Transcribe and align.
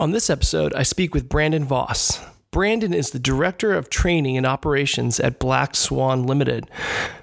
On 0.00 0.10
this 0.10 0.28
episode, 0.28 0.74
I 0.74 0.82
speak 0.82 1.14
with 1.14 1.28
Brandon 1.28 1.64
Voss. 1.64 2.20
Brandon 2.50 2.92
is 2.92 3.10
the 3.10 3.20
Director 3.20 3.72
of 3.72 3.88
Training 3.88 4.36
and 4.36 4.44
Operations 4.44 5.20
at 5.20 5.38
Black 5.38 5.76
Swan 5.76 6.26
Limited, 6.26 6.68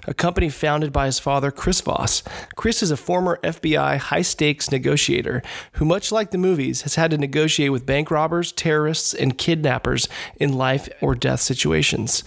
a 0.06 0.14
company 0.14 0.48
founded 0.48 0.90
by 0.90 1.04
his 1.04 1.18
father, 1.18 1.50
Chris 1.50 1.82
Voss. 1.82 2.22
Chris 2.56 2.82
is 2.82 2.90
a 2.90 2.96
former 2.96 3.38
FBI 3.42 3.98
high 3.98 4.22
stakes 4.22 4.70
negotiator 4.70 5.42
who, 5.72 5.84
much 5.84 6.10
like 6.10 6.30
the 6.30 6.38
movies, 6.38 6.80
has 6.80 6.94
had 6.94 7.10
to 7.10 7.18
negotiate 7.18 7.72
with 7.72 7.84
bank 7.84 8.10
robbers, 8.10 8.52
terrorists, 8.52 9.12
and 9.12 9.36
kidnappers 9.36 10.08
in 10.36 10.54
life 10.54 10.88
or 11.02 11.14
death 11.14 11.40
situations. 11.40 12.24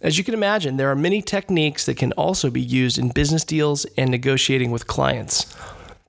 As 0.00 0.18
you 0.18 0.22
can 0.22 0.34
imagine, 0.34 0.76
there 0.76 0.90
are 0.90 0.96
many 0.96 1.20
techniques 1.20 1.84
that 1.86 1.96
can 1.96 2.12
also 2.12 2.48
be 2.48 2.62
used 2.62 2.96
in 2.96 3.08
business 3.08 3.42
deals 3.42 3.86
and 3.96 4.08
negotiating 4.08 4.70
with 4.70 4.86
clients. 4.86 5.52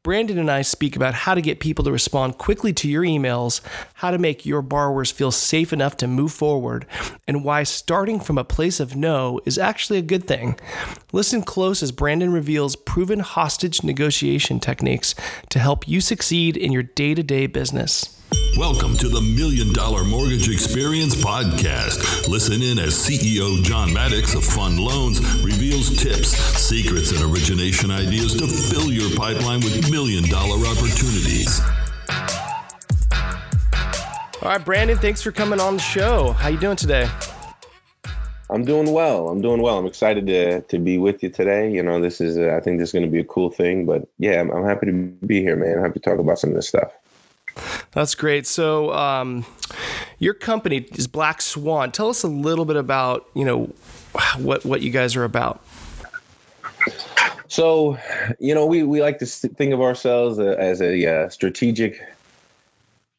Brandon 0.04 0.40
and 0.40 0.50
I 0.50 0.64
speak 0.64 0.96
about 0.96 1.14
how 1.14 1.36
to 1.36 1.42
get 1.42 1.60
people 1.60 1.86
to 1.86 1.92
respond 1.92 2.40
quickly 2.40 2.74
to 2.74 2.90
your 2.90 3.04
emails, 3.04 3.62
how 3.94 4.10
to 4.10 4.18
make 4.18 4.48
your 4.48 4.64
borrowers 4.64 5.12
feel 5.12 5.30
safe 5.30 5.72
enough 5.72 5.96
to 5.98 6.08
move 6.08 6.32
forward, 6.32 6.88
and 7.28 7.44
why 7.44 7.62
starting 7.62 8.20
from 8.20 8.40
a 8.40 8.44
place 8.44 8.80
of 8.80 8.96
no 8.96 9.40
is 9.46 9.60
actually 9.60 10.00
a 10.00 10.04
good 10.04 10.28
thing. 10.28 10.60
Listen 11.14 11.44
close 11.44 11.84
as 11.84 11.92
Brandon 11.92 12.34
reveals 12.34 12.76
proven 12.76 13.20
hostage 13.20 13.84
negotiation 13.84 14.60
techniques 14.60 15.14
to 15.50 15.60
help 15.60 15.88
you 15.88 16.02
succeed 16.02 16.58
in 16.58 16.72
your 16.72 16.84
day 16.84 17.14
to 17.14 17.22
day 17.22 17.46
business. 17.46 18.21
Welcome 18.58 18.96
to 18.98 19.10
the 19.10 19.22
Million 19.22 19.74
Dollar 19.74 20.04
Mortgage 20.04 20.50
Experience 20.50 21.16
Podcast. 21.16 22.28
Listen 22.28 22.62
in 22.62 22.80
as 22.80 22.94
CEO 22.94 23.64
John 23.64 23.92
Maddox 23.92 24.36
of 24.36 24.44
Fund 24.44 24.80
Loans 24.80 25.20
reveals 25.44 25.98
tips, 25.98 26.30
secrets, 26.30 27.12
and 27.12 27.22
origination 27.24 27.92
ideas 27.92 28.36
to 28.36 28.48
fill 28.48 28.92
your 28.92 29.10
pipeline 29.18 29.62
with 29.62 29.90
million 29.90 30.24
dollar 30.30 30.58
opportunities. 30.68 31.60
All 34.42 34.50
right, 34.50 34.64
Brandon, 34.64 34.98
thanks 34.98 35.22
for 35.22 35.32
coming 35.32 35.60
on 35.60 35.76
the 35.76 35.82
show. 35.82 36.34
How 36.34 36.50
you 36.50 36.60
doing 36.60 36.78
today? 36.78 37.10
I'm 38.50 38.66
doing 38.66 38.92
well. 38.92 39.30
I'm 39.30 39.42
doing 39.42 39.62
well. 39.62 39.78
I'm 39.78 39.86
excited 39.86 40.28
to 40.28 40.62
to 40.62 40.78
be 40.78 40.98
with 40.98 41.24
you 41.24 41.30
today. 41.30 41.72
You 41.72 41.84
know, 41.84 42.00
this 42.00 42.22
is 42.22 42.38
uh, 42.38 42.56
I 42.56 42.60
think 42.60 42.80
this 42.80 42.90
is 42.90 42.94
going 42.94 43.06
to 43.06 43.12
be 43.12 43.20
a 43.20 43.26
cool 43.26 43.50
thing. 43.50 43.86
But 43.86 44.08
yeah, 44.20 44.40
I'm, 44.40 44.52
I'm 44.52 44.66
happy 44.66 44.88
to 44.88 44.92
be 44.92 45.42
here, 45.42 45.56
man. 45.56 45.78
I'm 45.78 45.84
happy 45.84 46.00
to 46.00 46.10
talk 46.10 46.20
about 46.20 46.38
some 46.38 46.52
of 46.52 46.56
this 46.56 46.68
stuff. 46.68 46.92
That's 47.92 48.16
great. 48.16 48.48
So, 48.48 48.94
um, 48.94 49.46
your 50.20 50.34
company 50.34 50.78
is 50.94 51.08
Black 51.08 51.42
Swan. 51.42 51.92
Tell 51.92 52.10
us 52.10 52.24
a 52.24 52.28
little 52.28 52.66
bit 52.66 52.76
about 52.76 53.28
you 53.34 53.46
know 53.46 53.74
what 54.38 54.66
what 54.66 54.82
you 54.82 54.92
guys 54.92 55.16
are 55.16 55.24
about. 55.24 55.64
So, 57.48 57.98
you 58.40 58.56
know, 58.56 58.66
we 58.66 58.84
we 58.84 59.02
like 59.02 59.20
to 59.20 59.26
think 59.26 59.74
of 59.74 59.82
ourselves 59.82 60.40
as 60.40 60.82
a 60.82 61.06
uh, 61.06 61.30
strategic 61.30 62.02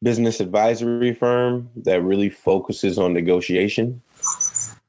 business 0.01 0.39
advisory 0.39 1.13
firm 1.13 1.69
that 1.77 2.01
really 2.01 2.29
focuses 2.29 2.97
on 2.97 3.13
negotiation 3.13 4.01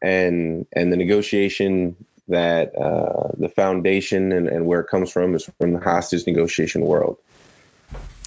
and 0.03 0.67
and 0.73 0.93
the 0.93 0.97
negotiation 0.97 1.95
that 2.29 2.75
uh, 2.75 3.33
the 3.37 3.49
foundation 3.49 4.33
and, 4.33 4.49
and 4.49 4.67
where 4.67 4.81
it 4.81 4.89
comes 4.89 5.13
from 5.13 5.35
is 5.35 5.49
from 5.59 5.73
the 5.75 5.81
hostage 5.81 6.27
negotiation 6.27 6.81
world. 6.81 7.19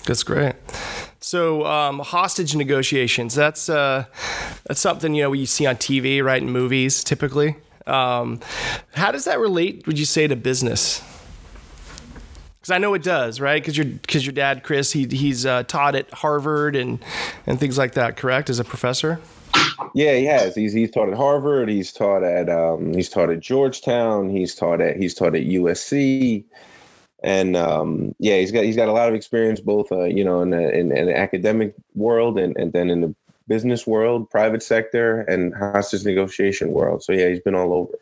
That's 0.06 0.24
great. 0.24 0.56
So 1.28 1.66
um, 1.66 2.00
hostage 2.00 2.56
negotiations. 2.56 3.36
That's 3.36 3.68
uh, 3.68 4.06
that's 4.64 4.80
something 4.80 5.14
you 5.14 5.24
know 5.24 5.30
we 5.32 5.46
see 5.46 5.66
on 5.66 5.76
TV, 5.76 6.24
right, 6.24 6.42
in 6.42 6.50
movies 6.50 7.04
typically. 7.04 7.58
Um, 7.86 8.40
how 8.94 9.12
does 9.12 9.26
that 9.26 9.38
relate? 9.38 9.86
Would 9.88 10.00
you 10.00 10.06
say 10.06 10.26
to 10.28 10.38
business? 10.38 11.04
Because 12.56 12.72
I 12.72 12.78
know 12.78 12.94
it 12.94 13.04
does, 13.04 13.42
right? 13.42 13.62
Because 13.62 13.76
your 13.76 13.88
because 13.88 14.26
your 14.26 14.32
dad, 14.32 14.64
Chris, 14.64 14.94
he 14.94 15.06
he's 15.06 15.46
uh, 15.46 15.64
taught 15.64 15.96
at 15.96 16.10
Harvard 16.14 16.78
and 16.78 17.04
and 17.46 17.60
things 17.60 17.78
like 17.78 17.96
that. 17.96 18.16
Correct, 18.16 18.50
as 18.50 18.60
a 18.60 18.64
professor. 18.64 19.20
Yeah, 19.94 20.16
he 20.16 20.24
has. 20.24 20.56
He's 20.56 20.72
he's 20.72 20.92
taught 20.92 21.10
at 21.10 21.16
Harvard. 21.16 21.68
He's 21.68 21.92
taught 21.92 22.24
at 22.24 22.48
um, 22.50 22.94
he's 22.94 23.10
taught 23.10 23.30
at 23.32 23.42
Georgetown. 23.42 24.30
He's 24.30 24.56
taught 24.56 24.80
at 24.80 24.96
he's 24.96 25.14
taught 25.14 25.36
at 25.36 25.44
USC 25.44 26.46
and 27.24 27.56
um, 27.56 28.16
yeah, 28.20 28.38
he's 28.38 28.52
got 28.52 28.64
he's 28.64 28.76
got 28.76 28.90
a 28.90 28.94
lot 28.94 29.10
of 29.10 29.16
experience 29.16 29.60
both 29.60 29.92
uh, 29.92 30.04
you 30.04 30.24
know 30.24 30.42
in 30.42 30.52
the, 30.52 30.70
in, 30.72 30.96
in, 30.96 31.06
the 31.08 31.18
academic 31.18 31.74
world 31.96 32.38
and, 32.38 32.56
and 32.58 32.72
then 32.74 32.90
in 32.90 33.02
the 33.02 33.16
business 33.48 33.88
world, 33.88 34.30
private 34.30 34.62
sector, 34.62 35.22
and 35.22 35.56
hostage 35.56 36.04
negotiation 36.06 36.72
world. 36.72 37.04
So 37.04 37.14
yeah, 37.14 37.30
he's 37.30 37.40
been 37.40 37.56
all 37.56 37.74
over. 37.74 37.94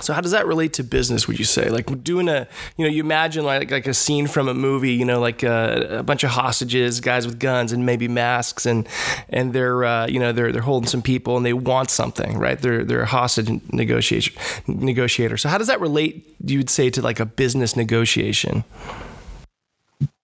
So 0.00 0.12
how 0.12 0.20
does 0.20 0.32
that 0.32 0.46
relate 0.46 0.72
to 0.74 0.84
business? 0.84 1.26
Would 1.26 1.38
you 1.38 1.44
say 1.44 1.70
like 1.70 2.02
doing 2.02 2.28
a 2.28 2.46
you 2.76 2.84
know 2.84 2.90
you 2.90 3.02
imagine 3.02 3.44
like 3.44 3.70
like 3.70 3.86
a 3.86 3.94
scene 3.94 4.26
from 4.26 4.48
a 4.48 4.54
movie 4.54 4.92
you 4.92 5.04
know 5.04 5.20
like 5.20 5.42
a, 5.42 5.96
uh, 5.96 5.98
a 5.98 6.02
bunch 6.02 6.24
of 6.24 6.30
hostages 6.30 7.00
guys 7.00 7.26
with 7.26 7.38
guns 7.38 7.72
and 7.72 7.84
maybe 7.84 8.08
masks 8.08 8.66
and 8.66 8.88
and 9.28 9.52
they're 9.52 9.84
uh, 9.84 10.06
you 10.06 10.18
know 10.18 10.32
they're 10.32 10.52
they're 10.52 10.62
holding 10.62 10.88
some 10.88 11.02
people 11.02 11.36
and 11.36 11.44
they 11.44 11.52
want 11.52 11.90
something 11.90 12.38
right 12.38 12.60
they're 12.60 12.84
they're 12.84 13.02
a 13.02 13.06
hostage 13.06 13.48
negotiator 13.72 14.32
negotiator. 14.66 15.36
So 15.36 15.48
how 15.48 15.58
does 15.58 15.66
that 15.66 15.80
relate? 15.80 16.36
You 16.44 16.58
would 16.58 16.70
say 16.70 16.90
to 16.90 17.02
like 17.02 17.20
a 17.20 17.26
business 17.26 17.76
negotiation. 17.76 18.64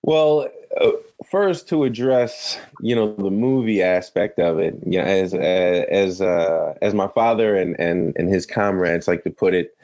Well. 0.02 0.48
Uh, 0.80 0.90
first 1.30 1.68
to 1.68 1.84
address 1.84 2.58
you 2.80 2.96
know 2.96 3.14
the 3.14 3.30
movie 3.30 3.82
aspect 3.82 4.38
of 4.38 4.58
it 4.58 4.74
you 4.84 4.98
know 4.98 5.04
as 5.04 5.32
as 5.32 6.20
uh, 6.20 6.74
as 6.82 6.94
my 6.94 7.08
father 7.08 7.54
and 7.54 7.78
and 7.78 8.14
and 8.16 8.28
his 8.28 8.44
comrades 8.46 9.06
like 9.06 9.22
to 9.22 9.30
put 9.30 9.54
it 9.54 9.76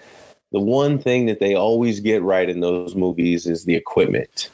the 0.53 0.61
one 0.61 0.99
thing 0.99 1.27
that 1.27 1.39
they 1.39 1.55
always 1.55 2.01
get 2.01 2.23
right 2.23 2.49
in 2.49 2.61
those 2.61 2.97
movies 2.97 3.47
is 3.47 3.65
the 3.65 3.77
equipment. 3.77 4.51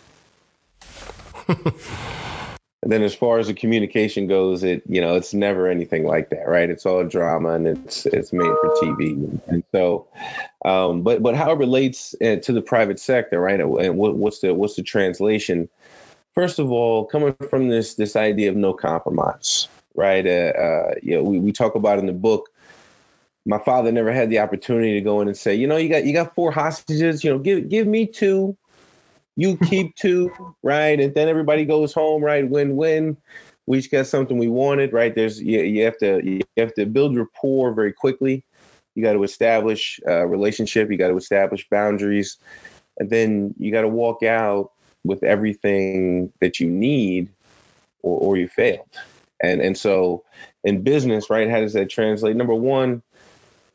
And 2.82 2.92
then 2.92 3.02
as 3.02 3.16
far 3.16 3.40
as 3.40 3.48
the 3.48 3.54
communication 3.54 4.28
goes 4.28 4.62
it 4.62 4.84
you 4.86 5.00
know 5.00 5.16
it's 5.16 5.34
never 5.34 5.66
anything 5.66 6.04
like 6.04 6.30
that 6.30 6.46
right? 6.46 6.70
It's 6.70 6.86
all 6.86 7.02
drama 7.02 7.54
and 7.54 7.66
it's 7.66 8.06
it's 8.06 8.32
made 8.32 8.46
for 8.46 8.70
tv 8.80 9.40
and 9.48 9.64
so 9.72 10.06
um, 10.64 11.02
but 11.02 11.20
but 11.20 11.34
how 11.34 11.50
it 11.50 11.58
relates 11.58 12.14
uh, 12.22 12.36
to 12.36 12.52
the 12.52 12.62
private 12.62 13.00
sector 13.00 13.40
right? 13.40 13.58
And 13.58 13.96
what, 13.98 14.14
what's 14.14 14.38
the 14.38 14.54
what's 14.54 14.76
the 14.76 14.84
translation 14.84 15.68
first 16.36 16.58
of 16.58 16.70
all, 16.70 17.06
coming 17.06 17.34
from 17.50 17.68
this 17.68 17.94
this 17.94 18.14
idea 18.14 18.50
of 18.50 18.56
no 18.56 18.74
compromise, 18.74 19.68
right? 19.94 20.24
Uh, 20.24 20.52
uh, 20.58 20.94
you 21.02 21.16
know, 21.16 21.24
we, 21.24 21.40
we 21.40 21.50
talk 21.50 21.74
about 21.74 21.98
in 21.98 22.06
the 22.06 22.12
book. 22.12 22.50
My 23.44 23.58
father 23.58 23.90
never 23.90 24.12
had 24.12 24.30
the 24.30 24.40
opportunity 24.40 24.94
to 24.94 25.00
go 25.00 25.20
in 25.20 25.28
and 25.28 25.36
say, 25.36 25.54
you 25.54 25.66
know, 25.66 25.76
you 25.76 25.88
got 25.88 26.04
you 26.04 26.12
got 26.12 26.34
four 26.34 26.52
hostages, 26.52 27.24
you 27.24 27.30
know, 27.30 27.38
give 27.38 27.68
give 27.68 27.86
me 27.86 28.06
two, 28.06 28.56
you 29.34 29.56
keep 29.68 29.96
two, 29.96 30.30
right? 30.62 31.00
And 31.00 31.14
then 31.14 31.28
everybody 31.28 31.64
goes 31.64 31.92
home, 31.92 32.22
right? 32.22 32.48
Win 32.48 32.76
win. 32.76 33.16
We 33.68 33.78
each 33.78 33.90
got 33.90 34.06
something 34.06 34.38
we 34.38 34.48
wanted, 34.48 34.92
right? 34.92 35.12
There's 35.12 35.40
you, 35.40 35.60
you 35.62 35.84
have 35.84 35.98
to 35.98 36.24
you 36.24 36.40
have 36.56 36.74
to 36.74 36.86
build 36.86 37.16
rapport 37.16 37.72
very 37.72 37.92
quickly. 37.92 38.44
You 38.94 39.02
got 39.02 39.14
to 39.14 39.24
establish 39.24 40.00
a 40.06 40.26
relationship. 40.26 40.90
You 40.90 40.96
got 40.96 41.08
to 41.08 41.16
establish 41.16 41.68
boundaries, 41.68 42.38
and 42.98 43.10
then 43.10 43.54
you 43.58 43.72
got 43.72 43.82
to 43.82 43.88
walk 43.88 44.22
out 44.22 44.72
with 45.06 45.22
everything 45.22 46.32
that 46.40 46.60
you 46.60 46.68
need 46.68 47.28
or, 48.02 48.18
or 48.18 48.36
you 48.36 48.48
failed. 48.48 48.88
And 49.42 49.60
and 49.60 49.76
so 49.76 50.24
in 50.64 50.82
business, 50.82 51.30
right, 51.30 51.50
how 51.50 51.60
does 51.60 51.74
that 51.74 51.90
translate? 51.90 52.36
Number 52.36 52.54
one, 52.54 53.02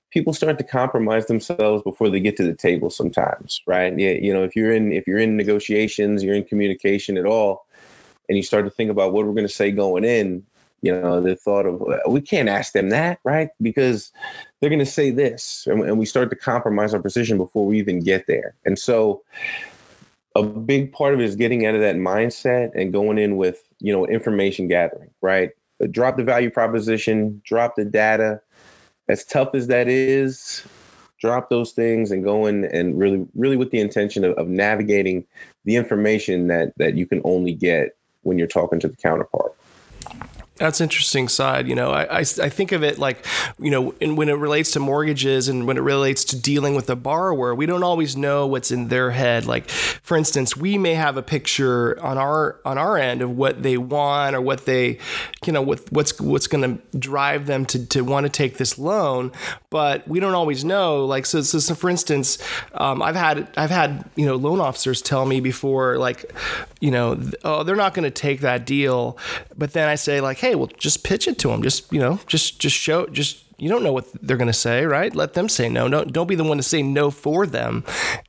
people 0.10 0.34
start 0.34 0.58
to 0.58 0.64
compromise 0.64 1.26
themselves 1.28 1.84
before 1.84 2.10
they 2.10 2.20
get 2.20 2.38
to 2.38 2.44
the 2.44 2.56
table 2.56 2.90
sometimes, 2.90 3.62
right? 3.66 3.98
Yeah, 3.98 4.12
you 4.12 4.34
know, 4.34 4.44
if 4.44 4.56
you're 4.56 4.72
in 4.72 4.92
if 4.92 5.08
you're 5.08 5.20
in 5.20 5.38
negotiations, 5.38 6.24
you're 6.24 6.36
in 6.36 6.44
communication 6.44 7.18
at 7.18 7.26
all, 7.26 7.66
and 8.28 8.38
you 8.38 8.44
start 8.44 8.66
to 8.66 8.72
think 8.72 8.92
about 8.92 9.14
what 9.14 9.26
we're 9.26 9.34
going 9.34 9.48
to 9.48 9.54
say 9.54 9.72
going 9.72 10.04
in, 10.04 10.46
you 10.82 10.92
know, 10.92 11.22
the 11.22 11.36
thought 11.36 11.66
of 11.66 11.84
we 12.08 12.22
can't 12.22 12.50
ask 12.50 12.74
them 12.74 12.90
that, 12.90 13.20
right? 13.24 13.50
Because 13.62 14.12
they're 14.60 14.70
going 14.70 14.80
to 14.80 14.86
say 14.86 15.12
this, 15.12 15.68
and 15.68 15.98
we 15.98 16.06
start 16.06 16.30
to 16.32 16.36
compromise 16.36 16.94
our 16.94 17.02
position 17.02 17.38
before 17.38 17.66
we 17.66 17.80
even 17.80 18.02
get 18.02 18.26
there. 18.28 18.56
And 18.66 18.78
so 18.78 19.24
a 20.36 20.44
big 20.44 20.94
part 20.94 21.14
of 21.14 21.20
it 21.20 21.26
is 21.26 21.36
getting 21.36 21.66
out 21.66 21.76
of 21.76 21.82
that 21.82 21.96
mindset 21.96 22.72
and 22.76 22.94
going 22.94 23.18
in 23.18 23.38
with 23.38 23.62
you 23.80 23.94
know 23.94 24.06
information 24.06 24.68
gathering 24.68 25.10
right? 25.22 25.52
Uh, 25.82 25.88
drop 25.90 26.18
the 26.18 26.24
value 26.24 26.50
proposition 26.50 27.42
drop 27.46 27.76
the 27.76 27.86
data. 27.86 28.42
As 29.10 29.26
tough 29.26 29.56
as 29.56 29.68
that 29.68 29.88
is 29.88 30.66
drop 31.20 31.50
those 31.50 31.72
things 31.72 32.12
and 32.12 32.24
go 32.24 32.48
in 32.48 32.66
and 32.66 32.98
really 32.98 33.28
really 33.36 33.58
with 33.58 33.72
the 33.72 33.80
intention 33.80 34.24
of, 34.24 34.34
of 34.38 34.48
navigating 34.48 35.26
the 35.66 35.76
information 35.76 36.48
that 36.48 36.74
that 36.78 36.96
you 36.96 37.06
can 37.06 37.22
only 37.24 37.54
get 37.54 37.96
when 38.24 38.38
you're 38.38 38.48
talking 38.48 38.80
to 38.80 38.88
the 38.88 38.96
counterpart 38.96 39.56
That's 40.62 40.80
interesting 40.80 41.28
side. 41.28 41.68
You 41.68 41.74
know, 41.74 41.90
I, 41.90 42.04
I, 42.04 42.20
I, 42.20 42.24
think 42.24 42.72
of 42.72 42.84
it 42.84 43.00
like, 43.00 43.26
you 43.60 43.72
know, 43.72 43.96
in, 44.00 44.16
when 44.16 44.30
it 44.30 44.34
relates 44.34 44.70
to 44.74 44.80
mortgages 44.80 45.48
and 45.48 45.66
when 45.66 45.76
it 45.76 45.82
relates 45.82 46.24
to 46.26 46.40
dealing 46.40 46.76
with 46.76 46.88
a 46.92 46.96
borrower, 46.96 47.56
we 47.56 47.66
don't 47.66 47.82
always 47.82 48.16
know 48.16 48.46
what's 48.46 48.70
in 48.70 48.90
their 48.90 49.10
head. 49.10 49.48
Like, 49.48 49.68
for 49.70 50.16
instance, 50.16 50.56
we 50.56 50.78
may 50.78 50.94
have 50.94 51.18
a 51.18 51.24
picture 51.24 52.00
on 52.00 52.20
our 52.20 52.60
on 52.64 52.78
our 52.78 52.96
end 52.96 53.24
of 53.24 53.32
what 53.32 53.64
they 53.64 53.76
want 53.76 54.36
or 54.36 54.42
what 54.42 54.68
they, 54.68 55.00
you 55.48 55.52
know, 55.52 55.64
what 55.64 55.92
what's 55.92 56.22
what's 56.22 56.46
going 56.46 56.78
to 56.78 56.98
drive 57.00 57.48
them 57.48 57.66
to, 57.66 57.84
to 57.88 58.02
want 58.04 58.28
to 58.28 58.30
take 58.30 58.58
this 58.58 58.78
loan, 58.78 59.32
but 59.72 60.08
we 60.08 60.20
don't 60.20 60.36
always 60.36 60.64
know. 60.64 61.06
Like, 61.06 61.26
so, 61.26 61.42
so, 61.42 61.58
so 61.58 61.74
for 61.74 61.90
instance, 61.90 62.38
um, 62.76 63.02
I've 63.02 63.16
had 63.16 63.48
I've 63.58 63.72
had 63.72 64.08
you 64.16 64.28
know 64.28 64.36
loan 64.36 64.60
officers 64.60 65.02
tell 65.02 65.26
me 65.26 65.40
before, 65.40 65.98
like, 65.98 66.32
you 66.80 66.92
know, 66.92 67.20
oh, 67.44 67.64
they're 67.64 67.76
not 67.76 67.96
going 67.96 68.04
to 68.04 68.12
take 68.12 68.42
that 68.42 68.68
deal, 68.68 69.18
but 69.58 69.74
then 69.74 69.90
I 69.90 69.96
say 69.96 70.22
like, 70.22 70.38
hey 70.38 70.51
hey, 70.52 70.56
well, 70.56 70.70
just 70.78 71.04
pitch 71.04 71.28
it 71.28 71.38
to 71.40 71.48
them. 71.48 71.64
Just 71.64 71.92
you 71.94 72.00
know, 72.00 72.20
just 72.28 72.60
just 72.60 72.76
show 72.76 73.08
just 73.08 73.46
you 73.62 73.70
don't 73.70 73.84
know 73.84 73.94
what 73.94 74.08
they're 74.24 74.38
going 74.38 74.48
to 74.48 74.54
say, 74.54 74.88
right? 74.88 75.16
Let 75.16 75.34
them 75.36 75.48
say 75.48 75.70
no. 75.70 75.88
Don't 75.88 76.12
don't 76.12 76.26
be 76.26 76.34
the 76.34 76.44
one 76.44 76.58
to 76.58 76.64
say 76.64 76.82
no 76.82 77.12
for 77.12 77.46
them, 77.46 77.84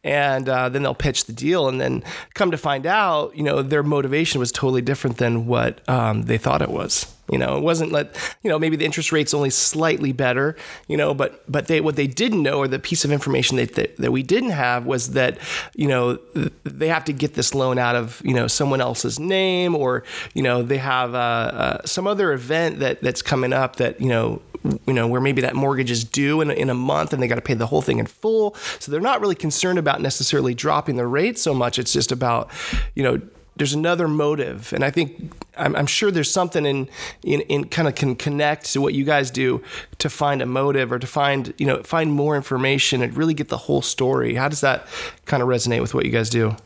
and 0.05 0.47
uh, 0.47 0.69
then 0.69 0.83
they'll 0.83 0.95
pitch 0.95 1.25
the 1.25 1.33
deal, 1.33 1.69
and 1.69 1.81
then 1.81 2.05
come 2.35 2.51
to 2.51 2.59
find 2.59 2.85
out, 2.85 3.35
you 3.35 3.43
know, 3.43 3.63
their 3.63 3.83
motivation 3.83 4.41
was 4.41 4.53
totally 4.53 4.83
different 4.83 5.17
than 5.17 5.47
what 5.47 5.89
um, 5.89 6.25
they 6.25 6.37
thought 6.37 6.61
it 6.61 6.69
was. 6.69 7.07
You 7.31 7.39
know, 7.39 7.57
it 7.57 7.63
wasn't 7.63 7.93
let 7.93 8.15
you 8.43 8.51
know 8.51 8.59
maybe 8.59 8.77
the 8.77 8.85
interest 8.85 9.11
rate's 9.11 9.33
only 9.33 9.49
slightly 9.49 10.13
better. 10.13 10.55
You 10.87 10.99
know, 10.99 11.15
but 11.15 11.43
but 11.51 11.67
they 11.67 11.81
what 11.81 11.97
they 11.97 12.07
didn't 12.07 12.43
know 12.43 12.59
or 12.59 12.69
the 12.69 12.79
piece 12.79 13.07
of 13.07 13.11
information 13.11 13.57
that, 13.57 13.75
that 13.77 13.97
that 13.97 14.13
we 14.13 14.23
didn't 14.23 14.51
have 14.51 14.85
was 14.85 15.13
that 15.13 15.39
you 15.75 15.89
know 15.89 16.19
they 16.65 16.89
have 16.89 17.07
to 17.07 17.13
get 17.15 17.33
this 17.33 17.55
loan 17.55 17.79
out 17.79 17.97
of 17.97 18.21
you 18.23 18.35
know 18.35 18.49
someone 18.49 18.83
else's 18.83 19.19
name 19.19 19.75
or 19.75 20.05
you 20.35 20.43
know 20.43 20.63
they 20.63 20.77
have 20.77 21.15
uh, 21.15 21.19
uh, 21.19 21.87
some 21.87 22.07
other 22.07 22.35
event 22.35 22.81
that 22.81 23.01
that's 23.01 23.23
coming 23.23 23.55
up 23.55 23.77
that 23.77 23.99
you 23.99 24.11
know 24.11 24.43
you 24.87 24.93
know, 24.93 25.07
where 25.07 25.21
maybe 25.21 25.43
that 25.43 25.55
mortgage 25.55 25.91
is 25.91 26.05
due 26.05 26.41
in, 26.41 26.51
in 26.51 26.71
a 26.71 26.75
month 26.75 27.13
and 27.13 27.23
they 27.23 27.29
got 27.29 27.37
to 27.37 27.41
pay 27.41 27.55
the 27.55 27.67
whole 27.67 27.83
thing 27.83 27.99
in 27.99 28.07
full. 28.07 28.55
So 28.79 28.93
they're 28.93 29.01
not 29.01 29.21
really 29.21 29.35
concerned 29.35 29.79
about 29.79 30.01
necessarily 30.01 30.55
dropping 30.55 30.97
the 30.97 31.07
rate 31.07 31.39
so 31.39 31.55
much. 31.55 31.79
It's 31.79 31.93
just 31.93 32.13
about, 32.13 32.51
you 32.95 33.03
know, 33.03 33.21
there's 33.57 33.75
another 33.75 34.09
motive. 34.09 34.73
And 34.73 34.85
i 34.85 34.91
think 34.91 35.33
i'm, 35.57 35.77
I'm 35.77 35.87
sure 35.87 36.11
there's 36.11 36.31
something 36.31 36.65
in, 36.65 36.89
in 37.23 37.41
in 37.43 37.65
kind 37.65 37.87
of 37.87 37.95
can 37.95 38.17
connect 38.17 38.73
to 38.73 38.81
what 38.81 38.95
you 38.95 39.05
guys 39.05 39.31
do 39.31 39.63
to 39.99 40.09
find 40.09 40.41
a 40.41 40.47
motive 40.47 40.93
or 40.93 40.99
to 40.99 41.07
find 41.07 41.53
you 41.59 41.67
know 41.67 41.83
find 41.83 42.13
more 42.13 42.37
information 42.37 43.03
and 43.03 43.17
really 43.17 43.35
get 43.35 43.49
the 43.49 43.59
whole 43.59 43.83
story. 43.83 44.35
How 44.35 44.49
does 44.49 44.63
that 44.63 44.87
kind 45.27 45.43
of 45.43 45.49
resonate 45.49 45.81
with 45.81 45.95
what 45.95 46.05
you 46.07 46.11
guys 46.11 46.31
do? 46.31 46.57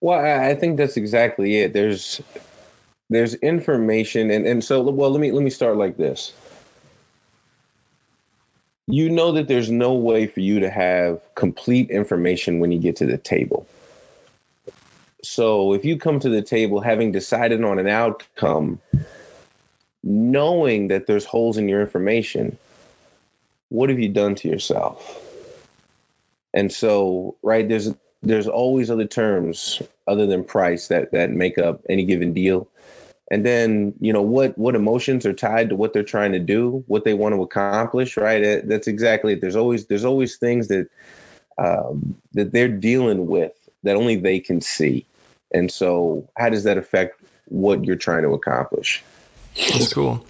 Well 0.00 0.20
i 0.20 0.54
think 0.54 0.76
that's 0.76 0.96
exactly 0.96 1.56
it. 1.56 1.72
There's 1.72 2.20
there's 3.10 3.34
information 3.34 4.30
and 4.30 4.46
and 4.46 4.62
so 4.62 4.82
well 4.82 5.10
let 5.10 5.20
me 5.20 5.32
let 5.32 5.42
me 5.42 5.50
start 5.50 5.76
like 5.76 5.96
this 5.96 6.32
you 8.86 9.08
know 9.08 9.32
that 9.32 9.48
there's 9.48 9.70
no 9.70 9.94
way 9.94 10.26
for 10.26 10.40
you 10.40 10.60
to 10.60 10.70
have 10.70 11.20
complete 11.34 11.90
information 11.90 12.60
when 12.60 12.72
you 12.72 12.78
get 12.78 12.96
to 12.96 13.06
the 13.06 13.18
table. 13.18 13.66
So 15.22 15.72
if 15.72 15.84
you 15.84 15.98
come 15.98 16.20
to 16.20 16.28
the 16.28 16.42
table 16.42 16.80
having 16.80 17.10
decided 17.10 17.64
on 17.64 17.78
an 17.78 17.88
outcome, 17.88 18.80
knowing 20.02 20.88
that 20.88 21.06
there's 21.06 21.24
holes 21.24 21.56
in 21.56 21.68
your 21.68 21.80
information, 21.80 22.58
what 23.70 23.88
have 23.88 23.98
you 23.98 24.10
done 24.10 24.34
to 24.36 24.48
yourself? 24.48 25.20
And 26.52 26.70
so, 26.70 27.36
right, 27.42 27.66
there's 27.66 27.92
there's 28.22 28.48
always 28.48 28.90
other 28.90 29.06
terms 29.06 29.82
other 30.06 30.26
than 30.26 30.44
price 30.44 30.88
that 30.88 31.12
that 31.12 31.30
make 31.30 31.58
up 31.58 31.82
any 31.88 32.04
given 32.04 32.32
deal 32.32 32.68
and 33.30 33.44
then 33.44 33.94
you 34.00 34.12
know 34.12 34.22
what 34.22 34.56
what 34.58 34.74
emotions 34.74 35.24
are 35.26 35.32
tied 35.32 35.70
to 35.70 35.76
what 35.76 35.92
they're 35.92 36.02
trying 36.02 36.32
to 36.32 36.38
do 36.38 36.84
what 36.86 37.04
they 37.04 37.14
want 37.14 37.34
to 37.34 37.42
accomplish 37.42 38.16
right? 38.16 38.66
That's 38.66 38.88
exactly 38.88 39.34
it. 39.34 39.40
There's 39.40 39.56
always 39.56 39.86
there's 39.86 40.04
always 40.04 40.36
things 40.36 40.68
that 40.68 40.88
um, 41.56 42.16
that 42.32 42.52
they're 42.52 42.68
dealing 42.68 43.26
with 43.26 43.52
that 43.84 43.96
only 43.96 44.16
they 44.16 44.40
can 44.40 44.60
see. 44.60 45.06
And 45.52 45.70
so 45.70 46.28
how 46.36 46.48
does 46.48 46.64
that 46.64 46.78
affect 46.78 47.20
what 47.46 47.84
you're 47.84 47.96
trying 47.96 48.22
to 48.22 48.30
accomplish? 48.30 49.02
That's 49.56 49.92
cool 49.92 50.26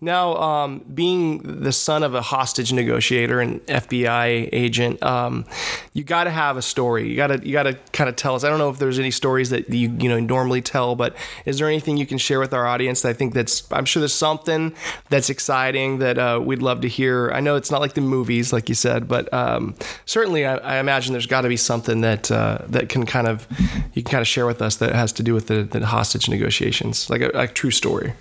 now, 0.00 0.36
um, 0.36 0.84
being 0.94 1.62
the 1.62 1.72
son 1.72 2.04
of 2.04 2.14
a 2.14 2.22
hostage 2.22 2.72
negotiator 2.72 3.40
and 3.40 3.60
FBI 3.66 4.48
agent, 4.52 5.02
um, 5.02 5.44
you 5.92 6.04
got 6.04 6.24
to 6.24 6.30
have 6.30 6.56
a 6.56 6.62
story. 6.62 7.08
You 7.08 7.16
got 7.16 7.28
to 7.28 7.44
you 7.44 7.52
got 7.52 7.64
to 7.64 7.74
kind 7.92 8.08
of 8.08 8.14
tell 8.14 8.36
us. 8.36 8.44
I 8.44 8.48
don't 8.48 8.58
know 8.58 8.70
if 8.70 8.78
there's 8.78 9.00
any 9.00 9.10
stories 9.10 9.50
that 9.50 9.68
you 9.70 9.90
you 9.98 10.08
know 10.08 10.20
normally 10.20 10.62
tell, 10.62 10.94
but 10.94 11.16
is 11.44 11.58
there 11.58 11.66
anything 11.66 11.96
you 11.96 12.06
can 12.06 12.18
share 12.18 12.38
with 12.38 12.54
our 12.54 12.64
audience? 12.64 13.02
That 13.02 13.08
I 13.08 13.12
think 13.12 13.34
that's 13.34 13.70
I'm 13.72 13.84
sure 13.84 14.00
there's 14.00 14.14
something 14.14 14.72
that's 15.08 15.30
exciting 15.30 15.98
that 15.98 16.16
uh, 16.16 16.40
we'd 16.44 16.62
love 16.62 16.82
to 16.82 16.88
hear. 16.88 17.32
I 17.32 17.40
know 17.40 17.56
it's 17.56 17.70
not 17.70 17.80
like 17.80 17.94
the 17.94 18.00
movies, 18.00 18.52
like 18.52 18.68
you 18.68 18.76
said, 18.76 19.08
but 19.08 19.32
um, 19.34 19.74
certainly 20.06 20.46
I, 20.46 20.58
I, 20.58 20.78
imagine 20.78 21.12
there's 21.12 21.26
got 21.26 21.40
to 21.40 21.48
be 21.48 21.56
something 21.56 22.02
that 22.02 22.30
uh, 22.30 22.58
that 22.68 22.88
can 22.88 23.04
kind 23.04 23.26
of 23.26 23.48
you 23.94 24.02
can 24.04 24.12
kind 24.12 24.22
of 24.22 24.28
share 24.28 24.46
with 24.46 24.62
us 24.62 24.76
that 24.76 24.94
has 24.94 25.12
to 25.14 25.24
do 25.24 25.34
with 25.34 25.48
the, 25.48 25.64
the 25.64 25.84
hostage 25.84 26.28
negotiations, 26.28 27.10
like 27.10 27.20
a, 27.20 27.30
a 27.34 27.48
true 27.48 27.72
story. 27.72 28.12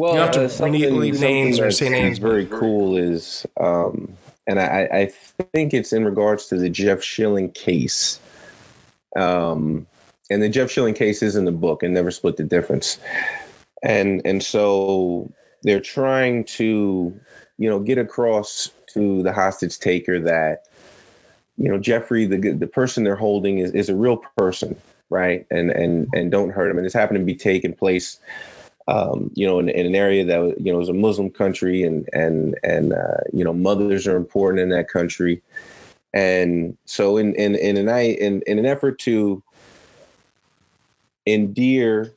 Well, 0.00 0.14
you 0.14 0.20
have 0.20 0.30
to 0.30 0.44
uh, 0.44 0.68
names 1.20 1.60
or 1.60 1.70
say 1.70 1.90
names. 1.90 2.18
Very 2.18 2.46
cool 2.46 2.96
is, 2.96 3.46
um, 3.60 4.16
and 4.46 4.58
I, 4.58 4.88
I 4.90 5.06
think 5.52 5.74
it's 5.74 5.92
in 5.92 6.06
regards 6.06 6.46
to 6.46 6.56
the 6.56 6.70
Jeff 6.70 7.02
Schilling 7.02 7.50
case. 7.50 8.18
Um, 9.14 9.86
and 10.30 10.42
the 10.42 10.48
Jeff 10.48 10.70
Schilling 10.70 10.94
case 10.94 11.22
is 11.22 11.36
in 11.36 11.44
the 11.44 11.52
book, 11.52 11.82
and 11.82 11.92
never 11.92 12.10
split 12.10 12.38
the 12.38 12.44
difference. 12.44 12.98
And 13.82 14.22
and 14.24 14.42
so 14.42 15.30
they're 15.62 15.80
trying 15.80 16.44
to, 16.44 17.20
you 17.58 17.68
know, 17.68 17.80
get 17.80 17.98
across 17.98 18.70
to 18.94 19.22
the 19.22 19.34
hostage 19.34 19.78
taker 19.80 20.20
that, 20.20 20.64
you 21.58 21.68
know, 21.68 21.76
Jeffrey, 21.76 22.24
the 22.24 22.38
the 22.38 22.66
person 22.66 23.04
they're 23.04 23.16
holding 23.16 23.58
is, 23.58 23.72
is 23.72 23.90
a 23.90 23.94
real 23.94 24.22
person, 24.38 24.80
right? 25.10 25.46
And 25.50 25.70
and 25.70 26.08
and 26.14 26.30
don't 26.30 26.52
hurt 26.52 26.70
him. 26.70 26.78
And 26.78 26.86
this 26.86 26.94
happened 26.94 27.18
to 27.18 27.24
be 27.26 27.34
taking 27.34 27.74
place 27.74 28.18
um, 28.90 29.30
you 29.34 29.46
know, 29.46 29.60
in, 29.60 29.68
in, 29.68 29.86
an 29.86 29.94
area 29.94 30.24
that 30.24 30.60
you 30.60 30.72
know 30.72 30.80
is 30.80 30.88
a 30.88 30.92
Muslim 30.92 31.30
country, 31.30 31.84
and 31.84 32.08
and 32.12 32.58
and 32.64 32.92
uh, 32.92 33.18
you 33.32 33.44
know, 33.44 33.52
mothers 33.52 34.06
are 34.08 34.16
important 34.16 34.60
in 34.60 34.70
that 34.70 34.88
country, 34.88 35.40
and 36.12 36.76
so 36.86 37.16
in 37.16 37.34
in 37.36 37.54
in 37.54 37.76
an 37.76 37.88
in, 37.88 38.42
in 38.48 38.58
an 38.58 38.66
effort 38.66 38.98
to 39.00 39.42
endear 41.24 42.12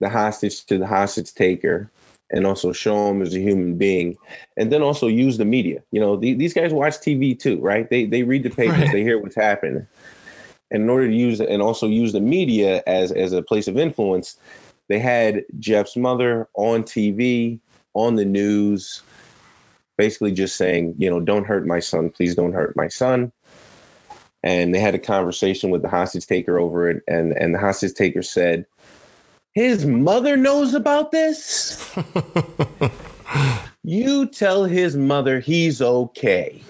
the 0.00 0.08
hostage 0.08 0.64
to 0.66 0.78
the 0.78 0.88
hostage 0.88 1.32
taker, 1.34 1.88
and 2.32 2.46
also 2.46 2.72
show 2.72 3.10
him 3.10 3.22
as 3.22 3.32
a 3.32 3.40
human 3.40 3.78
being, 3.78 4.18
and 4.56 4.72
then 4.72 4.82
also 4.82 5.06
use 5.06 5.38
the 5.38 5.44
media. 5.44 5.84
You 5.92 6.00
know, 6.00 6.16
the, 6.16 6.34
these 6.34 6.52
guys 6.52 6.72
watch 6.72 6.94
TV 6.94 7.38
too, 7.38 7.60
right? 7.60 7.88
They 7.88 8.06
they 8.06 8.24
read 8.24 8.42
the 8.42 8.50
papers, 8.50 8.78
right. 8.78 8.92
they 8.92 9.04
hear 9.04 9.20
what's 9.20 9.36
happening, 9.36 9.86
and 10.72 10.82
in 10.82 10.90
order 10.90 11.06
to 11.06 11.14
use 11.14 11.40
and 11.40 11.62
also 11.62 11.86
use 11.86 12.12
the 12.12 12.20
media 12.20 12.82
as 12.88 13.12
as 13.12 13.32
a 13.32 13.42
place 13.42 13.68
of 13.68 13.78
influence 13.78 14.36
they 14.88 14.98
had 14.98 15.44
Jeff's 15.58 15.96
mother 15.96 16.48
on 16.54 16.82
TV, 16.82 17.60
on 17.94 18.16
the 18.16 18.24
news, 18.24 19.02
basically 19.96 20.32
just 20.32 20.56
saying, 20.56 20.94
you 20.98 21.10
know, 21.10 21.20
don't 21.20 21.46
hurt 21.46 21.66
my 21.66 21.80
son. 21.80 22.10
Please 22.10 22.34
don't 22.34 22.52
hurt 22.52 22.74
my 22.76 22.88
son. 22.88 23.32
And 24.42 24.74
they 24.74 24.78
had 24.78 24.94
a 24.94 24.98
conversation 24.98 25.70
with 25.70 25.82
the 25.82 25.88
hostage 25.88 26.26
taker 26.26 26.58
over 26.58 26.88
it. 26.88 27.02
And, 27.06 27.32
and 27.32 27.54
the 27.54 27.58
hostage 27.58 27.94
taker 27.94 28.22
said, 28.22 28.66
his 29.52 29.84
mother 29.84 30.36
knows 30.36 30.74
about 30.74 31.10
this? 31.10 31.92
you 33.82 34.26
tell 34.26 34.64
his 34.64 34.96
mother 34.96 35.40
he's 35.40 35.82
okay. 35.82 36.62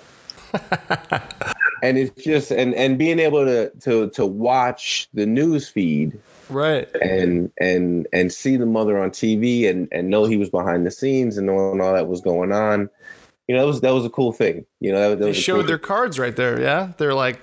and 1.83 1.99
it's 1.99 2.23
just 2.23 2.51
and 2.51 2.75
and 2.75 2.97
being 2.97 3.19
able 3.19 3.45
to 3.45 3.71
to 3.81 4.09
to 4.11 4.25
watch 4.25 5.09
the 5.13 5.27
news 5.27 5.69
feed 5.69 6.19
right. 6.49 6.89
And 7.01 7.53
and 7.61 8.07
and 8.13 8.33
see 8.33 8.57
the 8.57 8.67
mother 8.67 8.99
on 8.99 9.11
tv 9.11 9.69
and 9.69 9.89
and 9.93 10.09
know 10.09 10.25
he 10.25 10.37
was 10.37 10.51
behind 10.51 10.87
the 10.87 10.91
scenes 10.91 11.37
and 11.37 11.47
knowing 11.47 11.81
all 11.81 11.95
that 11.95 12.09
was 12.09 12.21
going 12.21 12.53
on. 12.53 12.91
You 13.47 13.55
know 13.55 13.63
that 13.63 13.67
was 13.67 13.81
that 13.81 13.95
was 13.95 14.05
a 14.05 14.11
cool 14.11 14.33
thing. 14.33 14.67
You 14.81 14.93
know 14.93 15.11
that, 15.11 15.19
that 15.21 15.25
they 15.25 15.33
showed 15.33 15.61
cool 15.61 15.65
their 15.65 15.79
cards 15.79 16.19
right 16.19 16.37
there 16.37 16.61
yeah? 16.61 16.93
They're 16.99 17.15
like 17.15 17.41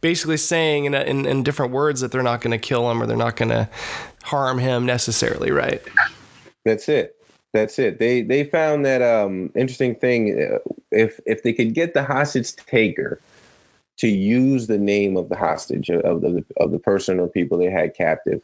basically 0.00 0.36
saying 0.36 0.86
in, 0.86 0.94
a, 0.94 1.00
in, 1.00 1.26
in 1.26 1.42
different 1.42 1.72
words 1.72 2.00
that 2.00 2.10
they're 2.10 2.22
not 2.22 2.40
going 2.40 2.50
to 2.50 2.58
kill 2.58 2.90
him 2.90 3.02
or 3.02 3.06
they're 3.06 3.16
not 3.16 3.36
going 3.36 3.50
to 3.50 3.68
harm 4.24 4.58
him 4.58 4.86
necessarily 4.86 5.50
right? 5.50 5.82
That's 6.64 6.88
it. 6.88 7.16
That's 7.52 7.78
it. 7.78 7.98
They 7.98 8.22
they 8.22 8.44
found 8.44 8.86
that 8.86 9.02
um 9.02 9.50
interesting 9.54 9.94
thing 9.94 10.40
uh, 10.40 10.58
if 10.90 11.20
if 11.26 11.42
they 11.42 11.52
could 11.52 11.74
get 11.74 11.92
the 11.94 12.02
hostage 12.02 12.56
taker 12.56 13.20
to 13.98 14.08
use 14.08 14.66
the 14.66 14.78
name 14.78 15.16
of 15.16 15.28
the 15.28 15.36
hostage 15.36 15.90
of 15.90 16.20
the 16.20 16.44
of 16.56 16.70
the 16.72 16.78
person 16.78 17.20
or 17.20 17.28
people 17.28 17.58
they 17.58 17.70
had 17.70 17.94
captive, 17.94 18.42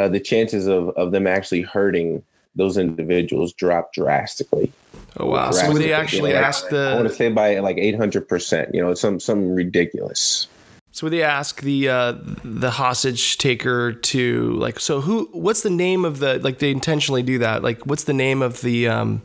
uh, 0.00 0.08
the 0.08 0.20
chances 0.20 0.66
of 0.66 0.90
of 0.90 1.12
them 1.12 1.26
actually 1.26 1.62
hurting 1.62 2.22
those 2.56 2.76
individuals 2.76 3.52
drop 3.52 3.92
drastically. 3.92 4.72
Oh 5.16 5.26
wow! 5.26 5.50
So 5.50 5.72
they 5.72 5.92
actually 5.92 6.30
you 6.30 6.36
know, 6.36 6.42
asked 6.42 6.70
the. 6.70 6.90
I 6.92 6.94
want 6.94 7.08
to 7.08 7.14
say 7.14 7.28
by 7.30 7.58
like 7.58 7.78
eight 7.78 7.96
hundred 7.96 8.28
percent. 8.28 8.74
You 8.74 8.82
know, 8.82 8.94
some 8.94 9.20
some 9.20 9.50
ridiculous. 9.50 10.48
So 10.92 11.08
they 11.08 11.22
ask 11.22 11.60
the 11.60 11.88
uh, 11.88 12.14
the 12.42 12.70
hostage 12.70 13.38
taker 13.38 13.92
to 13.92 14.52
like, 14.54 14.80
so 14.80 15.00
who? 15.00 15.28
What's 15.32 15.62
the 15.62 15.70
name 15.70 16.04
of 16.04 16.18
the 16.18 16.40
like? 16.40 16.58
They 16.58 16.72
intentionally 16.72 17.22
do 17.22 17.38
that. 17.38 17.62
Like, 17.62 17.86
what's 17.86 18.04
the 18.04 18.12
name 18.12 18.42
of 18.42 18.60
the 18.60 18.88
um, 18.88 19.22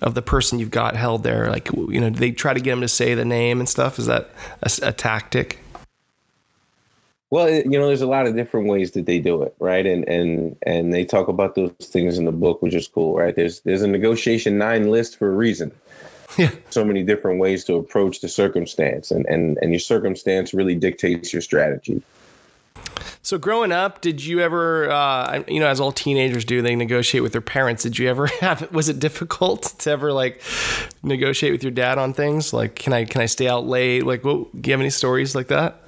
of 0.00 0.14
the 0.14 0.22
person 0.22 0.58
you've 0.58 0.72
got 0.72 0.96
held 0.96 1.22
there? 1.22 1.50
Like, 1.50 1.70
you 1.72 2.00
know, 2.00 2.10
they 2.10 2.32
try 2.32 2.52
to 2.52 2.60
get 2.60 2.72
him 2.72 2.80
to 2.80 2.88
say 2.88 3.14
the 3.14 3.24
name 3.24 3.60
and 3.60 3.68
stuff. 3.68 3.98
Is 4.00 4.06
that 4.06 4.30
a, 4.62 4.88
a 4.88 4.92
tactic? 4.92 5.60
Well, 7.30 7.48
you 7.48 7.78
know, 7.78 7.86
there's 7.86 8.02
a 8.02 8.06
lot 8.06 8.26
of 8.26 8.34
different 8.34 8.68
ways 8.68 8.92
that 8.92 9.06
they 9.06 9.20
do 9.20 9.42
it, 9.42 9.54
right? 9.60 9.86
And 9.86 10.08
and 10.08 10.56
and 10.62 10.92
they 10.92 11.04
talk 11.04 11.28
about 11.28 11.54
those 11.54 11.72
things 11.80 12.18
in 12.18 12.24
the 12.24 12.32
book, 12.32 12.60
which 12.60 12.74
is 12.74 12.88
cool, 12.88 13.16
right? 13.16 13.34
There's 13.34 13.60
there's 13.60 13.82
a 13.82 13.88
negotiation 13.88 14.58
nine 14.58 14.90
list 14.90 15.16
for 15.16 15.28
a 15.28 15.34
reason. 15.34 15.70
Yeah. 16.36 16.50
So 16.70 16.84
many 16.84 17.02
different 17.02 17.40
ways 17.40 17.64
to 17.64 17.74
approach 17.76 18.20
the 18.20 18.28
circumstance, 18.28 19.10
and 19.10 19.26
and 19.26 19.58
and 19.60 19.70
your 19.70 19.80
circumstance 19.80 20.54
really 20.54 20.74
dictates 20.74 21.32
your 21.32 21.42
strategy. 21.42 22.02
So 23.24 23.38
growing 23.38 23.72
up, 23.72 24.02
did 24.02 24.22
you 24.22 24.40
ever, 24.40 24.90
uh, 24.90 25.44
you 25.48 25.58
know, 25.58 25.66
as 25.66 25.80
all 25.80 25.92
teenagers 25.92 26.44
do, 26.44 26.60
they 26.60 26.76
negotiate 26.76 27.22
with 27.22 27.32
their 27.32 27.40
parents. 27.40 27.82
Did 27.82 27.98
you 27.98 28.06
ever 28.10 28.26
have? 28.40 28.70
Was 28.70 28.90
it 28.90 28.98
difficult 28.98 29.62
to 29.78 29.90
ever 29.90 30.12
like 30.12 30.42
negotiate 31.02 31.52
with 31.52 31.62
your 31.62 31.72
dad 31.72 31.96
on 31.96 32.12
things? 32.12 32.52
Like, 32.52 32.74
can 32.74 32.92
I 32.92 33.06
can 33.06 33.22
I 33.22 33.26
stay 33.26 33.48
out 33.48 33.66
late? 33.66 34.04
Like, 34.04 34.24
what? 34.24 34.52
Do 34.60 34.68
you 34.68 34.72
have 34.72 34.80
any 34.80 34.90
stories 34.90 35.34
like 35.34 35.48
that? 35.48 35.80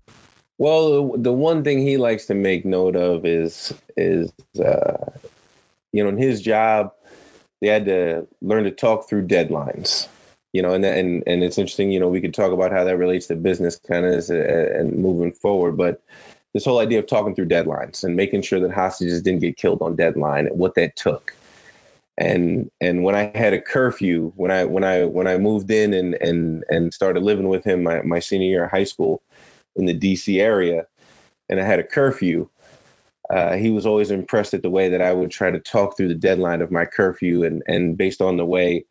Well, 0.58 1.12
the 1.18 1.32
one 1.32 1.62
thing 1.62 1.80
he 1.80 1.98
likes 1.98 2.24
to 2.26 2.34
make 2.34 2.64
note 2.64 2.96
of 2.96 3.26
is 3.26 3.74
is 3.98 4.32
uh, 4.58 5.10
you 5.92 6.02
know 6.02 6.08
in 6.08 6.16
his 6.16 6.40
job 6.40 6.94
they 7.60 7.68
had 7.68 7.84
to 7.84 8.26
learn 8.40 8.64
to 8.64 8.70
talk 8.70 9.08
through 9.08 9.26
deadlines. 9.26 10.08
You 10.56 10.62
know, 10.62 10.72
and 10.72 10.86
and 10.86 11.22
and 11.26 11.44
it's 11.44 11.58
interesting. 11.58 11.92
You 11.92 12.00
know, 12.00 12.08
we 12.08 12.22
could 12.22 12.32
talk 12.32 12.50
about 12.50 12.72
how 12.72 12.84
that 12.84 12.96
relates 12.96 13.26
to 13.26 13.36
business 13.36 13.76
kind 13.76 14.06
of 14.06 14.30
and 14.30 14.96
moving 14.96 15.32
forward, 15.32 15.76
but 15.76 16.02
this 16.54 16.64
whole 16.64 16.78
idea 16.78 16.98
of 16.98 17.06
talking 17.06 17.34
through 17.34 17.48
deadlines 17.48 18.02
and 18.02 18.16
making 18.16 18.40
sure 18.40 18.60
that 18.60 18.72
hostages 18.72 19.20
didn't 19.20 19.42
get 19.42 19.58
killed 19.58 19.82
on 19.82 19.96
deadline 19.96 20.46
and 20.46 20.58
what 20.58 20.74
that 20.76 20.96
took. 20.96 21.34
And 22.16 22.70
and 22.80 23.04
when 23.04 23.14
I 23.14 23.30
had 23.34 23.52
a 23.52 23.60
curfew, 23.60 24.32
when 24.34 24.50
I 24.50 24.64
when 24.64 24.82
I 24.82 25.04
when 25.04 25.26
I 25.26 25.36
moved 25.36 25.70
in 25.70 25.92
and 25.92 26.14
and 26.14 26.64
and 26.70 26.94
started 26.94 27.22
living 27.22 27.48
with 27.48 27.62
him 27.62 27.82
my, 27.82 28.00
my 28.00 28.20
senior 28.20 28.48
year 28.48 28.64
of 28.64 28.70
high 28.70 28.84
school, 28.84 29.20
in 29.76 29.84
the 29.84 29.98
DC 29.98 30.40
area 30.40 30.86
and 31.50 31.60
I 31.60 31.64
had 31.64 31.80
a 31.80 31.84
curfew, 31.84 32.48
uh, 33.28 33.56
he 33.56 33.70
was 33.70 33.84
always 33.84 34.10
impressed 34.10 34.54
at 34.54 34.62
the 34.62 34.70
way 34.70 34.88
that 34.88 35.02
I 35.02 35.12
would 35.12 35.30
try 35.30 35.50
to 35.50 35.60
talk 35.60 35.96
through 35.98 36.08
the 36.08 36.14
deadline 36.14 36.62
of 36.62 36.70
my 36.70 36.86
curfew 36.86 37.44
and, 37.44 37.62
and 37.66 37.98
based 37.98 38.22
on 38.22 38.38
the 38.38 38.46
way 38.46 38.86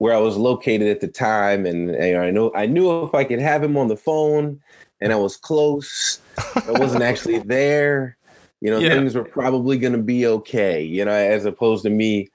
where 0.00 0.14
I 0.14 0.18
was 0.18 0.38
located 0.38 0.88
at 0.88 1.00
the 1.00 1.08
time. 1.08 1.66
And, 1.66 1.90
and 1.90 2.16
I 2.16 2.30
know 2.30 2.50
I 2.54 2.64
knew 2.64 3.04
if 3.04 3.14
I 3.14 3.22
could 3.22 3.38
have 3.38 3.62
him 3.62 3.76
on 3.76 3.88
the 3.88 3.98
phone 3.98 4.58
and 5.02 5.12
I 5.12 5.16
was 5.16 5.36
close, 5.36 6.20
I 6.38 6.72
wasn't 6.72 7.02
actually 7.02 7.38
there, 7.44 8.16
you 8.62 8.70
know, 8.70 8.78
yeah. 8.78 8.94
things 8.94 9.14
were 9.14 9.24
probably 9.24 9.76
going 9.76 9.92
to 9.92 10.02
be 10.02 10.26
okay, 10.26 10.82
you 10.82 11.04
know, 11.04 11.12
as 11.12 11.44
opposed 11.44 11.82
to 11.82 11.90
me 11.90 12.30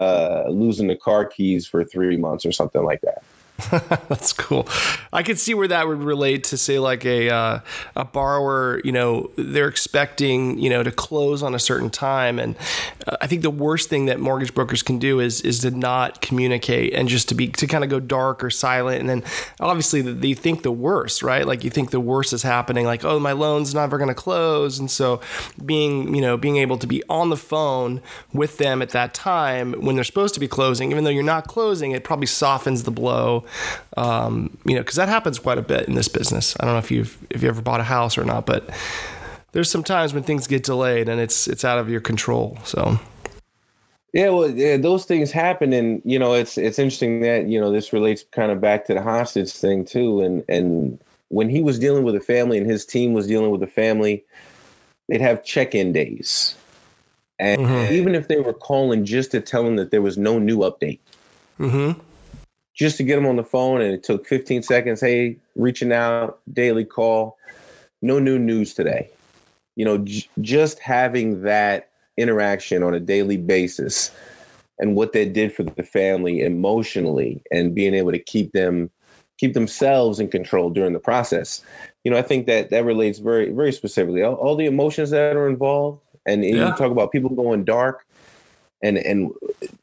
uh, 0.00 0.44
losing 0.48 0.86
the 0.86 0.94
car 0.94 1.26
keys 1.26 1.66
for 1.66 1.84
three 1.84 2.16
months 2.16 2.46
or 2.46 2.52
something 2.52 2.84
like 2.84 3.00
that. 3.00 3.24
That's 4.08 4.32
cool. 4.32 4.68
I 5.12 5.22
could 5.22 5.38
see 5.38 5.54
where 5.54 5.68
that 5.68 5.86
would 5.86 6.02
relate 6.02 6.44
to 6.44 6.56
say 6.56 6.78
like 6.78 7.04
a 7.04 7.30
uh, 7.30 7.60
a 7.96 8.04
borrower. 8.04 8.80
You 8.84 8.92
know, 8.92 9.30
they're 9.36 9.68
expecting 9.68 10.58
you 10.58 10.70
know 10.70 10.82
to 10.82 10.90
close 10.90 11.42
on 11.42 11.54
a 11.54 11.58
certain 11.58 11.90
time, 11.90 12.38
and 12.38 12.56
uh, 13.06 13.16
I 13.20 13.26
think 13.26 13.42
the 13.42 13.50
worst 13.50 13.88
thing 13.88 14.06
that 14.06 14.20
mortgage 14.20 14.54
brokers 14.54 14.82
can 14.82 14.98
do 14.98 15.20
is 15.20 15.40
is 15.42 15.60
to 15.60 15.70
not 15.70 16.20
communicate 16.20 16.94
and 16.94 17.08
just 17.08 17.28
to 17.28 17.34
be 17.34 17.48
to 17.48 17.66
kind 17.66 17.84
of 17.84 17.90
go 17.90 18.00
dark 18.00 18.42
or 18.42 18.50
silent, 18.50 19.00
and 19.00 19.08
then 19.08 19.22
obviously 19.60 20.00
they 20.00 20.34
think 20.34 20.62
the 20.62 20.72
worst, 20.72 21.22
right? 21.22 21.46
Like 21.46 21.64
you 21.64 21.70
think 21.70 21.90
the 21.90 22.00
worst 22.00 22.32
is 22.32 22.42
happening, 22.42 22.86
like 22.86 23.04
oh 23.04 23.18
my 23.18 23.32
loan's 23.32 23.74
never 23.74 23.98
going 23.98 24.08
to 24.08 24.14
close, 24.14 24.78
and 24.78 24.90
so 24.90 25.20
being 25.64 26.14
you 26.14 26.20
know 26.20 26.36
being 26.36 26.56
able 26.56 26.78
to 26.78 26.86
be 26.86 27.02
on 27.08 27.30
the 27.30 27.36
phone 27.36 28.00
with 28.32 28.58
them 28.58 28.82
at 28.82 28.90
that 28.90 29.14
time 29.14 29.72
when 29.74 29.94
they're 29.94 30.04
supposed 30.04 30.34
to 30.34 30.40
be 30.40 30.48
closing, 30.48 30.90
even 30.90 31.04
though 31.04 31.10
you're 31.10 31.22
not 31.22 31.46
closing, 31.46 31.92
it 31.92 32.04
probably 32.04 32.26
softens 32.26 32.82
the 32.82 32.90
blow 32.90 33.44
um, 33.96 34.56
you 34.64 34.74
know, 34.74 34.80
because 34.80 34.96
that 34.96 35.08
happens 35.08 35.38
quite 35.38 35.58
a 35.58 35.62
bit 35.62 35.88
in 35.88 35.94
this 35.94 36.08
business. 36.08 36.56
I 36.60 36.64
don't 36.64 36.74
know 36.74 36.78
if 36.78 36.90
you've 36.90 37.16
if 37.30 37.42
you 37.42 37.48
ever 37.48 37.62
bought 37.62 37.80
a 37.80 37.84
house 37.84 38.16
or 38.18 38.24
not, 38.24 38.46
but 38.46 38.68
there's 39.52 39.70
some 39.70 39.84
times 39.84 40.12
when 40.14 40.22
things 40.22 40.46
get 40.46 40.64
delayed 40.64 41.08
and 41.08 41.20
it's 41.20 41.46
it's 41.46 41.64
out 41.64 41.78
of 41.78 41.88
your 41.88 42.00
control. 42.00 42.58
So. 42.64 42.98
Yeah, 44.12 44.28
well, 44.28 44.50
yeah, 44.50 44.76
those 44.76 45.06
things 45.06 45.30
happen, 45.30 45.72
and 45.72 46.02
you 46.04 46.18
know, 46.18 46.34
it's 46.34 46.58
it's 46.58 46.78
interesting 46.78 47.20
that 47.20 47.48
you 47.48 47.58
know 47.58 47.72
this 47.72 47.94
relates 47.94 48.24
kind 48.30 48.52
of 48.52 48.60
back 48.60 48.84
to 48.86 48.94
the 48.94 49.00
hostage 49.00 49.52
thing 49.52 49.86
too, 49.86 50.20
and 50.20 50.44
and 50.50 51.00
when 51.28 51.48
he 51.48 51.62
was 51.62 51.78
dealing 51.78 52.04
with 52.04 52.14
a 52.14 52.20
family 52.20 52.58
and 52.58 52.70
his 52.70 52.84
team 52.84 53.14
was 53.14 53.26
dealing 53.26 53.50
with 53.50 53.62
a 53.62 53.66
family, 53.66 54.22
they'd 55.08 55.22
have 55.22 55.42
check-in 55.44 55.94
days, 55.94 56.54
and 57.38 57.62
mm-hmm. 57.62 57.94
even 57.94 58.14
if 58.14 58.28
they 58.28 58.38
were 58.38 58.52
calling 58.52 59.06
just 59.06 59.30
to 59.30 59.40
tell 59.40 59.64
them 59.64 59.76
that 59.76 59.90
there 59.90 60.02
was 60.02 60.18
no 60.18 60.38
new 60.38 60.58
update, 60.58 61.00
mm-hmm 61.58 61.98
just 62.74 62.96
to 62.96 63.04
get 63.04 63.16
them 63.16 63.26
on 63.26 63.36
the 63.36 63.44
phone, 63.44 63.80
and 63.80 63.92
it 63.92 64.02
took 64.02 64.26
15 64.26 64.62
seconds. 64.62 65.00
Hey, 65.00 65.38
reaching 65.56 65.92
out, 65.92 66.40
daily 66.52 66.84
call, 66.84 67.38
no 68.00 68.18
new 68.18 68.38
news 68.38 68.74
today. 68.74 69.10
You 69.76 69.84
know, 69.84 69.98
j- 69.98 70.28
just 70.40 70.78
having 70.78 71.42
that 71.42 71.90
interaction 72.16 72.82
on 72.82 72.94
a 72.94 73.00
daily 73.00 73.36
basis 73.36 74.10
and 74.78 74.96
what 74.96 75.12
that 75.12 75.32
did 75.32 75.54
for 75.54 75.62
the 75.62 75.82
family 75.82 76.42
emotionally 76.42 77.42
and 77.50 77.74
being 77.74 77.94
able 77.94 78.12
to 78.12 78.18
keep 78.18 78.52
them 78.52 78.90
keep 79.38 79.54
themselves 79.54 80.20
in 80.20 80.28
control 80.28 80.70
during 80.70 80.92
the 80.92 80.98
process 80.98 81.62
you 82.04 82.10
know 82.10 82.18
i 82.18 82.22
think 82.22 82.46
that 82.46 82.70
that 82.70 82.84
relates 82.84 83.18
very 83.18 83.50
very 83.50 83.72
specifically 83.72 84.22
all, 84.22 84.34
all 84.34 84.56
the 84.56 84.66
emotions 84.66 85.10
that 85.10 85.36
are 85.36 85.48
involved 85.48 86.00
and, 86.26 86.44
and 86.44 86.56
yeah. 86.56 86.68
you 86.68 86.76
talk 86.76 86.90
about 86.90 87.10
people 87.10 87.30
going 87.30 87.64
dark 87.64 88.06
and 88.82 88.98
and 88.98 89.32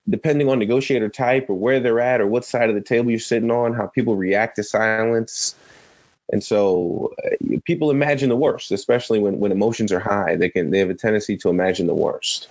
depending 0.07 0.49
on 0.49 0.59
negotiator 0.59 1.09
type 1.09 1.49
or 1.49 1.53
where 1.55 1.79
they're 1.79 1.99
at 1.99 2.21
or 2.21 2.27
what 2.27 2.45
side 2.45 2.69
of 2.69 2.75
the 2.75 2.81
table 2.81 3.09
you're 3.09 3.19
sitting 3.19 3.51
on, 3.51 3.73
how 3.73 3.87
people 3.87 4.15
react 4.15 4.57
to 4.57 4.63
silence. 4.63 5.55
And 6.31 6.43
so 6.43 7.13
uh, 7.23 7.57
people 7.65 7.89
imagine 7.89 8.29
the 8.29 8.35
worst, 8.35 8.71
especially 8.71 9.19
when, 9.19 9.39
when 9.39 9.51
emotions 9.51 9.91
are 9.91 9.99
high. 9.99 10.35
They 10.35 10.49
can 10.49 10.69
they 10.69 10.79
have 10.79 10.89
a 10.89 10.95
tendency 10.95 11.37
to 11.37 11.49
imagine 11.49 11.87
the 11.87 11.95
worst. 11.95 12.47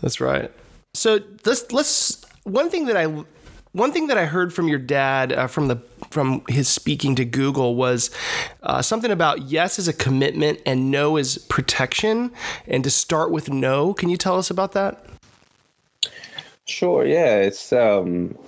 That's 0.00 0.20
right. 0.20 0.50
So 0.94 1.20
let's 1.44 1.70
let's 1.72 2.24
one 2.44 2.70
thing 2.70 2.86
that 2.86 2.96
I 2.96 3.24
one 3.72 3.92
thing 3.92 4.08
that 4.08 4.18
I 4.18 4.24
heard 4.24 4.52
from 4.52 4.68
your 4.68 4.78
dad 4.78 5.32
uh, 5.32 5.46
from 5.46 5.68
the 5.68 5.76
from 6.10 6.42
his 6.48 6.68
speaking 6.68 7.14
to 7.16 7.24
Google 7.24 7.76
was 7.76 8.10
uh, 8.62 8.82
something 8.82 9.10
about 9.10 9.42
yes 9.42 9.78
is 9.78 9.86
a 9.86 9.92
commitment 9.92 10.60
and 10.66 10.90
no 10.90 11.16
is 11.16 11.38
protection, 11.38 12.32
and 12.66 12.82
to 12.84 12.90
start 12.90 13.30
with 13.30 13.50
no. 13.50 13.92
Can 13.94 14.08
you 14.08 14.16
tell 14.16 14.38
us 14.38 14.50
about 14.50 14.72
that? 14.72 15.04
Sure. 16.70 17.04
Yeah. 17.04 17.36
It's 17.36 17.72
um, 17.72 18.38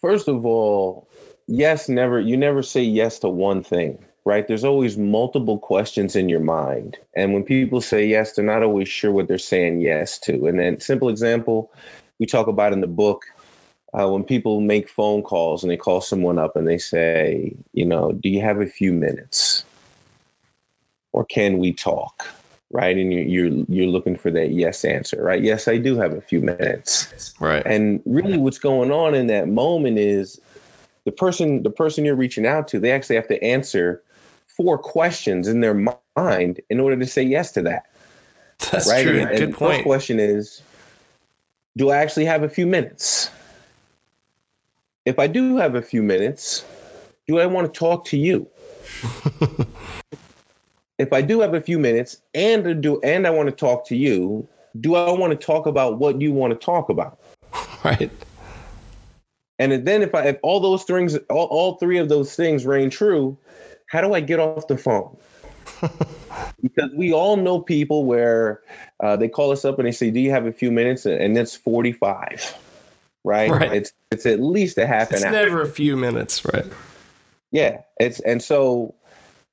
first 0.00 0.28
of 0.28 0.44
all, 0.44 1.08
yes. 1.46 1.88
Never. 1.88 2.20
You 2.20 2.36
never 2.36 2.62
say 2.62 2.82
yes 2.82 3.20
to 3.20 3.28
one 3.28 3.62
thing, 3.62 4.04
right? 4.24 4.46
There's 4.46 4.64
always 4.64 4.98
multiple 4.98 5.58
questions 5.58 6.16
in 6.16 6.28
your 6.28 6.40
mind, 6.40 6.98
and 7.14 7.32
when 7.32 7.44
people 7.44 7.80
say 7.80 8.06
yes, 8.06 8.34
they're 8.34 8.44
not 8.44 8.62
always 8.62 8.88
sure 8.88 9.12
what 9.12 9.28
they're 9.28 9.38
saying 9.38 9.80
yes 9.80 10.18
to. 10.20 10.46
And 10.46 10.58
then, 10.58 10.80
simple 10.80 11.08
example, 11.08 11.70
we 12.18 12.26
talk 12.26 12.48
about 12.48 12.72
in 12.72 12.80
the 12.80 12.86
book. 12.86 13.24
Uh, 13.90 14.06
when 14.06 14.22
people 14.22 14.60
make 14.60 14.90
phone 14.90 15.22
calls 15.22 15.64
and 15.64 15.70
they 15.70 15.78
call 15.78 16.02
someone 16.02 16.38
up 16.38 16.56
and 16.56 16.68
they 16.68 16.76
say, 16.76 17.56
you 17.72 17.86
know, 17.86 18.12
do 18.12 18.28
you 18.28 18.42
have 18.42 18.60
a 18.60 18.66
few 18.66 18.92
minutes? 18.92 19.64
Or 21.10 21.24
can 21.24 21.56
we 21.56 21.72
talk? 21.72 22.28
Right? 22.70 22.96
And 22.96 23.12
you're, 23.12 23.22
you're 23.22 23.64
you're 23.68 23.86
looking 23.86 24.16
for 24.16 24.30
that 24.30 24.50
yes 24.50 24.84
answer, 24.84 25.22
right? 25.22 25.42
Yes, 25.42 25.68
I 25.68 25.78
do 25.78 25.98
have 25.98 26.12
a 26.12 26.20
few 26.20 26.40
minutes, 26.40 27.34
right? 27.40 27.62
And 27.64 28.02
really, 28.04 28.38
what's 28.38 28.58
going 28.58 28.90
on 28.90 29.14
in 29.14 29.28
that 29.28 29.48
moment 29.48 29.98
is 29.98 30.40
the 31.04 31.12
person 31.12 31.62
the 31.62 31.70
person 31.70 32.04
you're 32.04 32.16
reaching 32.16 32.46
out 32.46 32.68
to, 32.68 32.80
they 32.80 32.92
actually 32.92 33.16
have 33.16 33.28
to 33.28 33.42
answer 33.42 34.02
four 34.46 34.76
questions 34.76 35.48
in 35.48 35.60
their 35.60 35.74
mind 36.16 36.60
in 36.68 36.80
order 36.80 36.96
to 36.96 37.06
say 37.06 37.22
yes 37.22 37.52
to 37.52 37.62
that. 37.62 37.86
That's 38.70 38.88
right? 38.88 39.04
true. 39.04 39.20
And, 39.20 39.30
Good 39.30 39.54
point. 39.54 39.76
First 39.76 39.84
question 39.84 40.20
is, 40.20 40.62
do 41.76 41.90
I 41.90 41.98
actually 41.98 42.26
have 42.26 42.42
a 42.42 42.48
few 42.48 42.66
minutes? 42.66 43.30
If 45.06 45.18
I 45.18 45.26
do 45.26 45.56
have 45.56 45.74
a 45.74 45.80
few 45.80 46.02
minutes, 46.02 46.64
do 47.26 47.38
I 47.38 47.46
want 47.46 47.72
to 47.72 47.78
talk 47.78 48.06
to 48.06 48.18
you? 48.18 48.48
if 50.98 51.12
I 51.12 51.22
do 51.22 51.40
have 51.40 51.54
a 51.54 51.60
few 51.60 51.78
minutes 51.78 52.20
and 52.34 52.82
do 52.82 53.00
and 53.02 53.26
I 53.26 53.30
want 53.30 53.48
to 53.48 53.54
talk 53.54 53.86
to 53.86 53.96
you, 53.96 54.46
do 54.80 54.96
I 54.96 55.10
want 55.12 55.38
to 55.38 55.46
talk 55.46 55.66
about 55.66 55.98
what 55.98 56.20
you 56.20 56.32
want 56.32 56.52
to 56.52 56.64
talk 56.64 56.88
about? 56.88 57.18
Right. 57.84 58.10
And 59.60 59.86
then 59.86 60.02
if 60.02 60.14
I 60.14 60.24
if 60.26 60.38
all 60.42 60.58
those 60.60 60.82
things 60.82 61.16
all, 61.30 61.46
all 61.46 61.76
three 61.76 61.98
of 61.98 62.08
those 62.08 62.34
things 62.34 62.66
reign 62.66 62.90
true, 62.90 63.38
how 63.86 64.00
do 64.00 64.14
I 64.14 64.20
get 64.20 64.40
off 64.40 64.66
the 64.66 64.76
phone? 64.76 65.16
because 66.62 66.90
we 66.94 67.12
all 67.12 67.36
know 67.36 67.60
people 67.60 68.04
where 68.04 68.60
uh, 69.00 69.16
they 69.16 69.28
call 69.28 69.52
us 69.52 69.64
up 69.64 69.78
and 69.78 69.86
they 69.86 69.92
say, 69.92 70.10
"Do 70.10 70.20
you 70.20 70.30
have 70.32 70.46
a 70.46 70.52
few 70.52 70.70
minutes?" 70.70 71.06
and 71.06 71.38
it's 71.38 71.54
forty-five, 71.56 72.56
right? 73.24 73.50
right. 73.50 73.72
It's 73.72 73.92
it's 74.10 74.26
at 74.26 74.40
least 74.40 74.78
a 74.78 74.86
half 74.86 75.12
it's 75.12 75.22
an 75.22 75.28
hour. 75.28 75.40
It's 75.40 75.50
never 75.50 75.62
a 75.62 75.68
few 75.68 75.96
minutes, 75.96 76.44
right? 76.44 76.66
Yeah, 77.50 77.82
it's 77.98 78.20
and 78.20 78.42
so 78.42 78.94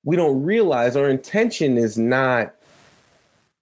we 0.05 0.15
don't 0.15 0.43
realize 0.43 0.95
our 0.95 1.09
intention 1.09 1.77
is 1.77 1.97
not 1.97 2.53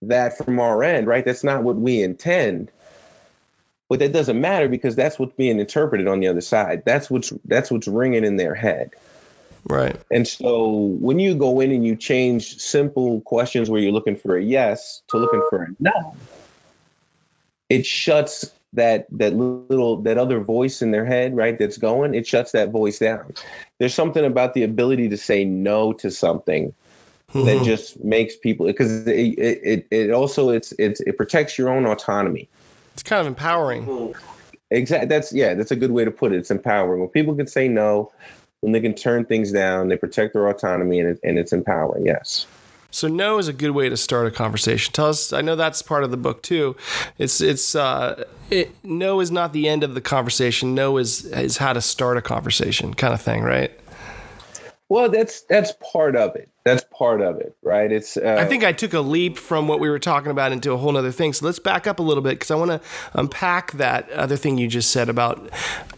that 0.03 0.37
from 0.37 0.59
our 0.59 0.83
end, 0.83 1.07
right? 1.07 1.25
That's 1.25 1.43
not 1.43 1.63
what 1.63 1.77
we 1.77 2.03
intend. 2.03 2.69
But 3.89 3.99
that 3.99 4.11
doesn't 4.11 4.39
matter 4.39 4.67
because 4.67 4.95
that's 4.95 5.17
what's 5.17 5.35
being 5.35 5.59
interpreted 5.59 6.07
on 6.07 6.19
the 6.19 6.27
other 6.27 6.41
side. 6.41 6.83
That's 6.85 7.09
what's 7.09 7.31
that's 7.45 7.71
what's 7.71 7.87
ringing 7.87 8.25
in 8.25 8.35
their 8.37 8.55
head. 8.55 8.91
Right. 9.65 9.95
And 10.11 10.27
so 10.27 10.71
when 10.71 11.19
you 11.19 11.35
go 11.35 11.61
in 11.61 11.71
and 11.71 11.85
you 11.85 11.95
change 11.95 12.57
simple 12.57 13.21
questions 13.21 13.69
where 13.69 13.79
you're 13.79 13.93
looking 13.93 14.17
for 14.17 14.35
a 14.35 14.43
yes 14.43 15.01
to 15.09 15.17
looking 15.17 15.41
for 15.49 15.63
a 15.63 15.67
no, 15.79 16.15
it 17.69 17.85
shuts 17.85 18.51
that 18.73 19.05
that 19.11 19.35
little 19.35 20.01
that 20.03 20.17
other 20.17 20.39
voice 20.39 20.81
in 20.81 20.91
their 20.91 21.05
head, 21.05 21.35
right? 21.35 21.57
That's 21.57 21.77
going, 21.77 22.15
it 22.15 22.27
shuts 22.27 22.53
that 22.53 22.71
voice 22.71 22.99
down. 22.99 23.33
There's 23.79 23.93
something 23.93 24.25
about 24.25 24.53
the 24.53 24.63
ability 24.63 25.09
to 25.09 25.17
say 25.17 25.45
no 25.45 25.93
to 25.93 26.11
something 26.11 26.73
mm-hmm. 27.31 27.45
that 27.45 27.63
just 27.63 28.03
makes 28.03 28.35
people 28.35 28.65
because 28.65 29.07
it, 29.07 29.39
it 29.39 29.87
it 29.91 30.11
also 30.11 30.49
it's 30.49 30.73
it's 30.77 31.01
it 31.01 31.17
protects 31.17 31.57
your 31.57 31.69
own 31.69 31.85
autonomy. 31.85 32.49
It's 32.93 33.03
kind 33.03 33.21
of 33.21 33.27
empowering. 33.27 34.15
Exactly. 34.69 35.07
That's 35.07 35.31
yeah. 35.31 35.53
That's 35.53 35.71
a 35.71 35.75
good 35.75 35.91
way 35.91 36.05
to 36.05 36.11
put 36.11 36.33
it. 36.33 36.37
It's 36.37 36.51
empowering 36.51 36.99
when 36.99 37.09
people 37.09 37.35
can 37.35 37.47
say 37.47 37.67
no, 37.67 38.11
when 38.61 38.71
they 38.71 38.81
can 38.81 38.95
turn 38.95 39.25
things 39.25 39.51
down, 39.51 39.89
they 39.89 39.97
protect 39.97 40.33
their 40.33 40.47
autonomy, 40.47 40.99
and 40.99 41.09
it, 41.09 41.19
and 41.23 41.37
it's 41.37 41.53
empowering. 41.53 42.05
Yes. 42.05 42.47
So 42.93 43.07
no 43.07 43.39
is 43.39 43.47
a 43.47 43.53
good 43.53 43.71
way 43.71 43.89
to 43.89 43.97
start 43.97 44.27
a 44.27 44.31
conversation. 44.31 44.93
Tell 44.93 45.07
us. 45.07 45.33
I 45.33 45.41
know 45.41 45.55
that's 45.55 45.81
part 45.81 46.03
of 46.03 46.11
the 46.11 46.17
book 46.17 46.43
too. 46.43 46.75
It's 47.17 47.41
it's 47.41 47.73
uh, 47.73 48.23
it, 48.51 48.75
no 48.83 49.19
is 49.19 49.31
not 49.31 49.51
the 49.51 49.67
end 49.67 49.83
of 49.83 49.95
the 49.95 50.01
conversation. 50.01 50.75
No 50.75 50.97
is 50.97 51.25
is 51.25 51.57
how 51.57 51.73
to 51.73 51.81
start 51.81 52.17
a 52.17 52.21
conversation, 52.21 52.93
kind 52.93 53.11
of 53.11 53.19
thing, 53.19 53.41
right? 53.41 53.71
Well, 54.93 55.09
that's 55.09 55.41
that's 55.41 55.71
part 55.91 56.15
of 56.15 56.35
it. 56.35 56.49
That's 56.63 56.83
part 56.95 57.21
of 57.21 57.37
it, 57.37 57.57
right? 57.63 57.91
It's. 57.91 58.15
Uh, 58.15 58.37
I 58.39 58.45
think 58.45 58.63
I 58.63 58.73
took 58.73 58.93
a 58.93 58.99
leap 58.99 59.39
from 59.39 59.67
what 59.67 59.79
we 59.79 59.89
were 59.89 59.97
talking 59.97 60.29
about 60.29 60.51
into 60.51 60.71
a 60.71 60.77
whole 60.77 60.95
other 60.95 61.11
thing. 61.11 61.33
So 61.33 61.47
let's 61.47 61.57
back 61.57 61.87
up 61.87 61.97
a 61.97 62.03
little 62.03 62.21
bit 62.21 62.33
because 62.33 62.51
I 62.51 62.55
want 62.55 62.69
to 62.69 62.79
unpack 63.13 63.71
that 63.71 64.07
other 64.11 64.37
thing 64.37 64.59
you 64.59 64.67
just 64.67 64.91
said 64.91 65.09
about. 65.09 65.49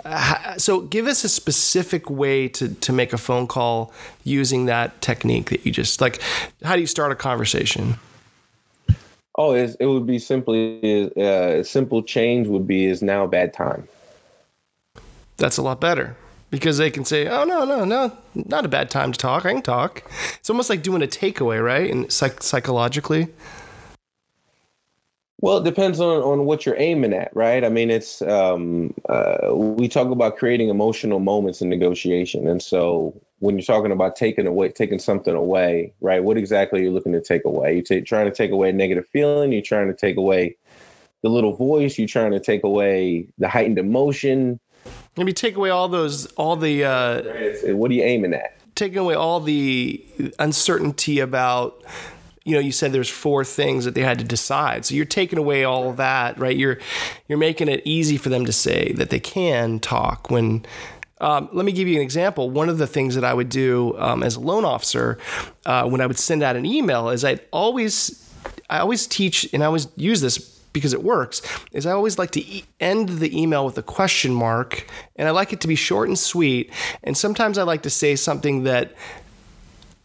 Uh, 0.06 0.58
so 0.58 0.80
give 0.80 1.08
us 1.08 1.25
a 1.25 1.30
specific 1.30 2.10
way 2.10 2.48
to 2.48 2.74
to 2.74 2.94
make 2.94 3.12
a 3.12 3.18
phone 3.18 3.48
call 3.48 3.92
using 4.24 4.68
that 4.68 5.02
technique 5.02 5.50
that 5.50 5.66
you 5.66 5.74
just 5.74 6.00
like. 6.00 6.22
How 6.64 6.75
do 6.75 6.80
you 6.80 6.88
start 6.88 7.12
a 7.12 7.16
conversation? 7.16 7.96
Oh, 9.38 9.56
it 9.56 9.75
would 9.82 10.08
be 10.08 10.20
simply 10.20 11.12
uh, 11.18 11.60
a 11.60 11.64
simple 11.66 12.02
change 12.02 12.48
would 12.48 12.66
be 12.66 12.86
is 12.86 13.02
now 13.02 13.25
a 13.25 13.28
bad 13.28 13.54
time. 13.54 13.90
That's 15.36 15.58
a 15.58 15.62
lot 15.62 15.82
better 15.82 16.16
because 16.50 16.78
they 16.78 16.92
can 16.92 17.06
say, 17.06 17.28
"Oh 17.28 17.44
no, 17.44 17.66
no, 17.66 17.86
no, 17.86 18.18
not 18.34 18.66
a 18.66 18.70
bad 18.70 18.90
time 18.90 19.12
to 19.12 19.18
talk. 19.18 19.46
I 19.46 19.54
can 19.54 19.62
talk." 19.62 20.04
It's 20.40 20.50
almost 20.50 20.70
like 20.70 20.84
doing 20.84 21.04
a 21.04 21.08
takeaway, 21.08 21.64
right? 21.64 21.90
And 21.90 22.12
psych- 22.12 22.44
psychologically. 22.44 23.28
Well, 25.42 25.58
it 25.58 25.64
depends 25.64 26.00
on, 26.00 26.24
on 26.24 26.46
what 26.46 26.66
you're 26.66 26.80
aiming 26.80 27.14
at, 27.14 27.30
right? 27.36 27.64
I 27.64 27.70
mean, 27.70 27.92
it's 27.92 28.22
um, 28.22 28.94
uh, 29.08 29.54
we 29.54 29.88
talk 29.88 30.10
about 30.10 30.38
creating 30.38 30.70
emotional 30.70 31.20
moments 31.20 31.62
in 31.62 31.70
negotiation, 31.70 32.48
and 32.48 32.62
so 32.62 33.14
when 33.40 33.58
you're 33.58 33.64
talking 33.64 33.92
about 33.92 34.16
taking 34.16 34.48
away, 34.48 34.70
taking 34.70 34.98
something 34.98 35.36
away, 35.36 35.94
right? 36.02 36.24
What 36.24 36.38
exactly 36.38 36.80
are 36.80 36.84
you 36.84 36.92
looking 36.92 37.12
to 37.12 37.22
take 37.22 37.46
away? 37.46 37.75
You're 37.75 37.84
t- 37.84 38.02
trying 38.02 38.25
to 38.25 38.36
take 38.36 38.52
away 38.52 38.70
a 38.70 38.74
negative 38.74 39.08
feeling. 39.08 39.52
You're 39.52 39.62
trying 39.62 39.88
to 39.88 39.94
take 39.94 40.18
away 40.18 40.56
the 41.22 41.30
little 41.30 41.54
voice. 41.54 41.98
You're 41.98 42.08
trying 42.08 42.32
to 42.32 42.40
take 42.40 42.64
away 42.64 43.28
the 43.38 43.50
heightened 43.50 43.78
emotion. 43.78 44.60
Maybe 45.18 45.34
take 45.34 45.56
away 45.56 45.70
all 45.70 45.88
those, 45.88 46.25
all 46.34 46.56
the. 46.56 46.84
Uh, 46.84 47.74
what 47.74 47.92
are 47.92 47.94
you 47.94 48.04
aiming 48.04 48.34
at? 48.34 48.58
Taking 48.75 48.98
away 48.98 49.15
all 49.15 49.39
the 49.39 50.04
uncertainty 50.39 51.20
about, 51.20 51.82
you 52.44 52.54
know, 52.54 52.60
you 52.60 52.74
said 52.74 52.92
there's 52.92 53.10
four 53.10 53.46
things 53.46 53.86
that 53.86 53.96
they 53.96 54.01
had 54.01 54.20
to 54.20 54.25
decide. 54.25 54.86
So 54.86 54.96
you're 54.96 55.06
taking 55.06 55.39
away 55.39 55.63
all 55.63 55.94
that, 55.94 56.38
right? 56.38 56.56
You're 56.56 56.80
you're 57.27 57.38
making 57.38 57.70
it 57.70 57.82
easy 57.86 58.18
for 58.18 58.30
them 58.30 58.46
to 58.46 58.51
say 58.51 58.92
that 58.94 59.10
they 59.10 59.20
can 59.20 59.80
talk 59.80 60.30
when. 60.30 60.65
Um, 61.22 61.48
let 61.54 61.65
me 61.65 61.72
give 61.72 61.88
you 61.88 61.96
an 61.96 62.01
example. 62.01 62.50
One 62.50 62.68
of 62.68 62.77
the 62.77 62.86
things 62.86 63.15
that 63.15 63.24
I 63.24 63.34
would 63.34 63.48
do 63.48 63.98
um, 63.98 64.22
as 64.22 64.36
a 64.36 64.42
loan 64.42 64.65
officer 64.65 65.18
uh, 65.65 65.88
when 65.88 66.01
I 66.01 66.08
would 66.08 66.20
send 66.20 66.44
out 66.44 66.58
an 66.58 66.65
email 66.65 67.08
is 67.08 67.24
I'd 67.24 67.39
always 67.51 68.22
I 68.70 68.80
always 68.80 69.08
teach 69.08 69.48
and 69.54 69.63
I 69.63 69.68
always 69.68 69.88
use 69.96 70.20
this 70.20 70.54
because 70.75 70.94
it 70.94 71.03
works 71.03 71.41
is 71.72 71.88
I 71.88 71.91
always 71.91 72.20
like 72.20 72.29
to 72.32 72.41
e- 72.41 72.65
end 72.79 73.10
the 73.10 73.36
email 73.36 73.65
with 73.65 73.77
a 73.79 73.82
question 73.82 74.32
mark 74.34 74.86
and 75.15 75.27
I 75.27 75.32
like 75.32 75.51
it 75.53 75.62
to 75.62 75.67
be 75.67 75.75
short 75.75 76.08
and 76.10 76.20
sweet 76.20 76.72
and 77.01 77.17
sometimes 77.17 77.58
I 77.58 77.63
like 77.63 77.82
to 77.84 77.89
say 77.89 78.15
something 78.15 78.63
that 78.63 78.94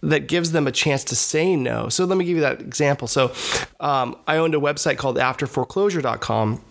that 0.03 0.29
gives 0.29 0.53
them 0.53 0.67
a 0.67 0.73
chance 0.73 1.05
to 1.05 1.15
say 1.15 1.55
no. 1.57 1.91
So 1.91 2.07
let 2.07 2.17
me 2.17 2.25
give 2.25 2.37
you 2.37 2.41
that 2.41 2.63
example. 2.63 3.07
So 3.07 3.33
um, 3.81 4.17
I 4.27 4.39
owned 4.39 4.55
a 4.55 4.59
website 4.59 4.97
called 4.97 5.19
afterforeclosure.com 5.19 6.63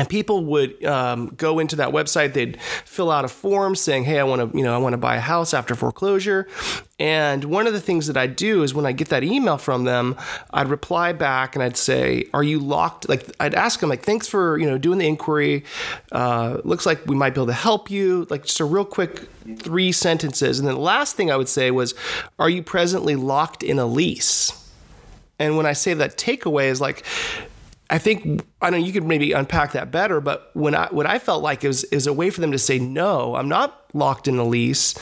and 0.00 0.08
people 0.08 0.42
would 0.46 0.82
um, 0.82 1.26
go 1.36 1.58
into 1.58 1.76
that 1.76 1.90
website. 1.90 2.32
They'd 2.32 2.58
fill 2.86 3.10
out 3.10 3.26
a 3.26 3.28
form 3.28 3.74
saying 3.76 4.04
hey 4.04 4.18
i 4.18 4.24
want 4.24 4.50
to 4.50 4.56
you 4.56 4.64
know 4.64 4.74
i 4.74 4.78
want 4.78 4.94
to 4.94 4.96
buy 4.96 5.16
a 5.16 5.20
house 5.20 5.52
after 5.52 5.74
foreclosure. 5.74 6.48
And 6.98 7.44
one 7.44 7.66
of 7.66 7.74
the 7.74 7.82
things 7.82 8.06
that 8.06 8.16
i'd 8.16 8.34
do 8.34 8.62
is 8.62 8.72
when 8.72 8.86
i 8.86 8.92
get 8.92 9.10
that 9.10 9.22
email 9.22 9.58
from 9.58 9.84
them 9.84 10.16
i'd 10.52 10.68
reply 10.68 11.12
back 11.12 11.54
and 11.54 11.62
i'd 11.62 11.76
say 11.76 12.24
are 12.32 12.42
you 12.42 12.58
locked? 12.58 13.10
Like 13.10 13.30
i'd 13.40 13.54
ask 13.54 13.80
them 13.80 13.90
like 13.90 14.02
thanks 14.02 14.26
for 14.26 14.56
you 14.56 14.66
know 14.66 14.78
doing 14.78 14.98
the 14.98 15.06
inquiry. 15.06 15.64
Uh, 16.10 16.62
looks 16.64 16.86
like 16.86 17.04
we 17.04 17.14
might 17.14 17.34
be 17.34 17.40
able 17.40 17.48
to 17.48 17.52
help 17.52 17.90
you. 17.90 18.26
Like 18.30 18.46
just 18.46 18.60
a 18.60 18.64
real 18.64 18.86
quick 18.86 19.28
three 19.58 19.92
sentences. 19.92 20.58
And 20.58 20.66
then 20.66 20.76
the 20.76 20.80
last 20.80 21.14
thing 21.14 21.30
i 21.30 21.36
would 21.36 21.48
say 21.48 21.70
was 21.70 21.94
are 22.38 22.48
you 22.48 22.62
presently 22.62 23.16
locked 23.16 23.62
in 23.62 23.78
a 23.78 23.84
lease? 23.84 24.56
And 25.38 25.56
when 25.56 25.64
I 25.64 25.72
say 25.72 25.94
that 25.94 26.16
takeaway 26.16 26.68
is 26.68 26.80
like 26.80 27.04
I 27.90 27.98
think 27.98 28.46
I 28.62 28.70
know 28.70 28.76
you 28.76 28.92
could 28.92 29.04
maybe 29.04 29.32
unpack 29.32 29.72
that 29.72 29.90
better, 29.90 30.20
but 30.20 30.50
when 30.54 30.76
I 30.76 30.86
what 30.90 31.06
I 31.06 31.18
felt 31.18 31.42
like 31.42 31.64
is 31.64 31.82
is 31.84 32.06
a 32.06 32.12
way 32.12 32.30
for 32.30 32.40
them 32.40 32.52
to 32.52 32.58
say 32.58 32.78
no, 32.78 33.34
I'm 33.34 33.48
not 33.48 33.84
locked 33.92 34.28
in 34.28 34.38
a 34.38 34.44
lease, 34.44 34.94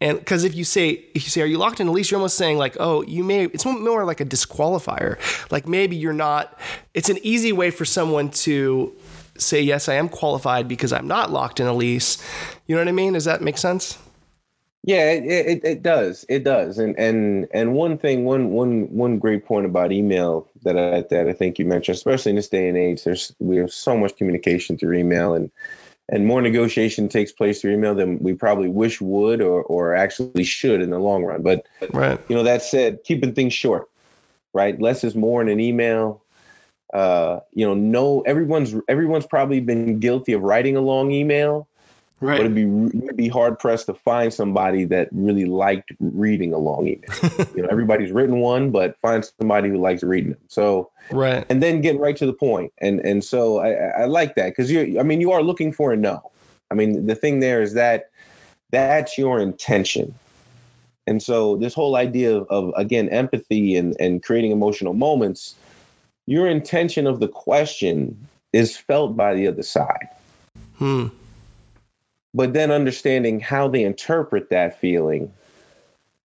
and 0.00 0.18
because 0.18 0.44
if 0.44 0.54
you 0.54 0.62
say 0.62 0.90
if 1.14 1.24
you 1.24 1.30
say 1.30 1.42
are 1.42 1.46
you 1.46 1.58
locked 1.58 1.80
in 1.80 1.88
a 1.88 1.90
lease, 1.90 2.12
you're 2.12 2.18
almost 2.18 2.38
saying 2.38 2.56
like 2.56 2.76
oh 2.78 3.02
you 3.02 3.24
may 3.24 3.46
it's 3.46 3.64
more 3.64 4.04
like 4.04 4.20
a 4.20 4.24
disqualifier, 4.24 5.18
like 5.50 5.66
maybe 5.66 5.96
you're 5.96 6.12
not. 6.12 6.58
It's 6.94 7.08
an 7.08 7.18
easy 7.22 7.52
way 7.52 7.72
for 7.72 7.84
someone 7.84 8.30
to 8.30 8.94
say 9.36 9.60
yes 9.60 9.88
I 9.88 9.94
am 9.94 10.08
qualified 10.08 10.68
because 10.68 10.92
I'm 10.92 11.08
not 11.08 11.32
locked 11.32 11.58
in 11.58 11.66
a 11.66 11.74
lease. 11.74 12.18
You 12.68 12.76
know 12.76 12.82
what 12.82 12.88
I 12.88 12.92
mean? 12.92 13.14
Does 13.14 13.24
that 13.24 13.42
make 13.42 13.58
sense? 13.58 13.98
Yeah, 14.84 15.10
it, 15.10 15.24
it, 15.26 15.64
it, 15.64 15.82
does. 15.82 16.24
It 16.28 16.44
does. 16.44 16.78
And 16.78 16.96
and 16.98 17.48
and 17.52 17.74
one 17.74 17.98
thing, 17.98 18.24
one 18.24 18.50
one 18.52 18.88
one 18.90 19.18
great 19.18 19.44
point 19.44 19.66
about 19.66 19.92
email 19.92 20.48
that 20.62 20.78
I 20.78 21.02
that 21.10 21.28
I 21.28 21.32
think 21.32 21.58
you 21.58 21.64
mentioned, 21.64 21.96
especially 21.96 22.30
in 22.30 22.36
this 22.36 22.48
day 22.48 22.68
and 22.68 22.76
age, 22.76 23.04
there's 23.04 23.34
we 23.38 23.56
have 23.58 23.72
so 23.72 23.96
much 23.96 24.16
communication 24.16 24.78
through 24.78 24.96
email 24.96 25.34
and 25.34 25.50
and 26.08 26.26
more 26.26 26.40
negotiation 26.40 27.08
takes 27.08 27.32
place 27.32 27.60
through 27.60 27.74
email 27.74 27.94
than 27.94 28.18
we 28.20 28.32
probably 28.32 28.68
wish 28.68 29.00
would 29.00 29.40
or 29.42 29.62
or 29.62 29.94
actually 29.94 30.44
should 30.44 30.80
in 30.80 30.90
the 30.90 30.98
long 30.98 31.24
run. 31.24 31.42
But 31.42 31.66
right. 31.92 32.18
you 32.28 32.36
know, 32.36 32.44
that 32.44 32.62
said, 32.62 33.04
keeping 33.04 33.34
things 33.34 33.52
short, 33.52 33.88
right? 34.52 34.80
Less 34.80 35.04
is 35.04 35.14
more 35.14 35.42
in 35.42 35.48
an 35.48 35.60
email. 35.60 36.22
Uh, 36.92 37.40
you 37.52 37.66
know, 37.66 37.74
no 37.74 38.22
everyone's 38.22 38.74
everyone's 38.88 39.26
probably 39.26 39.60
been 39.60 39.98
guilty 39.98 40.32
of 40.32 40.42
writing 40.42 40.76
a 40.76 40.80
long 40.80 41.12
email 41.12 41.68
Right. 42.20 42.38
But 42.38 42.46
it'd 42.46 42.54
be 42.54 42.62
you'd 42.62 43.16
be 43.16 43.28
hard 43.28 43.60
pressed 43.60 43.86
to 43.86 43.94
find 43.94 44.34
somebody 44.34 44.84
that 44.86 45.08
really 45.12 45.44
liked 45.44 45.92
reading 46.00 46.52
a 46.52 46.58
long 46.58 46.88
email. 46.88 47.46
you 47.54 47.62
know, 47.62 47.68
everybody's 47.70 48.10
written 48.10 48.40
one, 48.40 48.70
but 48.72 48.98
find 49.00 49.24
somebody 49.38 49.68
who 49.68 49.76
likes 49.76 50.02
reading 50.02 50.32
them. 50.32 50.40
So 50.48 50.90
right, 51.12 51.46
and 51.48 51.62
then 51.62 51.80
get 51.80 51.98
right 52.00 52.16
to 52.16 52.26
the 52.26 52.32
point. 52.32 52.72
And 52.78 52.98
and 53.00 53.22
so 53.22 53.58
I, 53.58 54.02
I 54.02 54.04
like 54.06 54.34
that 54.34 54.48
because 54.48 54.70
you 54.70 54.98
I 54.98 55.04
mean 55.04 55.20
you 55.20 55.30
are 55.30 55.42
looking 55.42 55.72
for 55.72 55.92
a 55.92 55.96
no. 55.96 56.32
I 56.72 56.74
mean 56.74 57.06
the 57.06 57.14
thing 57.14 57.38
there 57.38 57.62
is 57.62 57.74
that 57.74 58.10
that's 58.70 59.16
your 59.16 59.38
intention. 59.38 60.14
And 61.06 61.22
so 61.22 61.56
this 61.56 61.72
whole 61.72 61.94
idea 61.94 62.36
of, 62.36 62.48
of 62.50 62.72
again 62.76 63.10
empathy 63.10 63.76
and 63.76 63.96
and 64.00 64.20
creating 64.24 64.50
emotional 64.50 64.92
moments, 64.92 65.54
your 66.26 66.48
intention 66.48 67.06
of 67.06 67.20
the 67.20 67.28
question 67.28 68.26
is 68.52 68.76
felt 68.76 69.16
by 69.16 69.34
the 69.34 69.46
other 69.46 69.62
side. 69.62 70.08
Hmm 70.78 71.08
but 72.34 72.52
then 72.52 72.70
understanding 72.70 73.40
how 73.40 73.68
they 73.68 73.82
interpret 73.82 74.50
that 74.50 74.80
feeling 74.80 75.32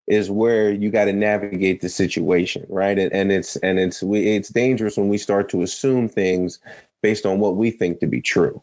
is 0.06 0.30
where 0.30 0.70
you 0.72 0.92
got 0.92 1.06
to 1.06 1.14
navigate 1.14 1.82
the 1.82 1.90
situation 1.90 2.66
right? 2.70 3.00
And, 3.00 3.12
and 3.14 3.32
it's 3.32 3.56
and 3.58 3.80
it's 3.80 4.04
we, 4.04 4.36
it's 4.36 4.50
dangerous 4.50 4.98
when 4.98 5.10
we 5.10 5.18
start 5.18 5.50
to 5.50 5.62
assume 5.62 6.10
things 6.10 6.60
based 7.02 7.26
on 7.26 7.40
what 7.40 7.56
we 7.56 7.72
think 7.72 8.00
to 8.00 8.08
be 8.08 8.22
true. 8.22 8.62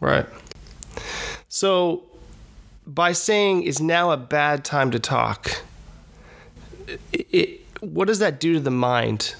Right. 0.00 0.26
So 1.48 2.04
by 2.86 3.12
saying 3.12 3.64
is 3.64 3.80
now 3.80 4.10
a 4.10 4.16
bad 4.16 4.64
time 4.64 4.90
to 4.90 4.98
talk 4.98 5.62
it, 7.12 7.26
it, 7.30 7.60
what 7.80 8.08
does 8.08 8.18
that 8.18 8.40
do 8.40 8.54
to 8.54 8.60
the 8.60 8.70
mind 8.70 9.34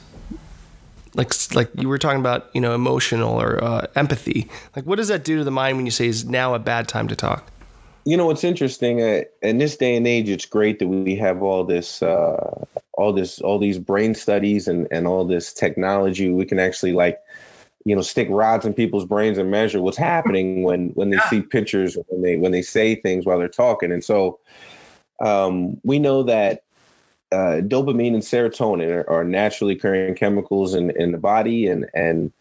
like 1.14 1.32
like 1.54 1.70
you 1.74 1.88
were 1.88 1.98
talking 1.98 2.20
about 2.20 2.50
you 2.54 2.60
know 2.60 2.74
emotional 2.74 3.40
or 3.40 3.62
uh, 3.62 3.86
empathy. 3.94 4.48
Like 4.76 4.86
what 4.86 4.96
does 4.96 5.08
that 5.08 5.24
do 5.24 5.38
to 5.38 5.44
the 5.44 5.50
mind 5.50 5.76
when 5.76 5.86
you 5.86 5.92
say 5.92 6.06
is 6.06 6.24
now 6.24 6.54
a 6.54 6.58
bad 6.58 6.88
time 6.88 7.08
to 7.08 7.16
talk? 7.16 7.50
You 8.04 8.16
know 8.16 8.26
what's 8.26 8.44
interesting 8.44 9.02
uh, 9.02 9.22
in 9.42 9.58
this 9.58 9.76
day 9.76 9.96
and 9.96 10.06
age 10.06 10.28
it's 10.28 10.46
great 10.46 10.78
that 10.78 10.88
we 10.88 11.16
have 11.16 11.42
all 11.42 11.64
this 11.64 12.02
uh, 12.02 12.64
all 12.92 13.12
this 13.12 13.40
all 13.40 13.58
these 13.58 13.78
brain 13.78 14.14
studies 14.14 14.68
and 14.68 14.88
and 14.90 15.06
all 15.06 15.24
this 15.24 15.52
technology. 15.52 16.30
We 16.30 16.46
can 16.46 16.58
actually 16.58 16.92
like 16.92 17.20
you 17.84 17.94
know 17.94 18.02
stick 18.02 18.28
rods 18.30 18.66
in 18.66 18.74
people's 18.74 19.04
brains 19.04 19.38
and 19.38 19.50
measure 19.50 19.80
what's 19.80 19.96
happening 19.96 20.62
when 20.62 20.90
when 20.90 21.10
they 21.10 21.16
yeah. 21.16 21.28
see 21.28 21.42
pictures 21.42 21.96
when 22.08 22.22
they 22.22 22.36
when 22.36 22.52
they 22.52 22.62
say 22.62 22.94
things 22.94 23.26
while 23.26 23.38
they're 23.38 23.48
talking. 23.48 23.92
And 23.92 24.04
so 24.04 24.40
um, 25.20 25.78
we 25.84 25.98
know 25.98 26.22
that 26.24 26.62
uh, 27.32 27.60
dopamine 27.62 28.14
and 28.14 28.22
serotonin 28.22 28.90
are, 28.90 29.10
are, 29.10 29.24
naturally 29.24 29.74
occurring 29.74 30.14
chemicals 30.16 30.74
in, 30.74 30.90
in 30.90 31.12
the 31.12 31.18
body 31.18 31.68
and 31.68 31.86
and 31.94 32.32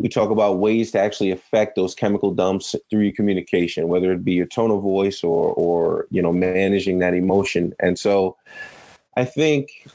we 0.00 0.08
talk 0.08 0.30
about 0.30 0.58
ways 0.58 0.90
to 0.90 0.98
actually 0.98 1.30
affect 1.30 1.76
those 1.76 1.94
chemical 1.94 2.32
dumps 2.32 2.74
through 2.90 3.02
your 3.02 3.14
communication 3.14 3.86
whether 3.86 4.12
it 4.12 4.24
be 4.24 4.32
your 4.32 4.46
tone 4.46 4.72
of 4.72 4.82
voice 4.82 5.22
or 5.22 5.52
or 5.52 6.06
you 6.10 6.20
know 6.20 6.32
managing 6.32 6.98
that 6.98 7.14
emotion 7.14 7.74
and 7.78 7.98
so 7.98 8.36
i 9.16 9.24
think 9.24 9.86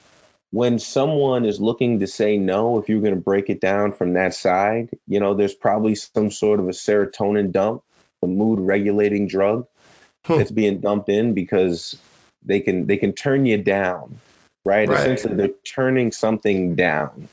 when 0.51 0.79
someone 0.79 1.45
is 1.45 1.59
looking 1.59 1.99
to 1.99 2.07
say 2.07 2.37
no, 2.37 2.79
if 2.79 2.89
you're 2.89 3.01
going 3.01 3.13
to 3.13 3.21
break 3.21 3.49
it 3.49 3.61
down 3.61 3.93
from 3.93 4.13
that 4.13 4.33
side, 4.33 4.89
you 5.07 5.19
know, 5.19 5.35
there's 5.35 5.53
probably 5.53 5.95
some 5.95 6.31
sort 6.31 6.59
of 6.59 6.67
a 6.67 6.71
serotonin 6.71 7.51
dump, 7.51 7.83
a 8.23 8.27
mood 8.27 8.59
regulating 8.59 9.27
drug 9.27 9.67
hmm. 10.25 10.37
that's 10.37 10.51
being 10.51 10.79
dumped 10.79 11.09
in 11.09 11.33
because 11.33 11.97
they 12.43 12.59
can 12.59 12.87
they 12.87 12.97
can 12.97 13.13
turn 13.13 13.45
you 13.45 13.57
down, 13.57 14.19
right? 14.65 14.87
right. 14.87 14.99
Essentially, 14.99 15.35
they're 15.35 15.55
turning 15.65 16.11
something 16.11 16.75
down. 16.75 17.27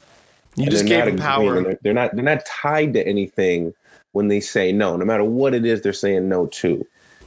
You 0.57 0.71
just 0.71 0.87
gave 0.87 1.05
them 1.05 1.19
power. 1.19 1.62
They're, 1.62 1.79
they're 1.83 1.95
not 1.95 2.14
they're 2.14 2.25
not 2.25 2.45
tied 2.47 2.95
to 2.95 3.07
anything 3.07 3.75
when 4.12 4.29
they 4.29 4.40
say 4.40 4.73
no, 4.73 4.97
no 4.97 5.05
matter 5.05 5.25
what 5.25 5.55
it 5.55 5.66
is 5.66 5.83
they're 5.83 5.92
saying 5.92 6.29
no 6.29 6.47
to, 6.47 6.87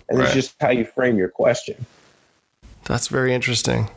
and 0.10 0.18
right. 0.18 0.26
it's 0.26 0.34
just 0.34 0.56
how 0.60 0.72
you 0.72 0.86
frame 0.86 1.18
your 1.18 1.30
question. 1.30 1.86
That's 2.86 3.08
very 3.08 3.34
interesting. 3.34 3.90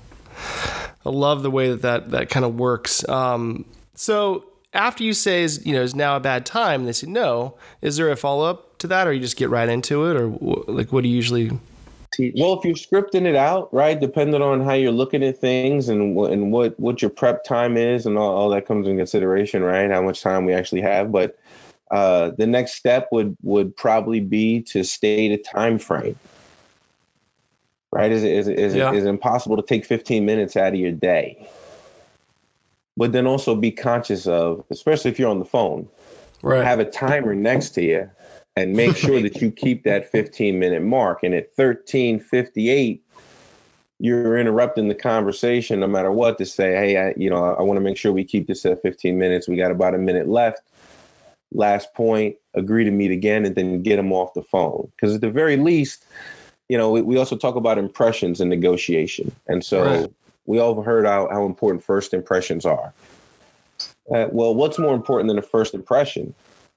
I 1.04 1.08
love 1.08 1.42
the 1.42 1.50
way 1.50 1.70
that 1.70 1.82
that, 1.82 2.10
that 2.10 2.28
kind 2.28 2.44
of 2.44 2.56
works. 2.56 3.08
Um, 3.08 3.64
so 3.94 4.44
after 4.74 5.02
you 5.04 5.14
say 5.14 5.42
is 5.42 5.64
you 5.66 5.72
know 5.72 5.82
is 5.82 5.94
now 5.94 6.16
a 6.16 6.20
bad 6.20 6.46
time, 6.46 6.84
they 6.84 6.92
say 6.92 7.06
no. 7.06 7.56
Is 7.80 7.96
there 7.96 8.10
a 8.10 8.16
follow 8.16 8.44
up 8.44 8.78
to 8.78 8.86
that, 8.88 9.06
or 9.06 9.12
you 9.12 9.20
just 9.20 9.36
get 9.36 9.50
right 9.50 9.68
into 9.68 10.06
it, 10.06 10.16
or 10.16 10.28
like 10.70 10.92
what 10.92 11.02
do 11.02 11.08
you 11.08 11.16
usually? 11.16 11.58
Teach? 12.12 12.34
Well, 12.38 12.58
if 12.58 12.64
you're 12.64 12.74
scripting 12.74 13.26
it 13.26 13.36
out, 13.36 13.72
right, 13.72 13.98
depending 13.98 14.42
on 14.42 14.60
how 14.60 14.74
you're 14.74 14.92
looking 14.92 15.22
at 15.22 15.38
things 15.38 15.88
and 15.88 16.18
and 16.18 16.52
what 16.52 16.78
what 16.78 17.00
your 17.00 17.10
prep 17.10 17.44
time 17.44 17.76
is 17.76 18.06
and 18.06 18.18
all, 18.18 18.36
all 18.36 18.48
that 18.50 18.66
comes 18.66 18.86
in 18.86 18.96
consideration, 18.96 19.62
right? 19.62 19.90
How 19.90 20.02
much 20.02 20.22
time 20.22 20.44
we 20.44 20.52
actually 20.52 20.82
have, 20.82 21.10
but 21.10 21.38
uh, 21.90 22.30
the 22.36 22.46
next 22.46 22.74
step 22.74 23.08
would 23.12 23.36
would 23.42 23.76
probably 23.76 24.20
be 24.20 24.62
to 24.62 24.84
state 24.84 25.32
a 25.32 25.38
time 25.38 25.78
frame 25.78 26.16
right? 27.92 28.10
Is 28.10 28.24
is 28.24 28.48
is, 28.48 28.74
yeah. 28.74 28.92
is 28.92 29.04
impossible 29.04 29.56
to 29.56 29.62
take 29.62 29.84
15 29.84 30.24
minutes 30.24 30.56
out 30.56 30.72
of 30.72 30.80
your 30.80 30.90
day. 30.90 31.48
But 32.96 33.12
then 33.12 33.26
also 33.26 33.54
be 33.54 33.70
conscious 33.70 34.26
of, 34.26 34.64
especially 34.70 35.12
if 35.12 35.18
you're 35.18 35.30
on 35.30 35.38
the 35.38 35.44
phone, 35.44 35.88
right? 36.42 36.64
Have 36.64 36.80
a 36.80 36.84
timer 36.84 37.34
next 37.34 37.70
to 37.70 37.82
you, 37.82 38.10
and 38.56 38.74
make 38.74 38.96
sure 38.96 39.20
that 39.20 39.40
you 39.40 39.50
keep 39.50 39.84
that 39.84 40.10
15 40.12 40.58
minute 40.58 40.82
mark. 40.82 41.22
And 41.22 41.34
at 41.34 41.56
13:58, 41.56 43.00
you're 43.98 44.36
interrupting 44.36 44.88
the 44.88 44.94
conversation, 44.94 45.80
no 45.80 45.86
matter 45.86 46.12
what, 46.12 46.38
to 46.38 46.46
say, 46.46 46.72
"Hey, 46.72 46.96
I, 46.96 47.14
you 47.16 47.30
know, 47.30 47.44
I, 47.44 47.54
I 47.54 47.62
want 47.62 47.76
to 47.76 47.82
make 47.82 47.96
sure 47.96 48.12
we 48.12 48.24
keep 48.24 48.46
this 48.46 48.64
at 48.66 48.82
15 48.82 49.18
minutes. 49.18 49.48
We 49.48 49.56
got 49.56 49.70
about 49.70 49.94
a 49.94 49.98
minute 49.98 50.28
left." 50.28 50.62
Last 51.54 51.92
point, 51.92 52.36
agree 52.54 52.84
to 52.84 52.90
meet 52.90 53.10
again, 53.10 53.44
and 53.44 53.54
then 53.54 53.82
get 53.82 53.96
them 53.96 54.10
off 54.10 54.32
the 54.32 54.42
phone. 54.42 54.90
Because 54.96 55.14
at 55.14 55.20
the 55.20 55.30
very 55.30 55.58
least, 55.58 56.06
you 56.72 56.78
know, 56.78 56.90
we, 56.90 57.02
we 57.02 57.18
also 57.18 57.36
talk 57.36 57.56
about 57.56 57.76
impressions 57.76 58.40
in 58.40 58.48
negotiation. 58.48 59.30
And 59.46 59.62
so 59.62 59.84
right. 59.84 60.12
we 60.46 60.58
all 60.58 60.80
heard 60.82 61.04
how, 61.04 61.28
how 61.30 61.44
important 61.44 61.84
first 61.84 62.14
impressions 62.14 62.64
are. 62.64 62.94
Uh, 64.10 64.28
well, 64.30 64.54
what's 64.54 64.78
more 64.78 64.94
important 64.94 65.28
than 65.28 65.36
a 65.36 65.42
first 65.42 65.74
impression? 65.74 66.34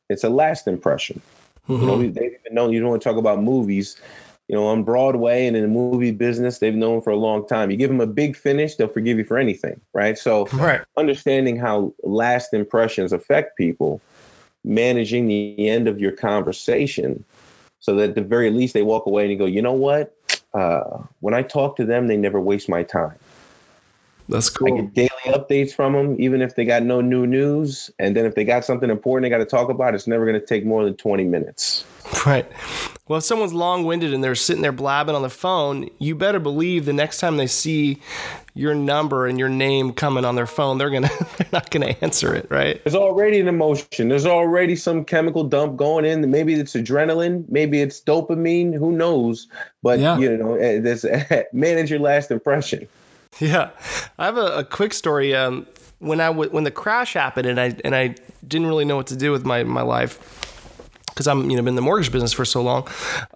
It's 0.10 0.26
a 0.26 0.30
last 0.30 0.68
impression. 0.68 1.22
Mm-hmm. 1.67 1.82
You 1.82 1.88
know, 1.88 1.97
they've 1.97 2.38
even 2.39 2.54
known, 2.54 2.71
you 2.71 2.80
don't 2.80 2.89
want 2.89 3.01
to 3.01 3.10
talk 3.10 3.17
about 3.17 3.41
movies, 3.41 3.99
you 4.47 4.56
know, 4.56 4.67
on 4.67 4.84
Broadway 4.84 5.47
and 5.47 5.58
in 5.58 5.63
the 5.63 5.69
movie 5.69 6.12
business, 6.12 6.60
they've 6.60 6.75
known 6.75 7.01
for 7.01 7.10
a 7.10 7.15
long 7.15 7.47
time. 7.47 7.71
You 7.71 7.78
give 7.78 7.89
them 7.89 8.01
a 8.01 8.08
big 8.08 8.36
finish, 8.36 8.75
they'll 8.75 8.88
forgive 8.88 9.17
you 9.17 9.25
for 9.25 9.38
anything, 9.38 9.82
right? 9.93 10.17
So, 10.17 10.45
right. 10.54 10.82
understanding 10.97 11.58
how 11.58 11.93
last 12.04 12.54
impressions 12.54 13.12
affect 13.12 13.58
people, 13.58 14.01
managing 14.63 15.28
the 15.28 15.69
end 15.69 15.88
of 15.88 15.99
your 15.99 16.12
conversation 16.12 17.23
so 17.80 17.95
that 17.95 18.10
at 18.10 18.15
the 18.15 18.21
very 18.21 18.51
least 18.51 18.73
they 18.73 18.84
walk 18.84 19.06
away 19.06 19.23
and 19.23 19.32
you 19.32 19.38
go, 19.38 19.45
you 19.45 19.62
know 19.62 19.73
what? 19.73 20.15
Uh, 20.54 21.04
when 21.19 21.34
I 21.34 21.41
talk 21.41 21.78
to 21.78 21.86
them, 21.86 22.08
they 22.08 22.17
never 22.17 22.39
waste 22.39 22.69
my 22.69 22.84
time. 22.84 23.15
That's 24.28 24.50
cool. 24.50 24.74
I 24.74 24.82
get 24.82 24.94
daily 24.94 25.10
updates 25.38 25.74
from 25.74 25.94
them, 25.94 26.16
even 26.20 26.42
if 26.42 26.56
they 26.56 26.66
got 26.66 26.84
no 26.84 27.02
new 27.02 27.28
news. 27.28 27.92
And 28.00 28.16
then 28.16 28.26
if 28.26 28.36
they 28.36 28.44
got 28.44 28.66
something 28.66 28.90
important 28.90 29.24
they 29.26 29.30
got 29.30 29.38
to 29.38 29.46
talk 29.46 29.70
about, 29.70 29.94
it's 29.94 30.08
never 30.08 30.26
going 30.26 30.40
to 30.40 30.46
take 30.46 30.66
more 30.66 30.84
than 30.84 30.96
20 30.96 31.24
minutes. 31.26 31.86
Right. 32.26 32.46
Well, 33.08 33.18
if 33.18 33.24
someone's 33.24 33.54
long 33.54 33.86
winded 33.86 34.14
and 34.14 34.24
they're 34.24 34.34
sitting 34.34 34.64
there 34.64 34.72
blabbing 34.72 35.16
on 35.16 35.22
the 35.22 35.30
phone, 35.30 35.90
you 36.00 36.16
better 36.16 36.40
believe 36.40 36.86
the 36.86 36.94
next 36.94 37.20
time 37.20 37.38
they 37.38 37.46
see 37.46 38.00
your 38.56 38.74
number 38.74 39.28
and 39.28 39.38
your 39.38 39.50
name 39.50 39.94
coming 39.94 40.26
on 40.26 40.36
their 40.36 40.48
phone, 40.48 40.80
they're 40.80 40.90
gonna 40.90 41.10
they're 41.38 41.48
not 41.52 41.70
gonna 41.70 41.96
answer 42.02 42.34
it, 42.34 42.48
right? 42.50 42.84
There's 42.84 42.96
already 42.96 43.40
an 43.40 43.48
emotion. 43.48 44.10
There's 44.10 44.26
already 44.26 44.76
some 44.76 45.06
chemical 45.06 45.44
dump 45.44 45.76
going 45.76 46.06
in. 46.06 46.30
Maybe 46.32 46.56
it's 46.56 46.74
adrenaline, 46.74 47.46
maybe 47.48 47.82
it's 47.82 48.02
dopamine. 48.02 48.74
Who 48.74 48.92
knows? 48.92 49.48
But 49.84 50.00
yeah. 50.00 50.18
you 50.18 50.36
know, 50.38 50.56
eh, 50.56 50.80
this 50.80 51.06
manage 51.54 51.92
your 51.92 52.00
last 52.00 52.32
impression. 52.32 52.88
Yeah, 53.39 53.71
I 54.17 54.26
have 54.26 54.38
a, 54.38 54.60
a 54.60 54.63
quick 54.63 54.93
story. 54.93 55.36
Um, 55.36 55.67
when 56.00 56.19
I 56.21 56.28
w- 56.28 56.50
when 56.50 56.63
the 56.63 56.71
crash 56.71 57.13
happened 57.13 57.48
and 57.48 57.60
I 57.60 57.76
and 57.84 57.95
I 57.95 58.15
didn't 58.48 58.67
really 58.67 58.86
know 58.86 58.95
what 58.95 59.08
to 59.08 59.15
do 59.15 59.32
with 59.32 59.45
my 59.45 59.63
my 59.63 59.82
life 59.82 60.19
because 61.08 61.28
I'm 61.28 61.50
you 61.50 61.56
know 61.56 61.62
been 61.63 61.69
in 61.69 61.76
the 61.76 61.82
mortgage 61.82 62.12
business 62.12 62.34
for 62.34 62.43
so 62.43 62.62
long. 62.62 62.88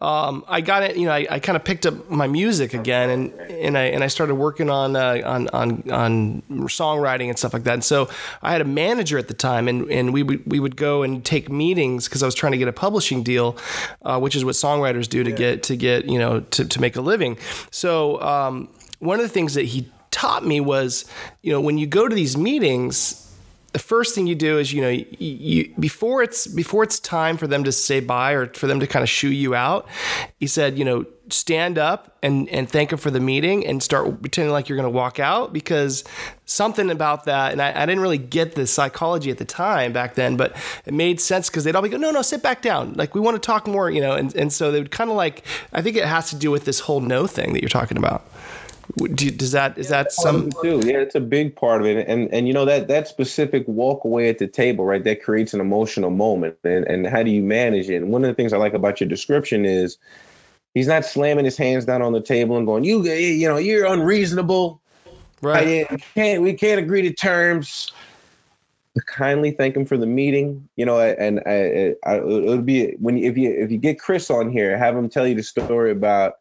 Um, 0.01 0.43
I 0.47 0.59
got 0.61 0.83
it. 0.83 0.97
You 0.97 1.05
know, 1.05 1.13
I, 1.13 1.25
I 1.29 1.39
kind 1.39 1.55
of 1.55 1.63
picked 1.63 1.85
up 1.85 2.09
my 2.09 2.27
music 2.27 2.73
again, 2.73 3.09
and 3.09 3.33
and 3.49 3.77
I 3.77 3.83
and 3.85 4.03
I 4.03 4.07
started 4.07 4.35
working 4.35 4.69
on 4.69 4.95
uh, 4.95 5.21
on 5.25 5.47
on 5.49 5.89
on 5.89 6.41
songwriting 6.67 7.29
and 7.29 7.37
stuff 7.37 7.53
like 7.53 7.63
that. 7.63 7.73
And 7.75 7.83
so 7.83 8.09
I 8.41 8.51
had 8.51 8.61
a 8.61 8.65
manager 8.65 9.17
at 9.17 9.29
the 9.29 9.33
time, 9.33 9.67
and 9.67 9.89
and 9.89 10.13
we 10.13 10.23
would 10.23 10.45
we 10.45 10.59
would 10.59 10.75
go 10.75 11.03
and 11.03 11.23
take 11.23 11.49
meetings 11.49 12.07
because 12.07 12.21
I 12.21 12.25
was 12.25 12.35
trying 12.35 12.51
to 12.51 12.57
get 12.57 12.67
a 12.67 12.73
publishing 12.73 13.23
deal, 13.23 13.57
uh, 14.03 14.19
which 14.19 14.35
is 14.35 14.43
what 14.43 14.55
songwriters 14.55 15.07
do 15.07 15.23
to 15.23 15.31
get 15.31 15.63
to 15.63 15.77
get 15.77 16.05
you 16.05 16.19
know 16.19 16.41
to 16.41 16.65
to 16.65 16.81
make 16.81 16.97
a 16.97 17.01
living. 17.01 17.37
So 17.71 18.21
um, 18.21 18.67
one 18.99 19.19
of 19.19 19.23
the 19.23 19.29
things 19.29 19.53
that 19.55 19.65
he 19.65 19.89
taught 20.11 20.45
me 20.45 20.59
was, 20.59 21.05
you 21.41 21.51
know, 21.51 21.61
when 21.61 21.77
you 21.77 21.87
go 21.87 22.07
to 22.07 22.15
these 22.15 22.37
meetings 22.37 23.25
the 23.71 23.79
first 23.79 24.15
thing 24.15 24.25
you 24.25 24.35
do 24.35 24.57
is 24.57 24.73
you 24.73 24.81
know 24.81 24.89
you, 24.89 25.05
you, 25.19 25.73
before 25.79 26.23
it's 26.23 26.47
before 26.47 26.83
it's 26.83 26.99
time 26.99 27.37
for 27.37 27.47
them 27.47 27.63
to 27.63 27.71
say 27.71 27.99
bye 27.99 28.31
or 28.31 28.47
for 28.53 28.67
them 28.67 28.79
to 28.79 28.87
kind 28.87 29.03
of 29.03 29.09
shoo 29.09 29.29
you 29.29 29.53
out 29.53 29.87
he 30.39 30.47
said 30.47 30.77
you 30.77 30.83
know 30.83 31.05
stand 31.29 31.77
up 31.77 32.17
and 32.23 32.49
and 32.49 32.67
thank 32.69 32.89
them 32.89 32.97
for 32.97 33.11
the 33.11 33.19
meeting 33.19 33.65
and 33.67 33.83
start 33.83 34.21
pretending 34.21 34.51
like 34.51 34.67
you're 34.67 34.75
going 34.75 34.91
to 34.91 34.97
walk 34.97 35.19
out 35.19 35.53
because 35.53 36.03
something 36.45 36.89
about 36.89 37.25
that 37.25 37.51
and 37.51 37.61
I, 37.61 37.83
I, 37.83 37.85
didn't 37.85 38.01
really 38.01 38.17
get 38.17 38.55
the 38.55 38.65
psychology 38.65 39.29
at 39.29 39.37
the 39.37 39.45
time 39.45 39.93
back 39.93 40.15
then 40.15 40.35
but 40.35 40.55
it 40.87 40.93
made 40.93 41.21
sense 41.21 41.47
because 41.47 41.63
they'd 41.63 41.75
all 41.75 41.83
be 41.83 41.89
go 41.89 41.97
no 41.97 42.09
no 42.09 42.23
sit 42.23 42.41
back 42.41 42.63
down. 42.63 42.93
Like 42.93 43.13
we 43.13 43.21
want 43.21 43.35
to 43.35 43.45
talk 43.45 43.67
more 43.67 43.91
you 43.91 44.01
know 44.01 44.13
and, 44.13 44.35
and 44.35 44.51
so 44.51 44.71
they 44.71 44.79
would 44.79 44.91
kind 44.91 45.11
of 45.11 45.15
like 45.15 45.45
i 45.71 45.81
think 45.83 45.95
it 45.95 46.05
has 46.05 46.31
to 46.31 46.35
do 46.35 46.49
with 46.49 46.65
this 46.65 46.79
whole 46.79 47.01
no 47.01 47.27
thing 47.27 47.53
that 47.53 47.61
you're 47.61 47.69
talking 47.69 47.97
about 47.97 48.25
do, 48.97 49.31
does 49.31 49.51
that 49.51 49.77
is 49.77 49.89
that 49.89 50.11
some 50.11 50.51
too? 50.61 50.81
Yeah, 50.83 50.97
it's 50.97 51.15
a 51.15 51.19
big 51.19 51.55
part 51.55 51.81
of 51.81 51.87
it, 51.87 52.07
and 52.07 52.33
and 52.33 52.47
you 52.47 52.53
know 52.53 52.65
that 52.65 52.87
that 52.87 53.07
specific 53.07 53.67
walk 53.67 54.03
away 54.03 54.29
at 54.29 54.39
the 54.39 54.47
table, 54.47 54.85
right? 54.85 55.03
That 55.03 55.23
creates 55.23 55.53
an 55.53 55.61
emotional 55.61 56.09
moment, 56.09 56.57
and 56.63 56.85
and 56.85 57.07
how 57.07 57.23
do 57.23 57.29
you 57.29 57.43
manage 57.43 57.89
it? 57.89 57.97
And 57.97 58.11
one 58.11 58.23
of 58.23 58.29
the 58.29 58.33
things 58.33 58.53
I 58.53 58.57
like 58.57 58.73
about 58.73 58.99
your 58.99 59.09
description 59.09 59.65
is 59.65 59.97
he's 60.73 60.87
not 60.87 61.05
slamming 61.05 61.45
his 61.45 61.57
hands 61.57 61.85
down 61.85 62.01
on 62.01 62.13
the 62.13 62.21
table 62.21 62.57
and 62.57 62.65
going, 62.65 62.83
"You 62.83 63.03
you 63.03 63.47
know 63.47 63.57
you're 63.57 63.85
unreasonable, 63.85 64.81
right? 65.41 65.65
We 65.65 65.83
uh, 65.83 65.97
can't 66.15 66.41
we 66.41 66.53
can't 66.53 66.79
agree 66.79 67.03
to 67.03 67.13
terms." 67.13 67.91
kindly 69.05 69.51
thank 69.51 69.77
him 69.77 69.85
for 69.85 69.97
the 69.97 70.05
meeting. 70.05 70.67
You 70.75 70.85
know, 70.85 70.99
and 70.99 71.39
I, 71.45 71.95
I, 72.05 72.17
it 72.17 72.25
would 72.25 72.65
be 72.65 72.95
when 72.99 73.17
if 73.17 73.37
you 73.37 73.51
if 73.51 73.71
you 73.71 73.77
get 73.77 73.99
Chris 73.99 74.29
on 74.29 74.51
here, 74.51 74.77
have 74.77 74.95
him 74.95 75.09
tell 75.09 75.27
you 75.27 75.35
the 75.35 75.43
story 75.43 75.91
about 75.91 76.39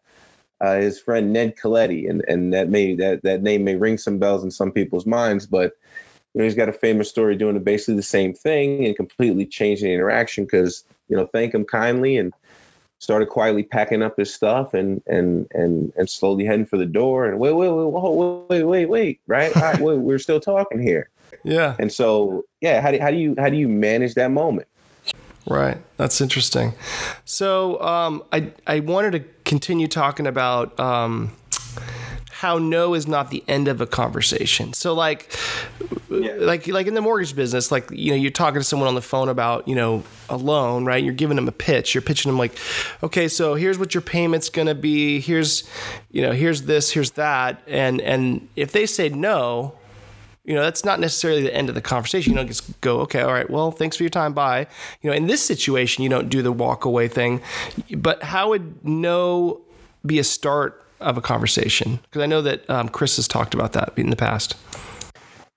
uh, 0.60 0.76
his 0.76 1.00
friend 1.00 1.32
Ned 1.32 1.56
Colletti, 1.56 2.08
and 2.08 2.24
and 2.26 2.52
that 2.52 2.68
may 2.68 2.94
that 2.96 3.22
that 3.22 3.42
name 3.42 3.64
may 3.64 3.76
ring 3.76 3.98
some 3.98 4.18
bells 4.18 4.44
in 4.44 4.50
some 4.50 4.72
people's 4.72 5.06
minds, 5.06 5.46
but 5.46 5.76
you 6.34 6.38
know 6.38 6.44
he's 6.44 6.54
got 6.54 6.68
a 6.68 6.72
famous 6.72 7.08
story 7.08 7.36
doing 7.36 7.62
basically 7.62 7.94
the 7.94 8.02
same 8.02 8.34
thing 8.34 8.86
and 8.86 8.96
completely 8.96 9.46
changing 9.46 9.88
the 9.88 9.94
interaction 9.94 10.44
because 10.44 10.84
you 11.08 11.16
know 11.16 11.26
thank 11.26 11.54
him 11.54 11.64
kindly 11.64 12.16
and 12.16 12.32
started 12.98 13.28
quietly 13.28 13.62
packing 13.62 14.02
up 14.02 14.16
his 14.16 14.34
stuff 14.34 14.74
and 14.74 15.02
and 15.06 15.46
and 15.52 15.92
and 15.96 16.10
slowly 16.10 16.44
heading 16.44 16.66
for 16.66 16.76
the 16.76 16.86
door 16.86 17.26
and 17.26 17.38
wait 17.38 17.52
wait 17.52 17.70
wait 17.70 17.86
wait 17.86 18.48
wait 18.48 18.64
wait 18.64 18.86
wait 18.86 19.20
right, 19.26 19.54
right 19.54 19.80
wait, 19.80 19.98
we're 19.98 20.18
still 20.18 20.40
talking 20.40 20.80
here. 20.80 21.08
Yeah. 21.44 21.76
And 21.78 21.92
so 21.92 22.44
yeah 22.60 22.80
how 22.80 22.90
do, 22.90 22.98
how 23.00 23.10
do 23.10 23.16
you 23.16 23.36
how 23.38 23.48
do 23.48 23.56
you 23.56 23.68
manage 23.68 24.14
that 24.14 24.30
moment 24.30 24.68
Right. 25.48 25.78
That's 25.96 26.20
interesting. 26.20 26.74
So 27.24 27.80
um, 27.80 28.22
I 28.32 28.52
I 28.66 28.80
wanted 28.80 29.12
to 29.12 29.20
continue 29.44 29.88
talking 29.88 30.26
about 30.26 30.78
um, 30.78 31.32
how 32.30 32.58
no 32.58 32.92
is 32.92 33.08
not 33.08 33.30
the 33.30 33.42
end 33.48 33.66
of 33.66 33.80
a 33.80 33.86
conversation. 33.86 34.74
So 34.74 34.92
like 34.92 35.34
yeah. 36.10 36.34
like 36.38 36.66
like 36.66 36.86
in 36.86 36.92
the 36.92 37.00
mortgage 37.00 37.34
business, 37.34 37.72
like 37.72 37.90
you 37.90 38.10
know, 38.10 38.16
you're 38.16 38.30
talking 38.30 38.60
to 38.60 38.64
someone 38.64 38.88
on 38.88 38.94
the 38.94 39.00
phone 39.00 39.30
about, 39.30 39.66
you 39.66 39.74
know, 39.74 40.04
a 40.28 40.36
loan, 40.36 40.84
right? 40.84 41.02
You're 41.02 41.14
giving 41.14 41.36
them 41.36 41.48
a 41.48 41.52
pitch. 41.52 41.94
You're 41.94 42.02
pitching 42.02 42.30
them 42.30 42.38
like, 42.38 42.52
okay, 43.02 43.26
so 43.26 43.54
here's 43.54 43.78
what 43.78 43.94
your 43.94 44.02
payment's 44.02 44.50
gonna 44.50 44.74
be, 44.74 45.18
here's 45.18 45.66
you 46.10 46.20
know, 46.20 46.32
here's 46.32 46.62
this, 46.62 46.90
here's 46.90 47.12
that. 47.12 47.62
And 47.66 48.02
and 48.02 48.48
if 48.54 48.72
they 48.72 48.84
say 48.84 49.08
no, 49.08 49.77
you 50.48 50.54
know 50.54 50.62
that's 50.62 50.84
not 50.84 50.98
necessarily 50.98 51.42
the 51.42 51.54
end 51.54 51.68
of 51.68 51.74
the 51.74 51.80
conversation 51.80 52.32
you 52.32 52.36
don't 52.36 52.48
just 52.48 52.80
go 52.80 53.00
okay 53.00 53.20
all 53.20 53.32
right 53.32 53.50
well 53.50 53.70
thanks 53.70 53.96
for 53.96 54.02
your 54.02 54.10
time 54.10 54.32
bye 54.32 54.66
you 55.02 55.10
know 55.10 55.14
in 55.14 55.26
this 55.26 55.42
situation 55.42 56.02
you 56.02 56.08
don't 56.08 56.28
do 56.28 56.42
the 56.42 56.50
walk 56.50 56.84
away 56.84 57.06
thing 57.06 57.40
but 57.96 58.22
how 58.22 58.48
would 58.48 58.84
no 58.84 59.60
be 60.06 60.18
a 60.18 60.24
start 60.24 60.84
of 61.00 61.16
a 61.16 61.20
conversation? 61.20 62.00
Because 62.02 62.22
I 62.22 62.26
know 62.26 62.42
that 62.42 62.68
um, 62.68 62.88
Chris 62.88 63.16
has 63.16 63.28
talked 63.28 63.54
about 63.54 63.72
that 63.72 63.92
in 63.96 64.10
the 64.10 64.16
past. 64.16 64.56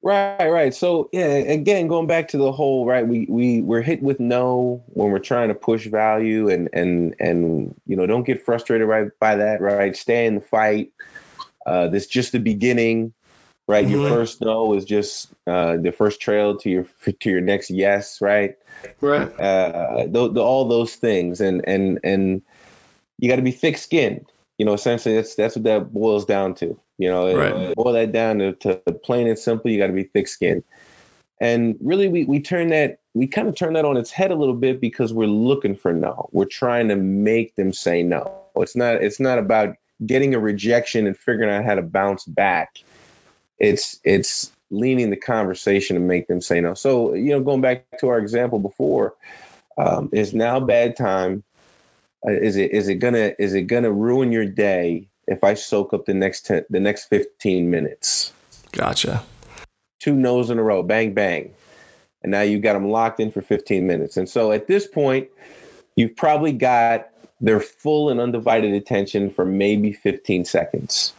Right, 0.03 0.49
right. 0.49 0.73
So 0.73 1.09
yeah, 1.11 1.25
again, 1.25 1.87
going 1.87 2.07
back 2.07 2.27
to 2.29 2.37
the 2.37 2.51
whole 2.51 2.87
right, 2.87 3.07
we 3.07 3.27
we 3.29 3.61
we're 3.61 3.83
hit 3.83 4.01
with 4.01 4.19
no 4.19 4.83
when 4.87 5.11
we're 5.11 5.19
trying 5.19 5.49
to 5.49 5.53
push 5.53 5.85
value, 5.87 6.49
and 6.49 6.69
and 6.73 7.15
and 7.19 7.79
you 7.85 7.95
know, 7.95 8.07
don't 8.07 8.23
get 8.23 8.43
frustrated 8.43 8.87
right 8.87 9.07
by 9.19 9.35
that. 9.35 9.61
Right, 9.61 9.95
stay 9.95 10.25
in 10.25 10.35
the 10.35 10.41
fight. 10.41 10.91
Uh, 11.67 11.87
this 11.87 12.07
just 12.07 12.31
the 12.31 12.39
beginning, 12.39 13.13
right? 13.71 13.85
Mm-hmm. 13.85 14.01
Your 14.01 14.09
first 14.09 14.41
no 14.41 14.73
is 14.75 14.85
just 14.85 15.29
uh, 15.47 15.77
the 15.77 15.91
first 15.91 16.21
trail 16.21 16.57
to 16.57 16.69
your 16.69 16.85
to 17.19 17.29
your 17.29 17.41
next 17.41 17.69
yes, 17.69 18.21
right? 18.21 18.57
Right. 18.99 19.39
Uh, 19.39 20.07
th- 20.07 20.37
all 20.37 20.67
those 20.67 20.95
things, 20.95 21.41
and 21.41 21.67
and 21.67 21.99
and 22.03 22.41
you 23.17 23.29
got 23.29 23.37
to 23.37 23.41
be 23.41 23.51
thick 23.51 23.77
skinned 23.77 24.25
you 24.61 24.65
know, 24.65 24.73
essentially 24.73 25.15
that's 25.15 25.33
that's 25.33 25.55
what 25.55 25.63
that 25.63 25.91
boils 25.91 26.25
down 26.25 26.53
to. 26.53 26.79
You 26.99 27.09
know, 27.09 27.35
right. 27.35 27.75
boil 27.75 27.93
that 27.93 28.11
down 28.11 28.37
to, 28.37 28.53
to 28.57 28.75
plain 29.03 29.27
and 29.27 29.39
simple. 29.39 29.71
You 29.71 29.79
got 29.79 29.87
to 29.87 29.93
be 29.93 30.03
thick 30.03 30.27
skinned, 30.27 30.63
and 31.39 31.77
really 31.81 32.09
we 32.09 32.25
we 32.25 32.41
turn 32.41 32.67
that 32.67 32.99
we 33.15 33.25
kind 33.25 33.47
of 33.47 33.55
turn 33.55 33.73
that 33.73 33.85
on 33.85 33.97
its 33.97 34.11
head 34.11 34.29
a 34.29 34.35
little 34.35 34.53
bit 34.53 34.79
because 34.79 35.11
we're 35.11 35.25
looking 35.25 35.75
for 35.75 35.91
no. 35.91 36.29
We're 36.31 36.45
trying 36.45 36.89
to 36.89 36.95
make 36.95 37.55
them 37.55 37.73
say 37.73 38.03
no. 38.03 38.43
It's 38.55 38.75
not 38.75 38.97
it's 38.97 39.19
not 39.19 39.39
about 39.39 39.77
getting 40.05 40.35
a 40.35 40.39
rejection 40.39 41.07
and 41.07 41.17
figuring 41.17 41.49
out 41.49 41.65
how 41.65 41.73
to 41.73 41.81
bounce 41.81 42.23
back. 42.25 42.83
It's 43.61 43.99
it's 44.03 44.51
leaning 44.69 45.09
the 45.09 45.17
conversation 45.17 45.95
to 45.95 46.01
make 46.01 46.27
them 46.27 46.41
say 46.41 46.59
no. 46.59 46.73
So 46.73 47.13
you 47.13 47.31
know, 47.31 47.41
going 47.41 47.61
back 47.61 47.85
to 47.99 48.09
our 48.09 48.17
example 48.17 48.59
before, 48.59 49.13
um, 49.77 50.09
is 50.11 50.33
now 50.33 50.59
bad 50.59 50.97
time 50.97 51.43
uh, 52.25 52.31
is 52.31 52.55
it 52.55 52.71
is 52.71 52.87
it 52.87 52.95
gonna 52.95 53.33
is 53.39 53.53
it 53.53 53.63
gonna 53.63 53.91
ruin 53.91 54.31
your 54.31 54.45
day 54.45 55.07
if 55.27 55.43
I 55.43 55.55
soak 55.55 55.93
up 55.93 56.05
the 56.05 56.13
next 56.13 56.45
ten, 56.45 56.65
the 56.69 56.79
next 56.79 57.05
fifteen 57.05 57.69
minutes? 57.69 58.31
Gotcha. 58.71 59.23
Two 59.99 60.15
no's 60.15 60.49
in 60.49 60.59
a 60.59 60.63
row, 60.63 60.83
bang 60.83 61.13
bang, 61.13 61.53
and 62.21 62.31
now 62.31 62.41
you've 62.41 62.61
got 62.61 62.73
them 62.73 62.89
locked 62.89 63.19
in 63.19 63.31
for 63.31 63.41
fifteen 63.41 63.87
minutes. 63.87 64.17
And 64.17 64.29
so 64.29 64.51
at 64.51 64.67
this 64.67 64.87
point, 64.87 65.29
you've 65.95 66.15
probably 66.15 66.53
got 66.53 67.09
their 67.39 67.59
full 67.59 68.09
and 68.09 68.19
undivided 68.19 68.73
attention 68.73 69.31
for 69.31 69.45
maybe 69.45 69.91
fifteen 69.91 70.45
seconds. 70.45 71.13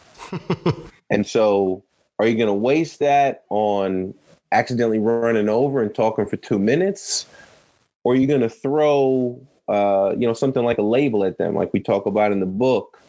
and 1.09 1.27
so, 1.27 1.83
are 2.19 2.27
you 2.27 2.37
gonna 2.37 2.53
waste 2.53 2.99
that 2.99 3.43
on 3.49 4.13
accidentally 4.51 4.99
running 4.99 5.49
over 5.49 5.81
and 5.81 5.93
talking 5.93 6.25
for 6.25 6.37
two 6.37 6.59
minutes? 6.59 7.25
Or 8.03 8.13
are 8.13 8.15
you 8.17 8.27
going 8.27 8.41
to 8.41 8.49
throw 8.49 9.41
uh, 9.67 10.13
you 10.17 10.27
know, 10.27 10.33
something 10.33 10.63
like 10.63 10.77
a 10.77 10.83
label 10.83 11.23
at 11.23 11.37
them, 11.37 11.55
like 11.55 11.71
we 11.73 11.79
talk 11.79 12.05
about 12.05 12.31
in 12.31 12.39
the 12.39 12.45
book. 12.45 12.99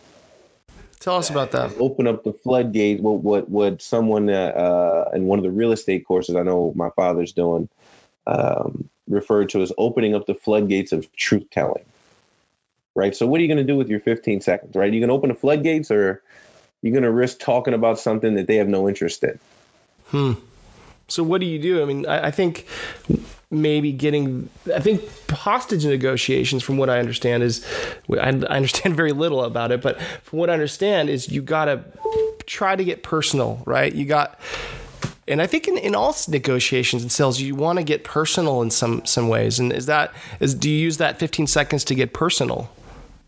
Tell 1.01 1.17
us 1.17 1.29
about 1.29 1.51
that. 1.51 1.73
Open 1.79 2.07
up 2.07 2.25
the 2.25 2.33
floodgates. 2.33 3.03
What 3.03 3.21
what 3.21 3.49
what 3.49 3.83
someone 3.83 4.31
uh, 4.31 5.11
in 5.13 5.27
one 5.27 5.39
of 5.39 5.43
the 5.43 5.51
real 5.51 5.73
estate 5.73 6.07
courses 6.07 6.35
I 6.37 6.43
know 6.43 6.73
my 6.75 6.91
father's 6.91 7.33
doing 7.33 7.69
um, 8.27 8.89
referred 9.09 9.51
to 9.51 9.61
as 9.61 9.73
opening 9.77 10.15
up 10.15 10.27
the 10.27 10.35
floodgates 10.35 10.93
of 10.93 11.13
truth 11.15 11.51
telling. 11.51 11.85
Right. 12.95 13.15
So 13.15 13.27
what 13.27 13.41
are 13.41 13.43
you 13.43 13.49
going 13.49 13.59
to 13.59 13.65
do 13.65 13.77
with 13.77 13.89
your 13.89 14.01
15 14.01 14.41
seconds? 14.41 14.77
Right. 14.77 14.89
Are 14.89 14.95
you 14.95 15.01
going 15.01 15.09
to 15.09 15.15
open 15.15 15.29
the 15.29 15.35
floodgates, 15.35 15.91
or 15.91 16.23
you're 16.85 16.93
going 16.93 17.03
to 17.03 17.11
risk 17.11 17.41
talking 17.41 17.73
about 17.73 17.99
something 17.99 18.35
that 18.35 18.47
they 18.47 18.57
have 18.57 18.69
no 18.69 18.87
interest 18.87 19.25
in? 19.25 19.39
Hmm. 20.09 20.33
So 21.09 21.23
what 21.23 21.41
do 21.41 21.47
you 21.47 21.59
do? 21.59 21.81
I 21.81 21.87
mean, 21.87 22.05
I, 22.05 22.27
I 22.27 22.31
think 22.31 22.67
maybe 23.51 23.93
getting 23.93 24.49
i 24.75 24.81
think 24.81 25.01
hostage 25.31 25.85
negotiations 25.85 26.61
from 26.63 26.77
what 26.77 26.91
i 26.91 26.99
understand 26.99 27.43
is 27.43 27.65
i 28.11 28.29
understand 28.29 28.97
very 28.97 29.13
little 29.13 29.45
about 29.45 29.71
it 29.71 29.81
but 29.81 30.01
from 30.23 30.41
what 30.41 30.51
i 30.51 30.53
understand 30.53 31.09
is 31.09 31.29
you 31.29 31.41
got 31.41 31.67
to 31.67 31.85
try 32.47 32.75
to 32.75 32.83
get 32.83 33.05
personal 33.05 33.63
right 33.65 33.95
you 33.95 34.05
got 34.05 34.41
and 35.29 35.41
i 35.41 35.47
think 35.47 35.69
in, 35.69 35.79
in 35.79 35.95
all 35.95 36.17
negotiations 36.27 37.03
and 37.03 37.13
sales 37.13 37.41
you 37.41 37.55
want 37.55 37.79
to 37.79 37.85
get 37.85 38.03
personal 38.03 38.61
in 38.61 38.71
some 38.71 39.05
some 39.05 39.29
ways 39.29 39.61
and 39.61 39.73
is 39.73 39.87
that 39.87 40.13
is 40.41 40.53
do 40.53 40.69
you 40.69 40.79
use 40.79 40.97
that 40.97 41.21
15 41.21 41.47
seconds 41.47 41.85
to 41.85 41.95
get 41.95 42.13
personal 42.13 42.71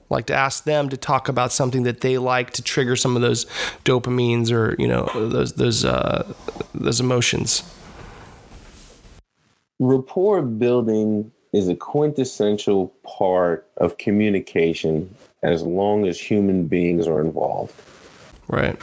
like 0.09 0.27
to 0.27 0.35
ask 0.35 0.65
them 0.65 0.89
to 0.89 0.97
talk 0.97 1.29
about 1.29 1.53
something 1.53 1.83
that 1.83 2.01
they 2.01 2.19
like 2.19 2.51
to 2.53 2.63
trigger 2.63 2.97
some 2.97 3.17
of 3.17 3.23
those 3.23 3.45
dopamines 3.85 4.53
or 4.53 4.77
you 4.79 4.89
know 4.89 5.11
those 5.15 5.55
those 5.55 5.85
uh, 5.85 6.33
those 6.75 7.01
emotions 7.01 7.63
rapport 9.79 10.43
building 10.43 11.31
is 11.53 11.69
a 11.69 11.75
quintessential 11.75 12.89
part 13.03 13.67
of 13.77 13.99
communication 13.99 15.15
as 15.43 15.63
long 15.63 16.07
as 16.07 16.19
human 16.21 16.67
beings 16.67 17.07
are 17.07 17.21
involved. 17.21 17.75
Right. 18.49 18.77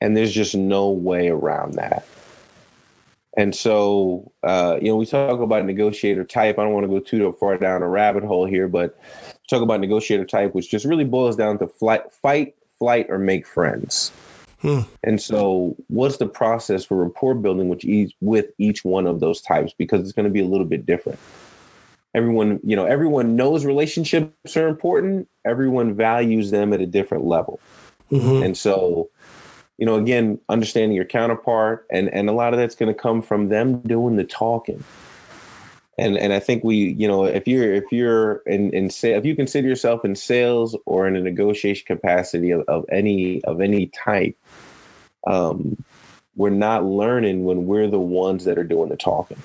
And 0.00 0.16
there's 0.16 0.32
just 0.32 0.54
no 0.54 0.90
way 0.90 1.28
around 1.28 1.74
that. 1.74 2.06
And 3.36 3.54
so, 3.54 4.32
uh, 4.42 4.78
you 4.80 4.88
know, 4.88 4.96
we 4.96 5.06
talk 5.06 5.40
about 5.40 5.64
negotiator 5.64 6.24
type. 6.24 6.58
I 6.58 6.64
don't 6.64 6.74
want 6.74 6.84
to 6.84 6.88
go 6.88 7.00
too 7.00 7.34
far 7.40 7.56
down 7.56 7.82
a 7.82 7.88
rabbit 7.88 8.24
hole 8.24 8.44
here, 8.44 8.68
but 8.68 8.98
talk 9.48 9.62
about 9.62 9.80
negotiator 9.80 10.26
type, 10.26 10.54
which 10.54 10.70
just 10.70 10.84
really 10.84 11.04
boils 11.04 11.36
down 11.36 11.58
to 11.58 11.66
flight, 11.66 12.12
fight, 12.12 12.56
flight, 12.78 13.06
or 13.08 13.18
make 13.18 13.46
friends. 13.46 14.12
Hmm. 14.60 14.80
And 15.02 15.20
so, 15.20 15.76
what's 15.88 16.18
the 16.18 16.28
process 16.28 16.84
for 16.84 16.96
rapport 16.96 17.34
building 17.34 17.68
with 17.68 17.84
each 17.84 18.14
with 18.20 18.50
each 18.58 18.84
one 18.84 19.06
of 19.06 19.18
those 19.18 19.40
types? 19.40 19.72
Because 19.76 20.02
it's 20.02 20.12
going 20.12 20.24
to 20.24 20.30
be 20.30 20.40
a 20.40 20.46
little 20.46 20.66
bit 20.66 20.86
different. 20.86 21.18
Everyone, 22.14 22.60
you 22.62 22.76
know, 22.76 22.84
everyone 22.84 23.34
knows 23.34 23.64
relationships 23.64 24.56
are 24.56 24.68
important. 24.68 25.28
Everyone 25.44 25.94
values 25.94 26.50
them 26.50 26.72
at 26.74 26.80
a 26.80 26.86
different 26.86 27.24
level. 27.24 27.58
Mm-hmm. 28.12 28.42
And 28.44 28.56
so, 28.56 29.08
you 29.82 29.86
know, 29.86 29.96
again, 29.96 30.38
understanding 30.48 30.94
your 30.94 31.04
counterpart, 31.04 31.88
and 31.90 32.08
and 32.08 32.28
a 32.28 32.32
lot 32.32 32.54
of 32.54 32.60
that's 32.60 32.76
going 32.76 32.94
to 32.94 32.96
come 32.96 33.20
from 33.20 33.48
them 33.48 33.80
doing 33.80 34.14
the 34.14 34.22
talking. 34.22 34.84
And 35.98 36.16
and 36.16 36.32
I 36.32 36.38
think 36.38 36.62
we, 36.62 36.76
you 36.76 37.08
know, 37.08 37.24
if 37.24 37.48
you're 37.48 37.74
if 37.74 37.86
you're 37.90 38.42
in 38.46 38.74
in 38.74 38.90
say 38.90 39.14
if 39.14 39.24
you 39.24 39.34
consider 39.34 39.66
yourself 39.66 40.04
in 40.04 40.14
sales 40.14 40.76
or 40.86 41.08
in 41.08 41.16
a 41.16 41.20
negotiation 41.20 41.84
capacity 41.84 42.52
of, 42.52 42.62
of 42.68 42.84
any 42.92 43.42
of 43.42 43.60
any 43.60 43.88
type, 43.88 44.36
um, 45.26 45.82
we're 46.36 46.50
not 46.50 46.84
learning 46.84 47.44
when 47.44 47.66
we're 47.66 47.90
the 47.90 47.98
ones 47.98 48.44
that 48.44 48.58
are 48.58 48.64
doing 48.64 48.88
the 48.88 48.96
talking. 48.96 49.42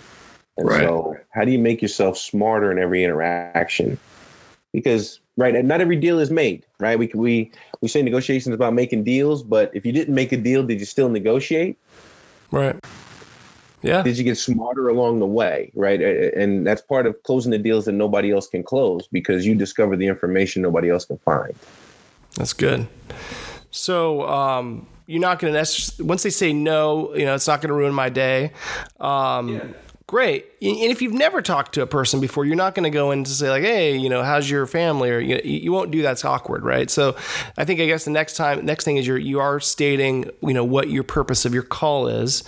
And 0.55 0.69
right. 0.69 0.81
so, 0.81 1.17
how 1.31 1.45
do 1.45 1.51
you 1.51 1.57
make 1.57 1.81
yourself 1.81 2.15
smarter 2.15 2.71
in 2.71 2.77
every 2.77 3.03
interaction? 3.03 3.97
Because 4.77 5.19
right, 5.37 5.65
not 5.65 5.81
every 5.81 5.95
deal 5.95 6.19
is 6.19 6.29
made. 6.29 6.63
Right, 6.79 6.99
we 6.99 7.09
we 7.15 7.51
we 7.81 7.87
say 7.87 8.03
negotiations 8.03 8.53
about 8.53 8.75
making 8.75 9.05
deals, 9.05 9.41
but 9.41 9.71
if 9.73 9.87
you 9.87 9.91
didn't 9.91 10.13
make 10.13 10.31
a 10.31 10.37
deal, 10.37 10.61
did 10.61 10.79
you 10.79 10.85
still 10.85 11.09
negotiate? 11.09 11.79
Right. 12.51 12.75
Yeah. 13.81 14.03
Did 14.03 14.19
you 14.19 14.23
get 14.23 14.37
smarter 14.37 14.87
along 14.87 15.19
the 15.19 15.25
way? 15.25 15.71
Right, 15.73 15.99
and 15.99 16.67
that's 16.67 16.83
part 16.83 17.07
of 17.07 17.23
closing 17.23 17.51
the 17.51 17.57
deals 17.57 17.85
that 17.85 17.93
nobody 17.93 18.31
else 18.31 18.47
can 18.47 18.61
close 18.61 19.07
because 19.07 19.47
you 19.47 19.55
discover 19.55 19.97
the 19.97 20.05
information 20.05 20.61
nobody 20.61 20.91
else 20.91 21.05
can 21.05 21.17
find. 21.17 21.55
That's 22.35 22.53
good. 22.53 22.87
So, 23.71 24.27
um, 24.27 24.85
you're 25.07 25.21
not 25.21 25.39
going 25.39 25.53
to 25.53 25.57
necessarily, 25.57 26.07
once 26.07 26.21
they 26.21 26.29
say 26.29 26.53
no, 26.53 27.15
you 27.15 27.25
know, 27.25 27.33
it's 27.33 27.47
not 27.47 27.61
going 27.61 27.69
to 27.69 27.73
ruin 27.73 27.95
my 27.95 28.09
day. 28.09 28.51
Um, 28.99 29.55
yeah. 29.55 29.63
Great. 30.07 30.45
And 30.61 30.89
if 30.89 31.01
you've 31.01 31.13
never 31.13 31.41
talked 31.41 31.73
to 31.73 31.81
a 31.81 31.85
person 31.85 32.21
before, 32.21 32.45
you're 32.45 32.55
not 32.55 32.73
going 32.73 32.85
to 32.85 32.89
go 32.89 33.11
in 33.11 33.25
to 33.25 33.29
say 33.29 33.49
like, 33.49 33.63
"Hey, 33.63 33.97
you 33.97 34.07
know, 34.07 34.23
how's 34.23 34.49
your 34.49 34.65
family?" 34.65 35.11
Or 35.11 35.19
you, 35.19 35.41
you 35.43 35.73
won't 35.73 35.91
do 35.91 36.01
that's 36.01 36.23
awkward, 36.23 36.63
right? 36.63 36.89
So, 36.89 37.17
I 37.57 37.65
think 37.65 37.81
I 37.81 37.87
guess 37.87 38.05
the 38.05 38.11
next 38.11 38.37
time, 38.37 38.65
next 38.65 38.85
thing 38.85 38.95
is 38.95 39.05
you're 39.05 39.17
you 39.17 39.41
are 39.41 39.59
stating, 39.59 40.31
you 40.41 40.53
know, 40.53 40.63
what 40.63 40.89
your 40.89 41.03
purpose 41.03 41.43
of 41.43 41.53
your 41.53 41.63
call 41.63 42.07
is, 42.07 42.45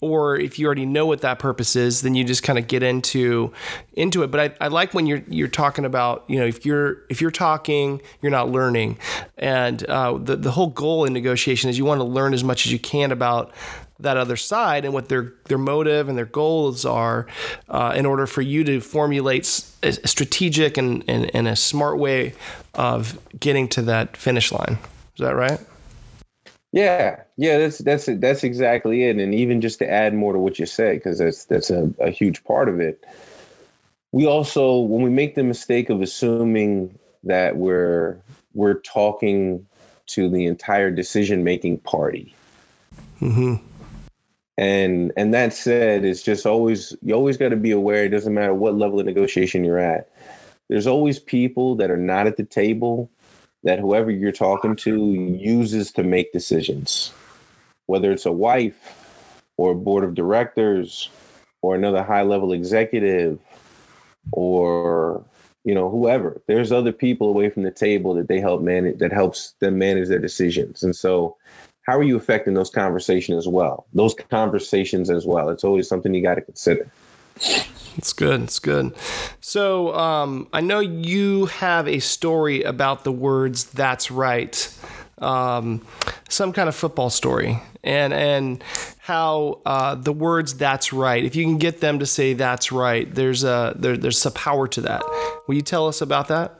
or 0.00 0.38
if 0.38 0.58
you 0.58 0.64
already 0.64 0.86
know 0.86 1.04
what 1.04 1.20
that 1.20 1.38
purpose 1.38 1.76
is, 1.76 2.00
then 2.00 2.14
you 2.14 2.24
just 2.24 2.42
kind 2.42 2.58
of 2.58 2.66
get 2.66 2.82
into 2.82 3.52
into 3.92 4.22
it. 4.22 4.30
But 4.30 4.40
I, 4.40 4.64
I 4.64 4.68
like 4.68 4.94
when 4.94 5.06
you're 5.06 5.22
you're 5.28 5.48
talking 5.48 5.84
about, 5.84 6.24
you 6.28 6.38
know, 6.38 6.46
if 6.46 6.64
you're 6.64 7.02
if 7.10 7.20
you're 7.20 7.30
talking, 7.30 8.00
you're 8.22 8.32
not 8.32 8.48
learning, 8.48 8.98
and 9.36 9.84
uh, 9.84 10.16
the 10.16 10.36
the 10.36 10.52
whole 10.52 10.68
goal 10.68 11.04
in 11.04 11.12
negotiation 11.12 11.68
is 11.68 11.76
you 11.76 11.84
want 11.84 12.00
to 12.00 12.06
learn 12.06 12.32
as 12.32 12.42
much 12.42 12.64
as 12.64 12.72
you 12.72 12.78
can 12.78 13.12
about 13.12 13.52
that 14.02 14.16
other 14.16 14.36
side 14.36 14.84
and 14.84 14.92
what 14.92 15.08
their 15.08 15.34
their 15.46 15.58
motive 15.58 16.08
and 16.08 16.16
their 16.16 16.26
goals 16.26 16.84
are, 16.84 17.26
uh, 17.68 17.94
in 17.96 18.06
order 18.06 18.26
for 18.26 18.42
you 18.42 18.64
to 18.64 18.80
formulate 18.80 19.44
a 19.82 19.92
strategic 20.06 20.76
and, 20.76 21.04
and, 21.08 21.34
and 21.34 21.48
a 21.48 21.56
smart 21.56 21.98
way 21.98 22.34
of 22.74 23.18
getting 23.38 23.68
to 23.68 23.82
that 23.82 24.16
finish 24.16 24.52
line. 24.52 24.78
Is 25.16 25.20
that 25.20 25.34
right? 25.34 25.60
Yeah, 26.72 27.22
yeah, 27.36 27.58
that's 27.58 27.78
that's 27.78 28.06
that's 28.06 28.44
exactly 28.44 29.04
it. 29.04 29.16
And 29.16 29.34
even 29.34 29.60
just 29.60 29.80
to 29.80 29.90
add 29.90 30.14
more 30.14 30.32
to 30.32 30.38
what 30.38 30.58
you 30.58 30.66
said, 30.66 30.94
because 30.94 31.18
that's 31.18 31.44
that's 31.44 31.70
a, 31.70 31.92
a 32.00 32.10
huge 32.10 32.44
part 32.44 32.68
of 32.68 32.80
it. 32.80 33.04
We 34.10 34.26
also, 34.26 34.80
when 34.80 35.02
we 35.02 35.10
make 35.10 35.34
the 35.34 35.42
mistake 35.42 35.90
of 35.90 36.00
assuming 36.02 36.98
that 37.24 37.56
we're 37.56 38.18
we're 38.54 38.80
talking 38.80 39.66
to 40.06 40.28
the 40.28 40.46
entire 40.46 40.90
decision 40.90 41.44
making 41.44 41.78
party. 41.78 42.34
Mm-hmm. 43.20 43.54
And 44.62 45.10
and 45.16 45.34
that 45.34 45.54
said, 45.54 46.04
it's 46.04 46.22
just 46.22 46.46
always 46.46 46.94
you 47.02 47.14
always 47.14 47.36
got 47.36 47.48
to 47.48 47.56
be 47.56 47.72
aware. 47.72 48.04
It 48.04 48.10
doesn't 48.10 48.32
matter 48.32 48.54
what 48.54 48.76
level 48.76 49.00
of 49.00 49.06
negotiation 49.06 49.64
you're 49.64 49.80
at. 49.80 50.08
There's 50.68 50.86
always 50.86 51.18
people 51.18 51.76
that 51.76 51.90
are 51.90 51.96
not 51.96 52.28
at 52.28 52.36
the 52.36 52.44
table 52.44 53.10
that 53.64 53.80
whoever 53.80 54.08
you're 54.08 54.30
talking 54.30 54.76
to 54.76 55.10
uses 55.12 55.90
to 55.92 56.04
make 56.04 56.32
decisions, 56.32 57.12
whether 57.86 58.12
it's 58.12 58.24
a 58.24 58.30
wife 58.30 59.42
or 59.56 59.72
a 59.72 59.74
board 59.74 60.04
of 60.04 60.14
directors 60.14 61.10
or 61.60 61.74
another 61.74 62.04
high 62.04 62.22
level 62.22 62.52
executive 62.52 63.40
or 64.30 65.24
you 65.64 65.74
know 65.74 65.90
whoever 65.90 66.40
there's 66.46 66.70
other 66.70 66.92
people 66.92 67.28
away 67.28 67.50
from 67.50 67.64
the 67.64 67.72
table 67.72 68.14
that 68.14 68.28
they 68.28 68.38
help 68.38 68.62
manage 68.62 68.98
that 68.98 69.12
helps 69.12 69.54
them 69.58 69.78
manage 69.78 70.06
their 70.06 70.20
decisions 70.20 70.84
and 70.84 70.94
so 70.94 71.36
how 71.82 71.98
are 71.98 72.02
you 72.02 72.16
affecting 72.16 72.54
those 72.54 72.70
conversations 72.70 73.38
as 73.38 73.48
well 73.48 73.86
those 73.92 74.14
conversations 74.30 75.10
as 75.10 75.26
well 75.26 75.48
it's 75.48 75.64
always 75.64 75.88
something 75.88 76.14
you 76.14 76.22
got 76.22 76.36
to 76.36 76.42
consider 76.42 76.90
it's 77.96 78.12
good. 78.12 78.42
It's 78.42 78.58
good. 78.58 78.94
So 79.40 79.94
um, 79.94 80.48
I 80.52 80.60
know 80.60 80.80
you 80.80 81.46
have 81.46 81.88
a 81.88 81.98
story 81.98 82.62
about 82.62 83.04
the 83.04 83.12
words 83.12 83.64
"That's 83.64 84.10
right," 84.10 84.78
um, 85.18 85.84
some 86.28 86.52
kind 86.52 86.68
of 86.68 86.74
football 86.74 87.10
story, 87.10 87.60
and 87.84 88.12
and 88.12 88.64
how 88.98 89.60
uh, 89.66 89.94
the 89.94 90.12
words 90.12 90.54
"That's 90.54 90.92
right." 90.92 91.24
If 91.24 91.36
you 91.36 91.44
can 91.44 91.58
get 91.58 91.80
them 91.80 91.98
to 91.98 92.06
say 92.06 92.32
"That's 92.32 92.72
right," 92.72 93.12
there's 93.14 93.44
a 93.44 93.74
there, 93.76 93.96
there's 93.96 94.18
some 94.18 94.32
power 94.32 94.66
to 94.68 94.80
that. 94.82 95.02
Will 95.46 95.54
you 95.54 95.62
tell 95.62 95.86
us 95.86 96.00
about 96.00 96.28
that? 96.28 96.58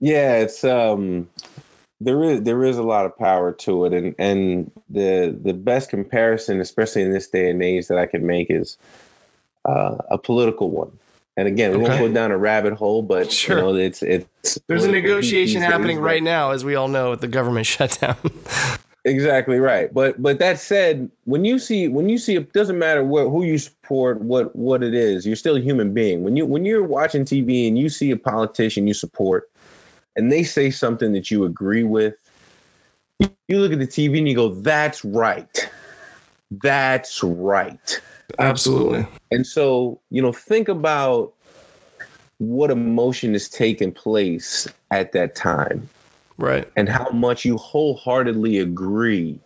Yeah, 0.00 0.36
it's 0.38 0.62
um, 0.64 1.28
there 2.00 2.22
is 2.22 2.42
there 2.42 2.64
is 2.64 2.78
a 2.78 2.82
lot 2.82 3.06
of 3.06 3.16
power 3.18 3.52
to 3.52 3.84
it, 3.86 3.92
and 3.92 4.14
and 4.18 4.70
the 4.88 5.36
the 5.40 5.54
best 5.54 5.90
comparison, 5.90 6.60
especially 6.60 7.02
in 7.02 7.12
this 7.12 7.28
day 7.28 7.50
and 7.50 7.62
age, 7.62 7.88
that 7.88 7.98
I 7.98 8.06
can 8.06 8.26
make 8.26 8.50
is 8.50 8.76
uh, 9.64 9.96
a 10.10 10.18
political 10.18 10.70
one. 10.70 10.92
And 11.36 11.46
again, 11.46 11.70
we 11.70 11.78
won't 11.78 12.00
go 12.00 12.12
down 12.12 12.32
a 12.32 12.36
rabbit 12.36 12.72
hole, 12.72 13.02
but 13.02 13.30
sure. 13.30 13.58
you 13.58 13.62
know, 13.62 13.74
it's 13.76 14.02
it's 14.02 14.58
there's 14.66 14.84
a 14.84 14.90
negotiation 14.90 15.62
happening 15.62 16.00
right 16.00 16.22
now, 16.22 16.50
as 16.50 16.64
we 16.64 16.74
all 16.74 16.88
know, 16.88 17.10
with 17.10 17.20
the 17.20 17.28
government 17.28 17.66
shutdown. 17.66 18.16
exactly 19.04 19.58
right. 19.58 19.92
But 19.92 20.20
but 20.20 20.38
that 20.40 20.58
said, 20.58 21.10
when 21.24 21.44
you 21.44 21.58
see 21.58 21.86
when 21.88 22.08
you 22.08 22.18
see 22.18 22.34
it 22.36 22.52
doesn't 22.52 22.78
matter 22.78 23.04
what 23.04 23.28
who 23.28 23.44
you 23.44 23.58
support, 23.58 24.20
what 24.20 24.54
what 24.54 24.82
it 24.82 24.94
is, 24.94 25.26
you're 25.26 25.36
still 25.36 25.56
a 25.56 25.60
human 25.60 25.94
being. 25.94 26.24
When 26.24 26.36
you 26.36 26.44
when 26.44 26.64
you're 26.64 26.82
watching 26.82 27.24
TV 27.24 27.68
and 27.68 27.78
you 27.78 27.88
see 27.88 28.10
a 28.10 28.16
politician 28.16 28.88
you 28.88 28.94
support, 28.94 29.48
and 30.18 30.30
they 30.30 30.42
say 30.42 30.70
something 30.70 31.12
that 31.12 31.30
you 31.30 31.44
agree 31.44 31.84
with, 31.84 32.16
you 33.20 33.58
look 33.58 33.72
at 33.72 33.78
the 33.78 33.86
TV 33.86 34.18
and 34.18 34.28
you 34.28 34.34
go, 34.34 34.48
"That's 34.48 35.04
right, 35.04 35.70
that's 36.50 37.22
right." 37.22 38.00
Absolutely. 38.38 39.06
And 39.30 39.46
so, 39.46 40.00
you 40.10 40.20
know, 40.20 40.32
think 40.32 40.68
about 40.68 41.32
what 42.38 42.70
emotion 42.70 43.34
is 43.34 43.48
taking 43.48 43.92
place 43.92 44.68
at 44.90 45.12
that 45.12 45.34
time. 45.34 45.88
Right. 46.36 46.70
And 46.76 46.88
how 46.88 47.10
much 47.10 47.44
you 47.44 47.56
wholeheartedly 47.56 48.58
agree 48.58 49.40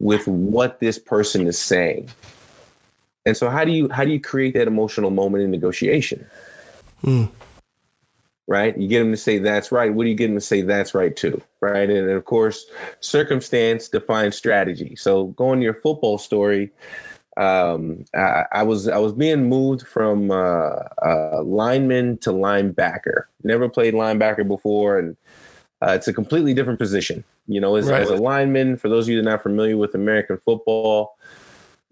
with 0.00 0.26
what 0.26 0.80
this 0.80 0.98
person 0.98 1.46
is 1.46 1.58
saying. 1.58 2.08
And 3.24 3.36
so 3.36 3.50
how 3.50 3.64
do 3.64 3.72
you 3.72 3.88
how 3.88 4.04
do 4.04 4.10
you 4.10 4.20
create 4.20 4.54
that 4.54 4.68
emotional 4.68 5.10
moment 5.10 5.44
in 5.44 5.50
negotiation? 5.50 6.26
Hmm. 7.02 7.24
Right? 8.48 8.76
You 8.78 8.86
get 8.86 9.00
them 9.00 9.10
to 9.10 9.16
say 9.16 9.38
that's 9.38 9.72
right. 9.72 9.92
What 9.92 10.04
do 10.04 10.08
you 10.08 10.14
get 10.14 10.28
them 10.28 10.36
to 10.36 10.40
say 10.40 10.62
that's 10.62 10.94
right 10.94 11.16
to? 11.16 11.42
Right. 11.60 11.90
And, 11.90 11.98
and 11.98 12.10
of 12.10 12.24
course, 12.24 12.66
circumstance 13.00 13.88
defines 13.88 14.36
strategy. 14.36 14.94
So 14.94 15.24
going 15.24 15.58
to 15.58 15.64
your 15.64 15.74
football 15.74 16.16
story, 16.16 16.70
um, 17.36 18.04
I, 18.14 18.44
I, 18.50 18.62
was 18.62 18.88
I 18.88 18.98
was 18.98 19.12
being 19.12 19.48
moved 19.48 19.86
from 19.86 20.30
uh, 20.30 20.34
uh, 20.34 21.42
lineman 21.42 22.18
to 22.18 22.30
linebacker. 22.30 23.24
Never 23.42 23.68
played 23.68 23.94
linebacker 23.94 24.46
before, 24.46 24.98
and 24.98 25.16
uh, 25.82 25.92
it's 25.92 26.08
a 26.08 26.14
completely 26.14 26.54
different 26.54 26.78
position. 26.78 27.24
You 27.46 27.60
know, 27.60 27.76
as, 27.76 27.88
right. 27.88 28.02
as, 28.02 28.10
a 28.10 28.16
lineman, 28.16 28.76
for 28.76 28.88
those 28.88 29.06
of 29.06 29.10
you 29.10 29.22
that 29.22 29.28
are 29.28 29.32
not 29.32 29.42
familiar 29.42 29.76
with 29.76 29.94
American 29.94 30.38
football, 30.44 31.18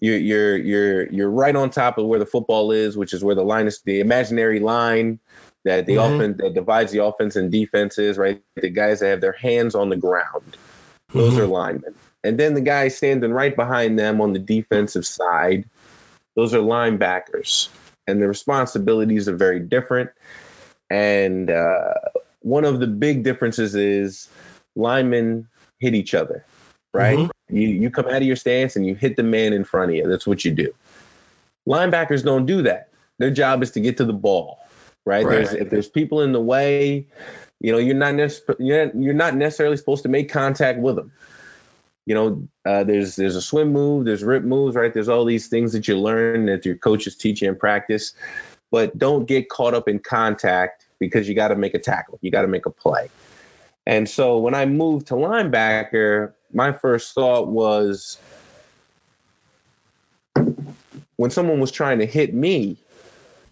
you're 0.01 0.17
you're 0.17 0.57
you're 0.57 1.13
you're 1.13 1.31
right 1.31 1.55
on 1.55 1.69
top 1.69 1.99
of 1.99 2.07
where 2.07 2.19
the 2.19 2.27
football 2.27 2.73
is, 2.73 2.97
which 2.97 3.13
is 3.13 3.23
where 3.23 3.35
the 3.35 3.45
line 3.45 3.67
is, 3.67 3.83
the 3.83 4.01
imaginary 4.01 4.61
line 4.61 5.21
that 5.65 5.87
the 5.87 5.97
mm-hmm. 5.97 6.15
offense 6.15 6.37
that 6.39 6.55
divides 6.55 6.93
the 6.93 7.05
offense 7.05 7.37
and 7.37 7.51
defenses. 7.51 8.19
Right, 8.19 8.43
the 8.57 8.71
guys 8.71 9.01
that 9.01 9.09
have 9.09 9.21
their 9.21 9.33
hands 9.33 9.75
on 9.75 9.89
the 9.89 9.97
ground, 9.97 10.57
those 11.13 11.33
mm-hmm. 11.33 11.43
are 11.43 11.47
linemen. 11.47 11.95
And 12.23 12.39
then 12.39 12.55
the 12.55 12.63
guy 12.63 12.89
standing 12.89 13.33
right 13.33 13.55
behind 13.55 13.99
them 13.99 14.21
on 14.23 14.33
the 14.33 14.39
defensive 14.39 15.05
side, 15.05 15.69
those 16.35 16.55
are 16.55 16.61
linebackers. 16.61 17.69
And 18.07 18.21
the 18.21 18.29
responsibilities 18.29 19.29
are 19.29 19.37
very 19.37 19.61
different. 19.61 20.11
And 20.91 21.51
uh, 21.51 21.95
one 22.41 22.65
of 22.65 22.81
the 22.81 22.87
big 22.87 23.25
differences 23.25 23.75
is 23.75 24.29
linemen 24.75 25.49
hit 25.79 25.95
each 25.95 26.15
other, 26.15 26.45
right? 26.93 27.19
Mm-hmm. 27.19 27.57
You, 27.57 27.69
you 27.69 27.91
come 27.91 28.07
out 28.07 28.17
of 28.17 28.23
your 28.23 28.37
stance 28.37 28.77
and 28.77 28.87
you 28.87 28.95
hit 28.95 29.17
the 29.17 29.23
man 29.23 29.53
in 29.53 29.65
front 29.65 29.91
of 29.91 29.97
you. 29.97 30.09
That's 30.09 30.27
what 30.27 30.45
you 30.45 30.51
do. 30.51 30.75
Linebackers 31.69 32.25
don't 32.25 32.47
do 32.47 32.63
that. 32.63 32.89
Their 33.19 33.31
job 33.31 33.63
is 33.63 33.71
to 33.73 33.81
get 33.81 33.99
to 33.99 34.05
the 34.05 34.13
ball, 34.13 34.59
right? 35.05 35.25
right. 35.25 35.37
There's, 35.37 35.53
if 35.53 35.71
there's 35.71 35.89
people 35.89 36.21
in 36.21 36.33
the 36.33 36.41
way, 36.41 37.07
you 37.61 37.73
know, 37.73 37.79
you're 37.79 37.95
not, 37.95 38.15
nec- 38.15 38.33
you're, 38.59 38.91
you're 38.97 39.15
not 39.15 39.35
necessarily 39.35 39.77
supposed 39.77 40.03
to 40.05 40.09
make 40.09 40.31
contact 40.31 40.79
with 40.79 40.97
them 40.97 41.13
you 42.07 42.15
know, 42.15 42.49
uh, 42.67 42.85
there's 42.85 43.17
there's 43.17 43.37
a 43.37 43.43
swim 43.43 43.73
move, 43.73 44.05
there's 44.05 44.23
rip 44.23 44.43
moves, 44.43 44.77
right? 44.77 44.93
There's 44.93 45.09
all 45.09 45.25
these 45.25 45.49
things 45.49 45.73
that 45.73 45.89
you 45.89 45.99
learn 45.99 46.47
that 46.47 46.67
your 46.67 46.77
coaches 46.77 47.17
teach 47.17 47.41
you 47.43 47.49
in 47.49 47.57
practice, 47.57 48.13
but 48.71 48.97
don't 48.99 49.27
get 49.27 49.49
caught 49.49 49.75
up 49.75 49.89
in 49.89 49.99
contact 49.99 50.87
because 50.99 51.29
you 51.29 51.35
got 51.35 51.49
to 51.49 51.57
make 51.57 51.75
a 51.75 51.79
tackle, 51.79 52.19
you 52.21 52.31
got 52.31 52.43
to 52.43 52.49
make 52.49 52.67
a 52.67 52.71
play. 52.71 53.09
And 53.87 54.09
so 54.09 54.39
when 54.39 54.55
I 54.55 54.67
moved 54.67 55.09
to 55.09 55.15
linebacker, 55.15 56.33
my 56.53 56.73
first 56.73 57.15
thought 57.15 57.49
was 57.49 58.19
when 61.17 61.31
someone 61.31 61.61
was 61.61 61.71
trying 61.71 61.99
to 61.99 62.07
hit 62.07 62.35
me, 62.35 62.77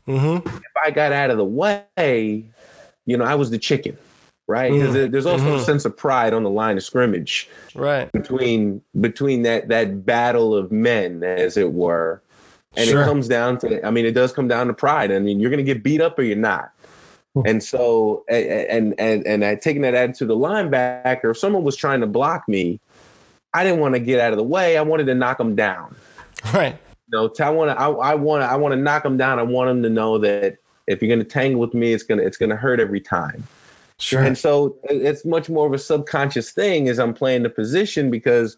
mm-hmm. 0.07 0.47
if 0.47 0.62
I 0.83 0.91
got 0.91 1.12
out 1.12 1.31
of 1.31 1.37
the 1.37 1.45
way, 1.45 2.51
you 3.07 3.17
know, 3.17 3.25
I 3.25 3.35
was 3.35 3.51
the 3.51 3.59
chicken 3.59 3.97
right? 4.49 4.73
Because 4.73 4.95
mm. 4.95 5.11
there's 5.11 5.25
also 5.25 5.45
mm-hmm. 5.45 5.55
a 5.55 5.65
sense 5.65 5.85
of 5.85 5.97
pride 5.97 6.35
on 6.35 6.43
the 6.43 6.51
line 6.51 6.77
of 6.77 6.83
scrimmage, 6.83 7.49
right? 7.75 8.11
Between 8.12 8.83
between 9.01 9.43
that 9.43 9.69
that 9.69 10.05
battle 10.05 10.55
of 10.55 10.71
men, 10.71 11.23
as 11.23 11.57
it 11.57 11.73
were, 11.73 12.23
and 12.77 12.88
sure. 12.88 13.03
it 13.03 13.05
comes 13.05 13.29
down 13.29 13.59
to, 13.59 13.87
I 13.87 13.91
mean, 13.91 14.07
it 14.07 14.12
does 14.12 14.33
come 14.33 14.49
down 14.49 14.67
to 14.69 14.75
pride. 14.75 15.12
I 15.12 15.19
mean, 15.19 15.41
you're 15.41 15.51
going 15.51 15.65
to 15.65 15.75
get 15.75 15.83
beat 15.83 16.01
up 16.01 16.19
or 16.19 16.23
you're 16.23 16.37
not. 16.37 16.71
Hmm. 17.35 17.43
And 17.47 17.62
so, 17.62 18.25
and 18.29 18.95
and 18.99 19.27
and 19.27 19.45
I 19.45 19.55
taking 19.55 19.83
that 19.83 19.95
attitude 19.95 20.19
to 20.19 20.27
the 20.27 20.37
linebacker, 20.37 21.31
if 21.31 21.38
someone 21.38 21.65
was 21.65 21.77
trying 21.77 22.01
to 22.01 22.07
block 22.07 22.49
me, 22.49 22.81
I 23.55 23.65
didn't 23.65 23.81
want 23.81 23.95
to 23.95 24.01
get 24.01 24.21
out 24.21 24.33
of 24.33 24.37
the 24.37 24.45
way. 24.45 24.77
I 24.77 24.83
wanted 24.83 25.07
to 25.07 25.15
knock 25.15 25.38
them 25.38 25.55
down. 25.55 25.97
Right. 26.53 26.77
Know, 27.12 27.31
I 27.40 27.51
want 27.51 27.70
to, 27.70 27.81
I, 27.81 27.88
I 27.90 28.14
want 28.14 28.42
to, 28.42 28.46
I 28.46 28.57
want 28.57 28.72
to 28.72 28.77
knock 28.77 29.03
them 29.03 29.16
down. 29.16 29.38
I 29.38 29.42
want 29.42 29.68
them 29.68 29.83
to 29.83 29.90
know 29.90 30.18
that 30.18 30.59
if 30.87 31.03
you're 31.03 31.09
going 31.09 31.18
to 31.18 31.25
tangle 31.25 31.61
with 31.61 31.75
me, 31.75 31.92
it's 31.92 32.03
gonna, 32.03 32.22
it's 32.22 32.37
gonna 32.37 32.57
hurt 32.57 32.81
every 32.81 33.01
time. 33.01 33.44
Sure. 33.98 34.22
And 34.22 34.37
so 34.37 34.77
it's 34.85 35.25
much 35.25 35.48
more 35.48 35.66
of 35.66 35.72
a 35.72 35.79
subconscious 35.79 36.51
thing 36.51 36.88
as 36.88 36.98
I'm 36.98 37.14
playing 37.14 37.44
the 37.44 37.51
position 37.51 38.11
because 38.11 38.57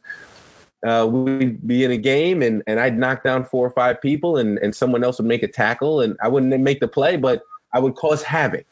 uh, 0.86 1.06
we'd 1.10 1.66
be 1.66 1.84
in 1.84 1.90
a 1.90 1.98
game 1.98 2.42
and, 2.42 2.62
and 2.66 2.80
I'd 2.80 2.98
knock 2.98 3.24
down 3.24 3.44
four 3.44 3.66
or 3.66 3.70
five 3.70 4.00
people 4.00 4.38
and, 4.38 4.58
and 4.58 4.74
someone 4.74 5.04
else 5.04 5.18
would 5.18 5.26
make 5.26 5.42
a 5.42 5.48
tackle 5.48 6.00
and 6.00 6.16
I 6.22 6.28
wouldn't 6.28 6.58
make 6.62 6.80
the 6.80 6.88
play, 6.88 7.16
but 7.16 7.42
I 7.72 7.80
would 7.80 7.94
cause 7.94 8.22
havoc. 8.22 8.70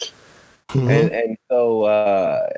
Mm-hmm. 0.68 0.88
And 0.88 1.10
and 1.10 1.36
so 1.50 1.82
uh, 1.82 2.48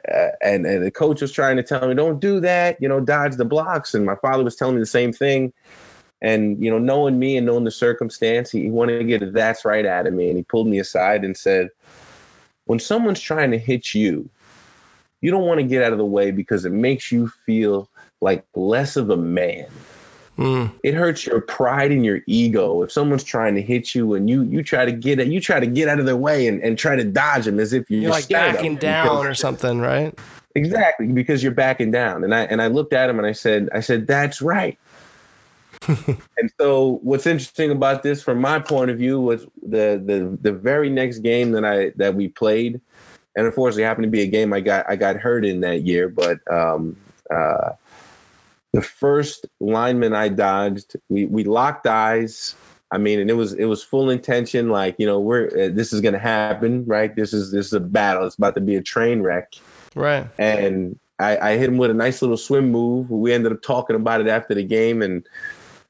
and 0.41 0.65
and 0.67 0.85
the 0.85 0.91
coach 0.91 1.21
was 1.21 1.33
trying 1.33 1.57
to 1.57 1.65
tell 1.65 1.89
me 1.89 1.95
don't 1.95 2.21
do 2.21 2.39
that, 2.41 2.81
you 2.81 2.89
know, 2.89 3.01
dodge 3.01 3.35
the 3.35 3.45
blocks. 3.45 3.95
And 3.95 4.07
my 4.07 4.15
father 4.15 4.45
was 4.45 4.55
telling 4.55 4.77
me 4.77 4.81
the 4.81 4.87
same 4.87 5.13
thing. 5.13 5.53
And 6.25 6.65
you 6.65 6.71
know, 6.71 6.79
knowing 6.79 7.19
me 7.19 7.37
and 7.37 7.45
knowing 7.45 7.65
the 7.65 7.71
circumstance, 7.71 8.51
he, 8.51 8.63
he 8.63 8.71
wanted 8.71 8.99
to 8.99 9.05
get 9.05 9.23
a 9.23 9.31
that's 9.31 9.67
right 9.67 9.85
out 9.85 10.07
of 10.07 10.15
me, 10.15 10.29
and 10.29 10.39
he 10.39 10.43
pulled 10.43 10.67
me 10.67 10.79
aside 10.79 11.23
and 11.23 11.37
said, 11.37 11.69
when 12.65 12.79
someone's 12.79 13.21
trying 13.21 13.51
to 13.51 13.59
hit 13.59 13.95
you, 13.95 14.31
you 15.21 15.31
don't 15.31 15.45
want 15.47 15.61
to 15.61 15.67
get 15.67 15.83
out 15.83 15.93
of 15.93 15.99
the 15.99 16.05
way 16.05 16.31
because 16.31 16.65
it 16.65 16.73
makes 16.73 17.13
you 17.13 17.29
feel 17.45 17.91
like 18.23 18.43
less 18.55 18.97
of 18.97 19.11
a 19.11 19.19
man. 19.19 19.67
Mm. 20.39 20.73
It 20.83 20.95
hurts 20.95 21.27
your 21.27 21.43
pride 21.43 21.93
and 21.93 22.07
your 22.07 22.23
ego 22.27 22.83
if 22.83 22.91
someone's 22.91 23.23
trying 23.23 23.55
to 23.57 23.63
hit 23.63 23.95
you 23.95 24.15
and 24.15 24.29
you 24.29 24.43
you 24.43 24.63
try 24.63 24.87
to 24.87 24.93
get 24.93 25.21
it, 25.21 25.29
you 25.29 25.43
try 25.43 25.61
to 25.61 25.67
get 25.67 25.89
out 25.89 26.01
of 26.01 26.07
their 26.07 26.17
way 26.17 26.49
and, 26.49 26.63
and 26.63 26.79
try 26.79 26.97
to 26.97 27.05
dodge 27.05 27.45
them 27.45 27.61
as 27.61 27.75
if 27.75 27.91
you're, 27.91 28.01
you're 28.01 28.11
like 28.11 28.31
backing 28.31 28.77
down 28.77 29.27
or 29.27 29.35
something, 29.35 29.79
right? 29.79 30.19
Exactly, 30.55 31.07
because 31.09 31.43
you're 31.43 31.53
backing 31.53 31.91
down. 31.91 32.25
And 32.25 32.35
I 32.35 32.45
and 32.45 32.63
I 32.63 32.69
looked 32.69 32.95
at 32.95 33.11
him 33.11 33.19
and 33.19 33.27
I 33.27 33.33
said, 33.33 33.69
I 33.75 33.81
said, 33.81 34.07
that's 34.07 34.41
right. 34.41 34.79
and 36.39 36.51
so 36.59 36.99
what's 37.03 37.27
interesting 37.27 37.71
about 37.71 38.03
this 38.03 38.23
from 38.23 38.41
my 38.41 38.59
point 38.59 38.91
of 38.91 38.99
view 38.99 39.21
was 39.21 39.47
the 39.63 40.03
the 40.05 40.39
the 40.41 40.53
very 40.53 40.91
next 40.91 41.19
game 41.19 41.53
that 41.53 41.65
I 41.65 41.91
that 41.97 42.15
we 42.15 42.29
played, 42.29 42.81
and 43.37 43.47
unfortunately 43.47 43.85
happened 43.85 44.05
to 44.05 44.11
be 44.11 44.23
a 44.23 44.27
game 44.27 44.53
I 44.53 44.61
got 44.61 44.87
I 44.89 44.97
got 44.97 45.17
hurt 45.17 45.45
in 45.45 45.61
that 45.61 45.83
year, 45.83 46.09
but 46.09 46.41
um 46.51 46.97
uh 47.31 47.73
the 48.73 48.83
first 48.83 49.47
lineman 49.61 50.15
I 50.15 50.29
dodged, 50.29 50.97
we 51.09 51.27
we 51.27 51.45
locked 51.45 51.87
eyes. 51.87 52.57
I 52.91 52.99
mean, 52.99 53.21
and 53.21 53.31
it 53.31 53.35
was 53.35 53.53
it 53.53 53.67
was 53.67 53.85
full 53.85 54.11
intention, 54.11 54.69
like 54.69 54.97
you 54.99 55.07
know, 55.07 55.21
we're 55.21 55.47
uh, 55.47 55.69
this 55.73 55.93
is 55.93 56.01
gonna 56.01 56.19
happen, 56.19 56.85
right? 56.85 57.15
This 57.15 57.33
is 57.33 57.53
this 57.53 57.67
is 57.67 57.73
a 57.73 57.81
battle. 57.81 58.27
It's 58.27 58.37
about 58.37 58.57
to 58.57 58.61
be 58.61 58.75
a 58.75 58.83
train 58.83 59.23
wreck, 59.23 59.55
right? 59.95 60.27
And 60.39 60.99
I, 61.19 61.53
I 61.53 61.57
hit 61.57 61.69
him 61.69 61.79
with 61.79 61.91
a 61.91 61.95
nice 61.95 62.21
little 62.21 62.37
swim 62.37 62.73
move. 62.73 63.11
We 63.11 63.33
ended 63.33 63.53
up 63.53 63.63
talking 63.63 63.97
about 63.97 64.21
it 64.21 64.27
after 64.27 64.55
the 64.55 64.65
game, 64.65 65.03
and 65.03 65.27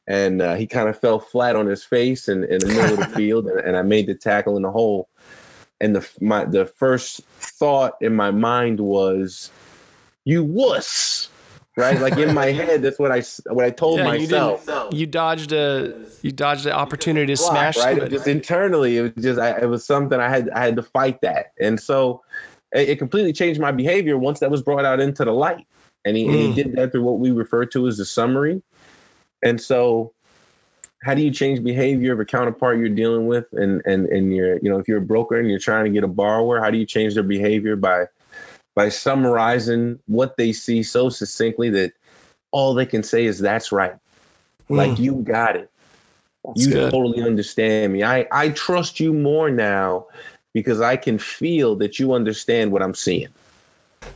and 0.07 0.43
uh, 0.43 0.55
he 0.55 0.67
kind 0.67 0.89
of 0.89 0.99
fell 0.99 1.19
flat 1.19 1.57
on 1.57 1.67
his 1.67 1.85
face 1.85 2.29
in, 2.29 2.45
in 2.45 2.59
the 2.59 2.67
middle 2.67 2.93
of 2.93 2.99
the 2.99 3.07
field, 3.17 3.47
and, 3.47 3.61
and 3.61 3.77
I 3.77 3.83
made 3.83 4.07
the 4.07 4.15
tackle 4.15 4.57
in 4.57 4.63
the 4.63 4.71
hole. 4.71 5.09
And 5.81 5.97
the 5.97 6.09
my 6.21 6.45
the 6.45 6.67
first 6.67 7.23
thought 7.39 7.95
in 8.01 8.15
my 8.15 8.31
mind 8.31 8.81
was, 8.81 9.51
"You 10.25 10.45
wuss." 10.45 11.29
right? 11.77 12.01
Like 12.01 12.17
in 12.17 12.35
my 12.35 12.47
head, 12.53 12.83
that's 12.83 12.99
what 12.99 13.13
I 13.13 13.23
what 13.53 13.65
I 13.65 13.71
told 13.71 13.99
yeah, 13.99 14.05
myself. 14.05 14.65
You, 14.93 15.01
you, 15.01 15.07
dodged 15.07 15.53
a 15.53 15.95
you 16.23 16.33
dodged 16.33 16.65
the 16.65 16.73
opportunity 16.73 17.35
to 17.35 17.41
Block, 17.41 17.53
smash 17.53 17.77
right? 17.79 17.99
It. 17.99 18.11
Just 18.11 18.27
internally, 18.27 18.97
it 18.99 19.03
was 19.03 19.25
just 19.25 19.41
I, 19.41 19.61
it 19.61 19.69
was 19.69 19.85
something 19.85 20.19
I 20.19 20.29
had 20.29 20.51
I 20.51 20.65
had 20.65 20.77
to 20.77 20.83
fight 20.83 21.21
that, 21.23 21.53
and 21.61 21.81
so 21.81 22.23
it, 22.73 22.91
it, 22.91 22.99
completely 22.99 23.33
changed 23.33 23.61
my 23.61 23.73
behavior 23.73 24.19
once 24.19 24.41
that 24.41 24.51
was 24.51 24.63
brought 24.63 24.85
out 24.85 25.01
into 25.01 25.25
the 25.25 25.33
light. 25.33 25.67
And 26.07 26.19
he, 26.19 26.25
mm. 26.25 26.29
and 26.29 26.37
he 26.37 26.49
hmm. 26.49 26.55
did 26.55 26.77
that 26.77 26.93
through 26.93 27.03
what 27.03 27.19
we 27.19 27.31
refer 27.31 27.65
to 27.65 27.89
as 27.89 27.97
the 27.97 28.05
summary. 28.05 28.63
And 29.45 29.61
so, 29.61 30.13
how 31.03 31.15
do 31.15 31.23
you 31.23 31.31
change 31.31 31.63
behavior 31.63 32.15
of 32.15 32.21
a 32.21 32.25
counterpart 32.25 32.79
you're 32.79 32.89
dealing 32.89 33.27
with, 33.27 33.47
and 33.53 33.83
and 33.85 34.07
and 34.07 34.35
you're 34.35 34.57
you 34.59 34.71
know 34.71 34.79
if 34.79 34.89
you're 34.89 34.99
a 34.99 35.03
broker 35.03 35.39
and 35.39 35.49
you're 35.49 35.59
trying 35.59 35.85
to 35.85 35.91
get 35.91 36.03
a 36.03 36.09
borrower, 36.09 36.61
how 36.61 36.71
do 36.71 36.79
you 36.79 36.87
change 36.87 37.15
their 37.15 37.23
behavior 37.23 37.77
by 37.77 38.07
by 38.75 38.89
summarizing 38.89 40.01
what 40.07 40.37
they 40.37 40.53
see 40.53 40.83
so 40.83 41.09
succinctly 41.09 41.71
that 41.71 41.93
all 42.51 42.75
they 42.75 42.87
can 42.87 43.03
say 43.03 43.25
is 43.25 43.39
that's 43.39 43.73
right. 43.73 43.95
Mm. 44.69 44.77
Like 44.77 44.99
you 44.99 45.17
got 45.17 45.57
it. 45.57 45.71
That's 46.45 46.67
you 46.67 46.73
good. 46.73 46.91
totally 46.91 47.23
understand 47.23 47.93
me. 47.93 48.03
I, 48.03 48.27
I 48.31 48.51
trust 48.51 49.01
you 49.01 49.13
more 49.13 49.51
now 49.51 50.07
because 50.53 50.81
I 50.81 50.97
can 50.97 51.19
feel 51.19 51.77
that 51.77 51.99
you 51.99 52.13
understand 52.13 52.71
what 52.71 52.83
I'm 52.83 52.95
seeing. 52.95 53.29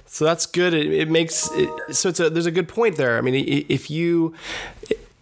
So 0.07 0.25
that's 0.25 0.47
good. 0.47 0.75
It, 0.75 0.93
it 0.93 1.11
makes 1.11 1.51
it, 1.53 1.95
so 1.95 2.11
it's 2.11 2.21
a, 2.21 2.29
there's 2.29 2.47
a 2.47 2.51
good 2.51 2.69
point 2.69 2.97
there. 2.97 3.17
I 3.17 3.23
mean, 3.23 3.35
if 3.69 3.91
you 3.91 4.35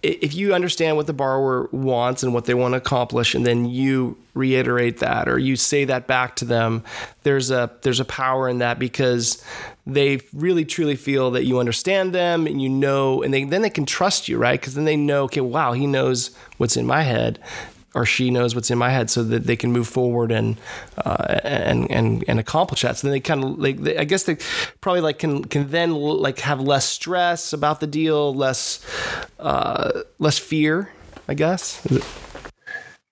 if 0.06 0.34
you 0.34 0.54
understand 0.54 0.96
what 0.96 1.06
the 1.06 1.12
borrower 1.12 1.68
wants 1.72 2.22
and 2.22 2.32
what 2.32 2.44
they 2.44 2.54
want 2.54 2.72
to 2.72 2.78
accomplish 2.78 3.34
and 3.34 3.46
then 3.46 3.66
you 3.66 4.16
reiterate 4.34 4.98
that 4.98 5.28
or 5.28 5.38
you 5.38 5.56
say 5.56 5.84
that 5.84 6.06
back 6.06 6.36
to 6.36 6.44
them 6.44 6.82
there's 7.22 7.50
a 7.50 7.70
there's 7.82 8.00
a 8.00 8.04
power 8.04 8.48
in 8.48 8.58
that 8.58 8.78
because 8.78 9.42
they 9.86 10.20
really 10.32 10.64
truly 10.64 10.96
feel 10.96 11.30
that 11.30 11.44
you 11.44 11.58
understand 11.58 12.12
them 12.12 12.46
and 12.46 12.60
you 12.60 12.68
know 12.68 13.22
and 13.22 13.32
they 13.32 13.44
then 13.44 13.62
they 13.62 13.70
can 13.70 13.86
trust 13.86 14.28
you 14.28 14.38
right? 14.38 14.60
Because 14.60 14.74
then 14.74 14.84
they 14.84 14.96
know 14.96 15.24
okay 15.24 15.40
wow 15.40 15.72
he 15.72 15.86
knows 15.86 16.36
what's 16.58 16.76
in 16.76 16.86
my 16.86 17.02
head 17.02 17.38
or 17.96 18.04
she 18.04 18.30
knows 18.30 18.54
what's 18.54 18.70
in 18.70 18.76
my 18.76 18.90
head 18.90 19.08
so 19.08 19.24
that 19.24 19.44
they 19.44 19.56
can 19.56 19.72
move 19.72 19.88
forward 19.88 20.30
and 20.30 20.58
uh, 20.98 21.40
and 21.42 21.90
and 21.90 22.24
and 22.28 22.38
accomplish 22.38 22.82
that. 22.82 22.98
So 22.98 23.08
then 23.08 23.12
they 23.12 23.20
kind 23.20 23.42
of 23.42 23.58
like 23.58 23.78
they, 23.78 23.96
I 23.96 24.04
guess 24.04 24.24
they 24.24 24.36
probably 24.82 25.00
like 25.00 25.18
can 25.18 25.44
can 25.46 25.70
then 25.70 25.94
like 25.94 26.40
have 26.40 26.60
less 26.60 26.84
stress 26.84 27.54
about 27.54 27.80
the 27.80 27.86
deal, 27.86 28.34
less 28.34 28.84
uh, 29.40 30.02
less 30.18 30.38
fear. 30.38 30.90
I 31.28 31.34
guess. 31.34 31.84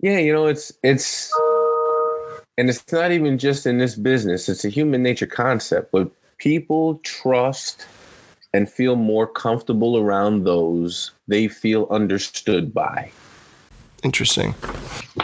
Yeah, 0.01 0.19
you 0.19 0.33
know, 0.33 0.47
it's 0.47 0.73
it's 0.83 1.33
and 2.59 2.69
it's 2.69 2.93
not 2.93 3.11
even 3.11 3.39
just 3.39 3.67
in 3.67 3.79
this 3.79 3.97
business. 3.97 4.49
It's 4.49 4.65
a 4.65 4.69
human 4.69 5.03
nature 5.03 5.27
concept, 5.27 5.91
but 5.93 6.13
people 6.39 6.99
trust 6.99 7.87
and 8.53 8.71
feel 8.71 8.95
more 8.95 9.27
comfortable 9.27 9.99
around 9.99 10.45
those 10.45 11.11
they 11.27 11.49
feel 11.49 11.89
understood 11.91 12.73
by. 12.73 13.11
Interesting. 14.05 14.55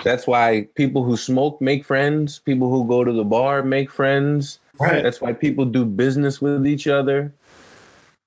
That's 0.05 0.27
why 0.27 0.69
people 0.75 1.05
who 1.05 1.17
smoke 1.17 1.61
make 1.61 1.85
friends. 1.85 2.39
People 2.39 2.71
who 2.71 2.87
go 2.87 3.05
to 3.05 3.13
the 3.13 3.25
bar 3.25 3.63
make 3.63 3.91
friends. 3.91 4.59
Right. 4.81 5.03
That's 5.03 5.21
why 5.21 5.35
people 5.35 5.67
do 5.67 5.85
business 5.85 6.41
with 6.41 6.67
each 6.67 6.87
other. 6.87 7.33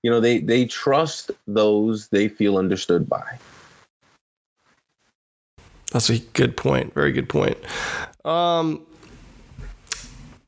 You 0.04 0.12
know, 0.12 0.20
they 0.20 0.39
they 0.39 0.66
trust 0.66 1.32
those 1.47 2.10
they 2.10 2.28
feel 2.28 2.58
understood 2.58 3.10
by. 3.10 3.39
That's 5.91 6.10
a 6.10 6.20
good 6.20 6.56
point. 6.56 6.93
Very 6.93 7.12
good 7.12 7.30
point. 7.30 7.58
Um, 8.26 8.86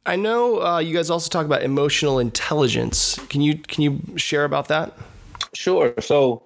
I 0.06 0.16
know 0.16 0.62
uh, 0.62 0.80
you 0.80 0.96
guys 0.96 1.10
also 1.10 1.30
talk 1.30 1.46
about 1.46 1.64
emotional 1.64 2.20
intelligence. 2.20 3.20
Can 3.30 3.42
you 3.42 3.58
can 3.58 3.82
you 3.82 4.02
share 4.18 4.44
about 4.44 4.68
that? 4.68 4.96
Sure. 5.54 5.94
So, 6.00 6.44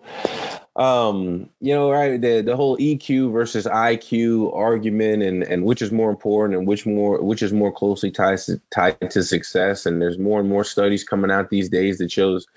um, 0.80 1.50
you 1.60 1.74
know, 1.74 1.92
right, 1.92 2.20
the 2.20 2.40
the 2.40 2.56
whole 2.56 2.78
EQ 2.78 3.34
versus 3.34 3.66
IQ 3.66 4.56
argument, 4.56 5.24
and 5.24 5.44
and 5.44 5.66
which 5.66 5.82
is 5.82 5.92
more 5.92 6.10
important, 6.10 6.58
and 6.58 6.66
which 6.66 6.86
more 6.86 7.22
which 7.22 7.44
is 7.44 7.52
more 7.52 7.72
closely 7.74 8.12
tied 8.12 8.38
to, 8.40 8.62
tied 8.74 9.12
to 9.12 9.22
success. 9.22 9.86
And 9.86 10.02
there's 10.02 10.18
more 10.18 10.40
and 10.40 10.48
more 10.48 10.64
studies 10.64 11.04
coming 11.04 11.32
out 11.32 11.50
these 11.50 11.68
days 11.68 11.98
that 11.98 12.10
shows 12.10 12.48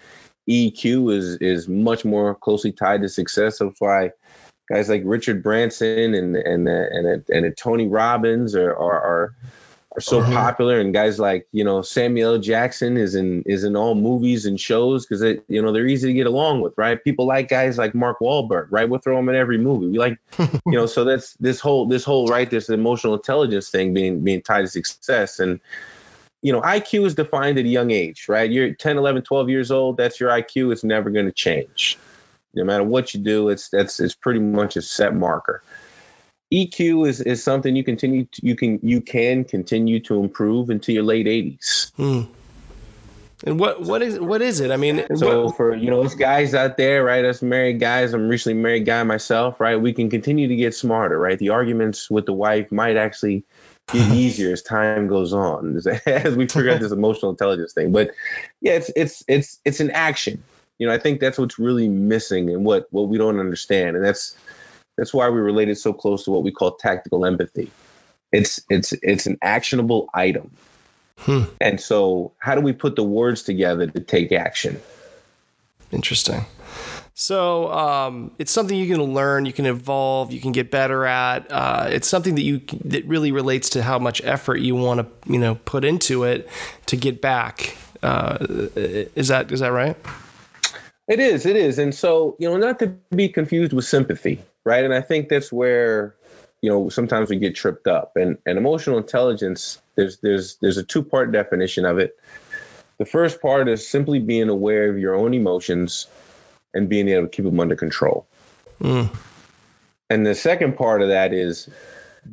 EQ 0.48 1.12
is 1.16 1.36
is 1.38 1.66
much 1.66 2.04
more 2.04 2.36
closely 2.36 2.70
tied 2.70 3.02
to 3.02 3.08
success. 3.08 3.58
That's 3.58 3.80
why 3.80 4.12
guys 4.70 4.88
like 4.88 5.02
Richard 5.04 5.42
Branson 5.42 6.14
and 6.14 6.36
and 6.36 6.68
and 6.68 7.06
and, 7.06 7.24
and 7.28 7.56
Tony 7.56 7.88
Robbins 7.88 8.54
are 8.54 8.72
are, 8.72 9.00
are 9.00 9.36
are 9.94 10.00
so 10.00 10.20
uh-huh. 10.20 10.32
popular 10.32 10.80
and 10.80 10.94
guys 10.94 11.18
like 11.18 11.46
you 11.52 11.64
know 11.64 11.82
Samuel 11.82 12.38
Jackson 12.38 12.96
is 12.96 13.14
in 13.14 13.42
is 13.42 13.64
in 13.64 13.76
all 13.76 13.94
movies 13.94 14.46
and 14.46 14.58
shows 14.58 15.04
because 15.04 15.22
it 15.22 15.44
you 15.48 15.60
know 15.60 15.72
they're 15.72 15.86
easy 15.86 16.08
to 16.08 16.14
get 16.14 16.26
along 16.26 16.62
with 16.62 16.72
right? 16.76 17.02
People 17.02 17.26
like 17.26 17.48
guys 17.48 17.76
like 17.76 17.94
Mark 17.94 18.20
Wahlberg 18.20 18.68
right? 18.70 18.88
We'll 18.88 19.00
throw 19.00 19.16
them 19.16 19.28
in 19.28 19.34
every 19.34 19.58
movie. 19.58 19.86
We 19.86 19.98
like 19.98 20.18
you 20.38 20.72
know 20.72 20.86
so 20.86 21.04
that's 21.04 21.34
this 21.34 21.60
whole 21.60 21.86
this 21.86 22.04
whole 22.04 22.26
right 22.26 22.48
this 22.48 22.70
emotional 22.70 23.14
intelligence 23.14 23.68
thing 23.68 23.92
being 23.92 24.20
being 24.20 24.40
tied 24.40 24.62
to 24.62 24.68
success. 24.68 25.38
And 25.38 25.60
you 26.40 26.52
know 26.52 26.62
IQ 26.62 27.06
is 27.06 27.14
defined 27.14 27.58
at 27.58 27.66
a 27.66 27.68
young 27.68 27.90
age 27.90 28.26
right? 28.28 28.50
You're 28.50 28.72
10 28.72 28.96
11 28.96 29.22
12 29.22 29.50
years 29.50 29.70
old 29.70 29.98
that's 29.98 30.18
your 30.18 30.30
IQ 30.30 30.72
it's 30.72 30.84
never 30.84 31.10
going 31.10 31.26
to 31.26 31.32
change. 31.32 31.98
No 32.54 32.64
matter 32.64 32.84
what 32.84 33.12
you 33.12 33.20
do 33.20 33.50
it's 33.50 33.68
that's 33.68 34.00
it's 34.00 34.14
pretty 34.14 34.40
much 34.40 34.76
a 34.76 34.82
set 34.82 35.14
marker 35.14 35.62
EQ 36.52 37.08
is, 37.08 37.20
is 37.20 37.42
something 37.42 37.74
you 37.74 37.82
continue 37.82 38.26
to, 38.26 38.46
you 38.46 38.54
can 38.54 38.78
you 38.82 39.00
can 39.00 39.44
continue 39.44 40.00
to 40.00 40.20
improve 40.20 40.68
into 40.68 40.92
your 40.92 41.02
late 41.02 41.26
80s. 41.26 41.92
Hmm. 41.92 42.30
And 43.44 43.58
what 43.58 43.80
what 43.80 44.02
is 44.02 44.20
what 44.20 44.42
is 44.42 44.60
it? 44.60 44.70
I 44.70 44.76
mean, 44.76 45.04
so 45.16 45.46
what, 45.46 45.56
for 45.56 45.74
you 45.74 45.90
know 45.90 46.04
us 46.04 46.14
guys 46.14 46.54
out 46.54 46.76
there, 46.76 47.02
right? 47.02 47.24
Us 47.24 47.42
married 47.42 47.80
guys, 47.80 48.12
I'm 48.12 48.28
recently 48.28 48.60
married 48.60 48.84
guy 48.84 49.02
myself, 49.02 49.58
right? 49.60 49.76
We 49.76 49.92
can 49.92 50.10
continue 50.10 50.46
to 50.46 50.54
get 50.54 50.74
smarter, 50.74 51.18
right? 51.18 51.38
The 51.38 51.48
arguments 51.48 52.08
with 52.08 52.26
the 52.26 52.32
wife 52.32 52.70
might 52.70 52.96
actually 52.96 53.44
get 53.92 54.12
easier 54.14 54.52
as 54.52 54.62
time 54.62 55.08
goes 55.08 55.32
on, 55.32 55.80
as 56.06 56.36
we 56.36 56.46
figure 56.46 56.70
out 56.70 56.80
this 56.80 56.92
emotional 56.92 57.30
intelligence 57.30 57.72
thing. 57.72 57.90
But 57.90 58.12
yeah, 58.60 58.74
it's 58.74 58.92
it's 58.94 59.24
it's 59.26 59.60
it's 59.64 59.80
an 59.80 59.90
action. 59.90 60.44
You 60.78 60.86
know, 60.86 60.92
I 60.92 60.98
think 60.98 61.18
that's 61.18 61.38
what's 61.38 61.58
really 61.58 61.88
missing 61.88 62.50
and 62.50 62.64
what 62.64 62.86
what 62.90 63.08
we 63.08 63.18
don't 63.18 63.40
understand, 63.40 63.96
and 63.96 64.04
that's 64.04 64.36
that's 64.96 65.14
why 65.14 65.28
we 65.28 65.40
related 65.40 65.76
so 65.76 65.92
close 65.92 66.24
to 66.24 66.30
what 66.30 66.42
we 66.42 66.50
call 66.50 66.72
tactical 66.72 67.24
empathy. 67.24 67.70
It's 68.30 68.60
it's 68.68 68.92
it's 68.92 69.26
an 69.26 69.38
actionable 69.42 70.08
item. 70.14 70.50
Hmm. 71.18 71.42
And 71.60 71.80
so 71.80 72.32
how 72.38 72.54
do 72.54 72.60
we 72.60 72.72
put 72.72 72.96
the 72.96 73.04
words 73.04 73.42
together 73.42 73.86
to 73.86 74.00
take 74.00 74.32
action? 74.32 74.80
Interesting. 75.90 76.46
So 77.14 77.70
um, 77.70 78.32
it's 78.38 78.50
something 78.50 78.76
you 78.76 78.88
can 78.88 79.02
learn, 79.02 79.44
you 79.44 79.52
can 79.52 79.66
evolve, 79.66 80.32
you 80.32 80.40
can 80.40 80.52
get 80.52 80.70
better 80.70 81.04
at. 81.04 81.50
Uh, 81.52 81.88
it's 81.90 82.08
something 82.08 82.34
that 82.36 82.42
you 82.42 82.62
that 82.84 83.04
really 83.06 83.32
relates 83.32 83.70
to 83.70 83.82
how 83.82 83.98
much 83.98 84.22
effort 84.24 84.56
you 84.56 84.74
want 84.74 85.00
to 85.00 85.32
you 85.32 85.38
know 85.38 85.56
put 85.56 85.84
into 85.84 86.24
it 86.24 86.48
to 86.86 86.96
get 86.96 87.20
back. 87.20 87.76
Uh, 88.02 88.38
is 89.14 89.28
that 89.28 89.52
is 89.52 89.60
that 89.60 89.72
right? 89.72 89.96
It 91.08 91.20
is, 91.20 91.44
it 91.46 91.56
is, 91.56 91.78
and 91.78 91.94
so 91.94 92.36
you 92.38 92.48
know, 92.48 92.56
not 92.56 92.78
to 92.78 92.86
be 93.14 93.28
confused 93.28 93.72
with 93.72 93.84
sympathy 93.84 94.40
right? 94.64 94.84
And 94.84 94.94
I 94.94 95.00
think 95.00 95.28
that's 95.28 95.52
where 95.52 96.14
you 96.60 96.70
know 96.70 96.88
sometimes 96.88 97.30
we 97.30 97.36
get 97.36 97.54
tripped 97.54 97.86
up. 97.86 98.16
And 98.16 98.38
and 98.46 98.58
emotional 98.58 98.98
intelligence, 98.98 99.80
there's 99.94 100.18
there's 100.18 100.56
there's 100.56 100.78
a 100.78 100.82
two 100.82 101.02
part 101.02 101.32
definition 101.32 101.84
of 101.84 101.98
it. 101.98 102.18
The 102.98 103.06
first 103.06 103.40
part 103.40 103.68
is 103.68 103.88
simply 103.88 104.20
being 104.20 104.48
aware 104.48 104.88
of 104.88 104.98
your 104.98 105.14
own 105.14 105.34
emotions 105.34 106.06
and 106.74 106.88
being 106.88 107.08
able 107.08 107.22
to 107.22 107.28
keep 107.28 107.44
them 107.44 107.58
under 107.58 107.76
control. 107.76 108.26
Mm. 108.80 109.14
And 110.08 110.26
the 110.26 110.34
second 110.34 110.76
part 110.76 111.02
of 111.02 111.08
that 111.08 111.32
is 111.32 111.68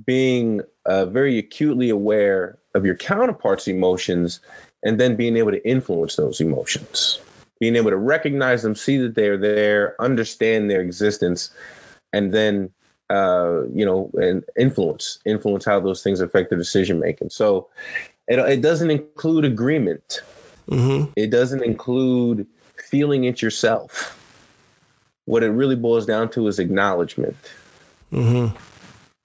being 0.05 0.61
uh, 0.85 1.05
very 1.05 1.39
acutely 1.39 1.89
aware 1.89 2.59
of 2.75 2.85
your 2.85 2.95
counterpart's 2.95 3.67
emotions 3.67 4.41
and 4.83 4.99
then 4.99 5.15
being 5.15 5.37
able 5.37 5.51
to 5.51 5.67
influence 5.67 6.15
those 6.15 6.41
emotions 6.41 7.19
being 7.59 7.75
able 7.75 7.91
to 7.91 7.97
recognize 7.97 8.63
them 8.63 8.75
see 8.75 8.97
that 8.97 9.15
they're 9.15 9.37
there 9.37 10.01
understand 10.01 10.69
their 10.69 10.81
existence 10.81 11.51
and 12.13 12.33
then 12.33 12.71
uh, 13.09 13.63
you 13.73 13.85
know 13.85 14.11
and 14.15 14.43
influence 14.57 15.19
influence 15.25 15.65
how 15.65 15.79
those 15.79 16.03
things 16.03 16.21
affect 16.21 16.49
the 16.49 16.55
decision 16.55 16.99
making 16.99 17.29
so 17.29 17.69
it, 18.27 18.37
it 18.39 18.61
doesn't 18.61 18.91
include 18.91 19.45
agreement 19.45 20.21
mm-hmm. 20.69 21.11
it 21.15 21.29
doesn't 21.29 21.63
include 21.63 22.45
feeling 22.77 23.23
it 23.23 23.41
yourself 23.41 24.15
what 25.25 25.43
it 25.43 25.49
really 25.49 25.75
boils 25.75 26.05
down 26.05 26.29
to 26.29 26.47
is 26.47 26.59
acknowledgment 26.59 27.37
mm-hmm. 28.11 28.55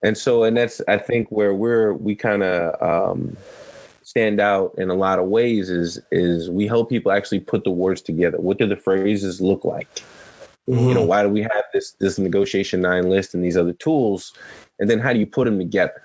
and 0.03 0.16
so 0.16 0.45
and 0.45 0.57
that's 0.57 0.80
i 0.89 0.97
think 0.97 1.30
where 1.30 1.53
we're 1.53 1.93
we 1.93 2.14
kind 2.14 2.43
of 2.43 2.82
um, 2.82 3.37
stand 4.14 4.39
out 4.39 4.76
in 4.78 4.91
a 4.91 4.95
lot 4.95 5.18
of 5.18 5.26
ways 5.26 5.70
is 5.70 6.01
is 6.12 6.49
we 6.49 6.68
help 6.68 6.89
people 6.89 7.11
actually 7.11 7.41
put 7.41 7.64
the 7.64 7.70
words 7.70 8.01
together. 8.01 8.39
What 8.39 8.59
do 8.59 8.66
the 8.68 8.76
phrases 8.76 9.41
look 9.41 9.64
like? 9.64 10.05
Mm-hmm. 10.68 10.88
You 10.88 10.94
know, 10.94 11.04
why 11.04 11.22
do 11.22 11.28
we 11.28 11.42
have 11.42 11.64
this 11.72 11.92
this 12.00 12.18
negotiation 12.18 12.80
nine 12.80 13.08
list 13.08 13.34
and 13.34 13.44
these 13.44 13.56
other 13.56 13.72
tools? 13.72 14.32
And 14.78 14.88
then 14.88 14.98
how 14.98 15.12
do 15.12 15.18
you 15.18 15.26
put 15.26 15.44
them 15.44 15.58
together? 15.58 16.02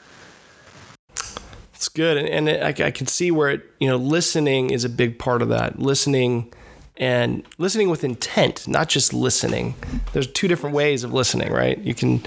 It's 1.74 1.88
good, 1.88 2.18
and, 2.18 2.28
and 2.28 2.50
it, 2.50 2.82
I, 2.82 2.88
I 2.88 2.92
can 2.92 3.08
see 3.08 3.32
where 3.32 3.50
it, 3.50 3.64
you 3.80 3.88
know 3.88 3.96
listening 3.96 4.72
is 4.72 4.84
a 4.84 4.90
big 4.90 5.18
part 5.18 5.42
of 5.42 5.50
that. 5.50 5.80
Listening 5.80 6.54
and 6.98 7.44
listening 7.58 7.90
with 7.90 8.04
intent, 8.04 8.68
not 8.68 8.90
just 8.90 9.14
listening. 9.14 9.76
There's 10.12 10.28
two 10.28 10.50
different 10.50 10.76
ways 10.76 11.06
of 11.06 11.14
listening, 11.14 11.52
right? 11.54 11.78
You 11.80 11.94
can 11.94 12.22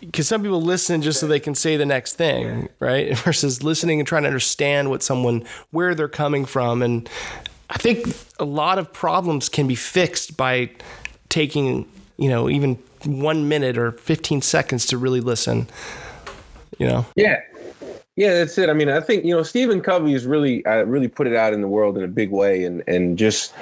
because 0.00 0.26
some 0.26 0.42
people 0.42 0.60
listen 0.60 1.02
just 1.02 1.20
so 1.20 1.26
they 1.26 1.40
can 1.40 1.54
say 1.54 1.76
the 1.76 1.86
next 1.86 2.14
thing, 2.14 2.68
right? 2.80 3.16
Versus 3.24 3.62
listening 3.62 4.00
and 4.00 4.06
trying 4.06 4.22
to 4.22 4.28
understand 4.28 4.90
what 4.90 5.02
someone, 5.02 5.44
where 5.70 5.94
they're 5.94 6.08
coming 6.08 6.44
from. 6.44 6.82
And 6.82 7.08
I 7.70 7.78
think 7.78 8.06
a 8.38 8.44
lot 8.44 8.78
of 8.78 8.92
problems 8.92 9.48
can 9.48 9.66
be 9.66 9.74
fixed 9.74 10.36
by 10.36 10.70
taking, 11.28 11.90
you 12.16 12.28
know, 12.28 12.48
even 12.48 12.76
one 13.04 13.48
minute 13.48 13.78
or 13.78 13.92
15 13.92 14.42
seconds 14.42 14.86
to 14.86 14.98
really 14.98 15.20
listen, 15.20 15.68
you 16.78 16.86
know? 16.86 17.06
Yeah. 17.16 17.40
Yeah, 18.16 18.34
that's 18.34 18.58
it. 18.58 18.68
I 18.68 18.72
mean, 18.72 18.88
I 18.88 19.00
think, 19.00 19.24
you 19.24 19.36
know, 19.36 19.44
Stephen 19.44 19.80
Covey 19.80 20.12
has 20.12 20.26
really, 20.26 20.66
uh, 20.66 20.82
really 20.82 21.06
put 21.06 21.28
it 21.28 21.36
out 21.36 21.52
in 21.52 21.60
the 21.60 21.68
world 21.68 21.96
in 21.96 22.02
a 22.02 22.08
big 22.08 22.30
way 22.30 22.64
and, 22.64 22.82
and 22.88 23.16
just 23.16 23.54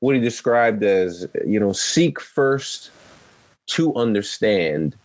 what 0.00 0.14
he 0.14 0.20
described 0.20 0.82
as, 0.82 1.26
you 1.46 1.60
know, 1.60 1.72
seek 1.72 2.18
first 2.18 2.90
to 3.66 3.94
understand 3.94 4.96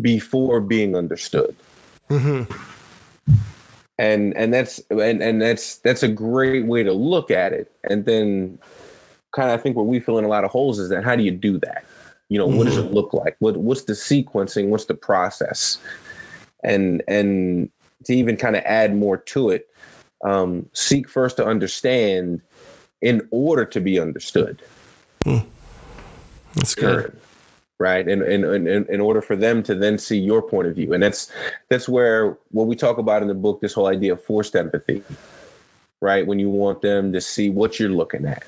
before 0.00 0.60
being 0.60 0.96
understood. 0.96 1.56
Mm-hmm. 2.08 2.52
And 3.98 4.34
and 4.34 4.54
that's 4.54 4.78
and 4.88 5.22
and 5.22 5.42
that's 5.42 5.76
that's 5.76 6.02
a 6.02 6.08
great 6.08 6.64
way 6.64 6.84
to 6.84 6.92
look 6.92 7.30
at 7.30 7.52
it. 7.52 7.70
And 7.84 8.04
then 8.04 8.58
kind 9.32 9.50
of 9.50 9.58
I 9.58 9.62
think 9.62 9.76
where 9.76 9.84
we 9.84 10.00
fill 10.00 10.18
in 10.18 10.24
a 10.24 10.28
lot 10.28 10.44
of 10.44 10.50
holes 10.50 10.78
is 10.78 10.90
that 10.90 11.04
how 11.04 11.16
do 11.16 11.22
you 11.22 11.30
do 11.30 11.58
that? 11.58 11.84
You 12.28 12.38
know, 12.38 12.48
mm-hmm. 12.48 12.58
what 12.58 12.64
does 12.64 12.76
it 12.76 12.86
mm-hmm. 12.86 12.94
look 12.94 13.12
like? 13.12 13.36
What 13.38 13.56
what's 13.56 13.84
the 13.84 13.94
sequencing? 13.94 14.68
What's 14.68 14.86
the 14.86 14.94
process? 14.94 15.78
And 16.62 17.02
and 17.08 17.70
to 18.04 18.14
even 18.14 18.36
kind 18.36 18.56
of 18.56 18.62
add 18.64 18.94
more 18.94 19.18
to 19.18 19.50
it, 19.50 19.68
um, 20.24 20.68
seek 20.72 21.08
first 21.08 21.36
to 21.36 21.46
understand 21.46 22.42
in 23.00 23.28
order 23.30 23.64
to 23.64 23.80
be 23.80 23.98
understood. 23.98 24.62
Hmm. 25.24 25.38
That's 26.54 26.74
good 26.74 27.16
right 27.80 28.06
and 28.06 28.22
in, 28.22 28.44
in, 28.44 28.68
in, 28.68 28.86
in 28.88 29.00
order 29.00 29.22
for 29.22 29.34
them 29.34 29.62
to 29.64 29.74
then 29.74 29.98
see 29.98 30.18
your 30.18 30.42
point 30.42 30.68
of 30.68 30.76
view 30.76 30.92
and 30.92 31.02
that's 31.02 31.32
that's 31.68 31.88
where 31.88 32.36
what 32.50 32.66
we 32.66 32.76
talk 32.76 32.98
about 32.98 33.22
in 33.22 33.28
the 33.28 33.34
book 33.34 33.60
this 33.60 33.72
whole 33.72 33.86
idea 33.86 34.12
of 34.12 34.22
forced 34.22 34.54
empathy 34.54 35.02
right 36.00 36.26
when 36.26 36.38
you 36.38 36.50
want 36.50 36.82
them 36.82 37.14
to 37.14 37.20
see 37.20 37.48
what 37.48 37.80
you're 37.80 37.88
looking 37.88 38.26
at 38.26 38.44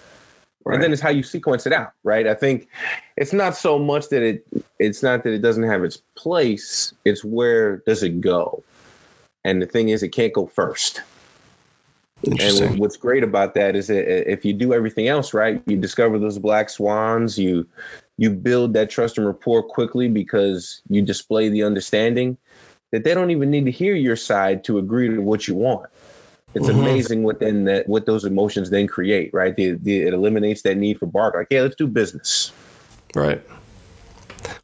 right. 0.65 0.75
and 0.75 0.83
then 0.83 0.93
it's 0.93 1.03
how 1.03 1.11
you 1.11 1.23
sequence 1.23 1.67
it 1.67 1.73
out 1.73 1.93
right 2.03 2.27
i 2.27 2.35
think 2.35 2.69
it's 3.17 3.33
not 3.33 3.57
so 3.57 3.79
much 3.79 4.09
that 4.09 4.23
it 4.23 4.47
it's 4.79 5.03
not 5.03 5.25
that 5.25 5.33
it 5.33 5.41
doesn't 5.41 5.65
have 5.65 5.85
its 5.85 5.99
place 6.17 6.93
it's 7.05 7.25
where 7.25 7.79
does 7.79 8.03
it 8.03 8.21
go 8.21 8.63
and 9.45 9.61
the 9.61 9.67
thing 9.67 9.89
is 9.89 10.03
it 10.03 10.11
can't 10.11 10.33
go 10.33 10.47
first 10.47 11.03
and 12.25 12.79
what's 12.79 12.97
great 12.97 13.25
about 13.25 13.55
that 13.55 13.75
is 13.75 13.89
that 13.89 14.05
uh, 14.05 14.31
if 14.31 14.45
you 14.45 14.53
do 14.53 14.73
everything 14.73 15.09
else 15.09 15.35
right, 15.35 15.63
you 15.67 15.77
discover 15.77 16.19
those 16.19 16.39
black 16.39 16.71
swans, 16.71 17.39
you 17.39 17.67
you 18.17 18.31
build 18.31 18.75
that 18.75 18.91
trust 18.91 19.19
and 19.19 19.27
rapport 19.27 19.63
quickly 19.63 20.09
because 20.09 20.83
you 20.89 21.03
display 21.03 21.49
the 21.49 21.65
understanding 21.65 22.37
that 22.93 23.05
they 23.05 23.15
don't 23.15 23.31
even 23.31 23.51
need 23.51 23.65
to 23.65 23.71
hear 23.71 23.95
your 23.95 24.17
side 24.17 24.65
to 24.65 24.79
agree 24.79 25.09
to 25.09 25.19
what 25.19 25.49
you 25.49 25.55
want. 25.55 25.87
It's 26.55 26.67
mm-hmm. 26.67 26.81
amazing 26.81 27.23
what 27.23 27.41
then 27.41 27.65
that 27.65 27.89
what 27.89 28.07
those 28.07 28.25
emotions 28.25 28.71
then 28.71 28.87
create, 28.87 29.33
right? 29.33 29.57
The, 29.57 29.73
the, 29.73 30.03
it 30.03 30.13
eliminates 30.15 30.63
that 30.63 30.77
need 30.77 30.99
for 30.99 31.07
bark. 31.07 31.35
Like, 31.35 31.49
yeah, 31.51 31.63
let's 31.63 31.77
do 31.77 31.87
business. 31.87 32.53
Right. 33.15 33.43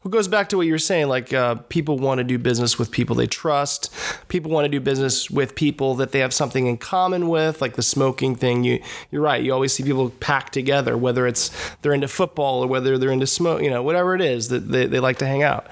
It 0.04 0.10
goes 0.10 0.28
back 0.28 0.48
to 0.50 0.56
what 0.56 0.66
you 0.66 0.72
were 0.72 0.78
saying. 0.78 1.08
Like 1.08 1.32
uh, 1.32 1.56
people 1.68 1.98
want 1.98 2.18
to 2.18 2.24
do 2.24 2.38
business 2.38 2.78
with 2.78 2.90
people 2.90 3.16
they 3.16 3.26
trust. 3.26 3.92
People 4.28 4.50
want 4.50 4.64
to 4.64 4.68
do 4.68 4.80
business 4.80 5.30
with 5.30 5.54
people 5.54 5.94
that 5.96 6.12
they 6.12 6.20
have 6.20 6.32
something 6.32 6.66
in 6.66 6.76
common 6.76 7.28
with, 7.28 7.60
like 7.60 7.76
the 7.76 7.82
smoking 7.82 8.34
thing. 8.34 8.64
You 8.64 8.82
you're 9.10 9.22
right. 9.22 9.42
You 9.42 9.52
always 9.52 9.72
see 9.72 9.82
people 9.82 10.10
packed 10.10 10.52
together, 10.52 10.96
whether 10.96 11.26
it's 11.26 11.50
they're 11.82 11.94
into 11.94 12.08
football 12.08 12.64
or 12.64 12.66
whether 12.66 12.98
they're 12.98 13.12
into 13.12 13.26
smoke. 13.26 13.62
You 13.62 13.70
know, 13.70 13.82
whatever 13.82 14.14
it 14.14 14.20
is 14.20 14.48
that 14.48 14.68
they, 14.68 14.86
they 14.86 15.00
like 15.00 15.18
to 15.18 15.26
hang 15.26 15.42
out. 15.42 15.66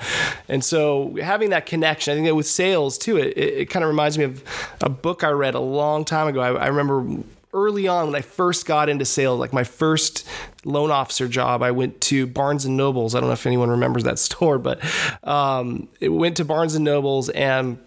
And 0.48 0.64
so 0.64 1.16
having 1.22 1.50
that 1.50 1.66
connection, 1.66 2.12
I 2.12 2.14
think 2.16 2.26
that 2.26 2.34
with 2.34 2.46
sales 2.46 2.98
too, 2.98 3.16
it, 3.16 3.36
it, 3.36 3.54
it 3.54 3.70
kind 3.70 3.84
of 3.84 3.88
reminds 3.88 4.18
me 4.18 4.24
of 4.24 4.42
a 4.80 4.88
book 4.88 5.24
I 5.24 5.30
read 5.30 5.54
a 5.54 5.60
long 5.60 6.04
time 6.04 6.28
ago. 6.28 6.40
I, 6.40 6.52
I 6.52 6.66
remember 6.68 7.22
early 7.56 7.88
on 7.88 8.06
when 8.06 8.14
I 8.14 8.20
first 8.20 8.66
got 8.66 8.88
into 8.88 9.04
sales, 9.04 9.40
like 9.40 9.52
my 9.52 9.64
first 9.64 10.28
loan 10.64 10.90
officer 10.90 11.26
job, 11.26 11.62
I 11.62 11.70
went 11.70 12.00
to 12.02 12.26
Barnes 12.26 12.66
and 12.66 12.76
Nobles. 12.76 13.14
I 13.14 13.20
don't 13.20 13.30
know 13.30 13.32
if 13.32 13.46
anyone 13.46 13.70
remembers 13.70 14.04
that 14.04 14.18
store, 14.20 14.58
but 14.58 14.78
um, 15.24 15.88
it 15.98 16.10
went 16.10 16.36
to 16.36 16.44
Barnes 16.44 16.74
and 16.74 16.84
Nobles 16.84 17.30
and 17.30 17.78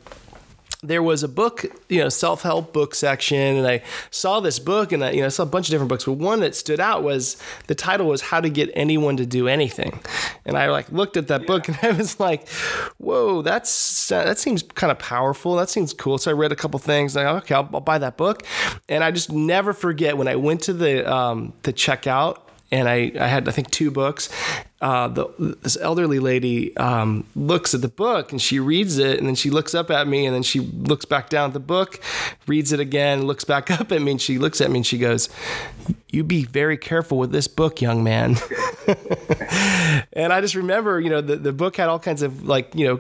there 0.82 1.03
was 1.03 1.23
a 1.23 1.27
book, 1.27 1.65
you 1.89 1.99
know, 1.99 2.07
self-help 2.07 2.71
book 2.71 2.95
section, 2.95 3.57
and 3.57 3.67
I 3.67 3.82
saw 4.11 4.39
this 4.39 4.59
book, 4.59 4.93
and 4.93 5.03
I, 5.03 5.11
you 5.11 5.19
know, 5.19 5.25
I 5.25 5.30
saw 5.30 5.43
a 5.43 5.45
bunch 5.45 5.67
of 5.67 5.71
different 5.71 5.89
books, 5.89 6.05
but 6.05 6.13
one 6.13 6.39
that 6.39 6.55
stood 6.55 6.80
out 6.80 7.03
was 7.03 7.36
the 7.67 7.75
title 7.75 8.07
was 8.07 8.21
"How 8.21 8.39
to 8.39 8.49
Get 8.49 8.69
Anyone 8.73 9.17
to 9.17 9.25
Do 9.25 9.49
Anything," 9.49 9.99
and 10.45 10.57
I 10.57 10.69
like 10.69 10.89
looked 10.89 11.17
at 11.17 11.27
that 11.27 11.41
yeah. 11.41 11.47
book, 11.47 11.67
and 11.67 11.77
I 11.82 11.91
was 11.91 12.19
like, 12.19 12.47
"Whoa, 12.97 13.41
that's 13.41 14.07
that 14.07 14.38
seems 14.39 14.63
kind 14.63 14.89
of 14.89 14.99
powerful. 14.99 15.57
That 15.57 15.69
seems 15.69 15.93
cool." 15.93 16.17
So 16.17 16.32
I 16.32 16.34
read 16.34 16.53
a 16.53 16.55
couple 16.55 16.80
things, 16.80 17.15
and 17.15 17.27
I 17.27 17.32
okay, 17.38 17.55
I'll, 17.55 17.69
I'll 17.73 17.82
buy 17.82 17.97
that 17.97 18.15
book, 18.15 18.43
and 18.88 19.03
I 19.03 19.11
just 19.11 19.32
never 19.32 19.73
forget 19.73 20.17
when 20.17 20.30
I 20.30 20.38
went 20.38 20.61
to 20.63 20.73
the 20.73 21.11
um, 21.11 21.51
the 21.63 21.73
checkout 21.73 22.39
and 22.72 22.88
I, 22.88 23.11
I 23.20 23.28
had 23.28 23.47
I 23.47 23.51
think 23.51 23.72
two 23.72 23.91
books. 23.91 24.30
Uh, 24.82 25.09
the, 25.09 25.57
this 25.61 25.78
elderly 25.82 26.20
lady 26.20 26.76
um, 26.78 27.26
looks 27.36 27.74
at 27.74 27.82
the 27.82 27.89
book 27.89 28.32
and 28.32 28.41
she 28.41 28.61
reads 28.61 28.97
it 28.97 29.20
and 29.20 29.28
then 29.28 29.36
she 29.36 29.49
looks 29.49 29.76
up 29.76 29.91
at 29.91 30.07
me 30.07 30.26
and 30.26 30.34
then 30.34 30.41
she 30.41 30.61
looks 30.61 31.03
back 31.03 31.28
down 31.28 31.49
at 31.49 31.53
the 31.53 31.59
book, 31.59 31.99
reads 32.47 32.72
it 32.72 32.80
again, 32.80 33.24
looks 33.26 33.43
back 33.43 33.70
up 33.82 33.91
at 33.91 34.01
me 34.01 34.11
and 34.11 34.22
she 34.22 34.38
looks 34.38 34.61
at 34.61 34.72
me 34.72 34.78
and 34.78 34.88
she 34.88 34.97
goes, 34.97 35.28
"You 36.09 36.24
be 36.24 36.45
very 36.45 36.78
careful 36.78 37.17
with 37.17 37.32
this 37.32 37.47
book, 37.47 37.82
young 37.82 38.03
man." 38.03 38.38
and 40.13 40.32
I 40.32 40.39
just 40.39 40.55
remember, 40.55 40.99
you 40.99 41.09
know, 41.09 41.22
the 41.22 41.36
the 41.36 41.53
book 41.53 41.76
had 41.76 41.89
all 41.89 41.99
kinds 41.99 42.22
of 42.22 42.43
like 42.43 42.74
you 42.74 42.88
know 42.88 42.99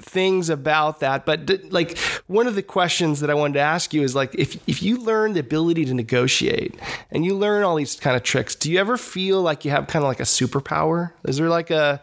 things 0.00 0.48
about 0.48 1.00
that. 1.00 1.26
But 1.26 1.50
like 1.70 1.98
one 2.26 2.46
of 2.46 2.54
the 2.54 2.62
questions 2.62 3.20
that 3.20 3.30
I 3.30 3.34
wanted 3.34 3.54
to 3.54 3.60
ask 3.60 3.92
you 3.92 4.02
is 4.02 4.14
like 4.14 4.34
if 4.34 4.56
if 4.68 4.82
you 4.82 4.98
learn 4.98 5.34
the 5.34 5.40
ability 5.40 5.84
to 5.86 5.94
negotiate 5.94 6.74
and 7.10 7.24
you 7.24 7.34
learn 7.34 7.62
all 7.62 7.76
these 7.76 7.96
kind 7.96 8.16
of 8.16 8.22
tricks, 8.22 8.54
do 8.54 8.70
you 8.70 8.78
ever 8.78 8.96
feel 8.96 9.42
like 9.42 9.64
you 9.64 9.70
have 9.70 9.86
kind 9.86 10.04
of 10.04 10.08
like 10.08 10.20
a 10.20 10.24
superpower? 10.24 11.12
Is 11.24 11.36
there 11.36 11.48
like 11.48 11.70
a 11.70 12.00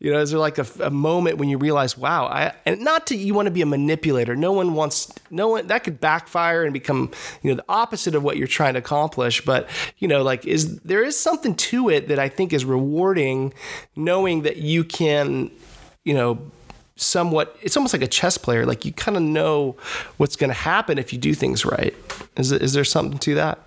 you 0.00 0.12
know 0.12 0.20
is 0.20 0.30
there 0.30 0.40
like 0.40 0.58
a, 0.58 0.66
a 0.82 0.90
moment 0.90 1.38
when 1.38 1.48
you 1.48 1.58
realize 1.58 1.96
wow 1.96 2.26
I 2.26 2.52
and 2.66 2.80
not 2.80 3.06
to 3.08 3.16
you 3.16 3.34
want 3.34 3.46
to 3.46 3.52
be 3.52 3.62
a 3.62 3.66
manipulator. 3.66 4.36
No 4.36 4.52
one 4.52 4.74
wants 4.74 5.12
no 5.30 5.48
one 5.48 5.66
that 5.68 5.84
could 5.84 6.00
backfire 6.00 6.64
and 6.64 6.72
become 6.72 7.10
you 7.42 7.50
know 7.50 7.56
the 7.56 7.64
opposite 7.68 8.14
of 8.14 8.22
what 8.22 8.36
you're 8.36 8.46
trying 8.46 8.74
to 8.74 8.80
accomplish. 8.80 9.44
But 9.44 9.68
you 9.98 10.08
know 10.08 10.22
like 10.22 10.46
is 10.46 10.80
there 10.80 11.04
is 11.04 11.18
something 11.18 11.54
to 11.54 11.88
it 11.90 12.08
that 12.08 12.18
I 12.18 12.28
think 12.28 12.52
is 12.52 12.64
rewarding, 12.64 13.54
knowing 13.96 14.42
that 14.42 14.56
you 14.56 14.84
can 14.84 15.50
you 16.04 16.14
know 16.14 16.38
somewhat 16.96 17.56
it's 17.60 17.76
almost 17.76 17.92
like 17.92 18.02
a 18.02 18.08
chess 18.08 18.38
player 18.38 18.64
like 18.64 18.84
you 18.84 18.92
kind 18.92 19.16
of 19.16 19.22
know 19.22 19.76
what's 20.16 20.36
going 20.36 20.50
to 20.50 20.54
happen 20.54 20.98
if 20.98 21.12
you 21.12 21.18
do 21.18 21.34
things 21.34 21.64
right. 21.64 21.94
Is, 22.36 22.52
is 22.52 22.72
there 22.72 22.84
something 22.84 23.18
to 23.18 23.34
that? 23.34 23.58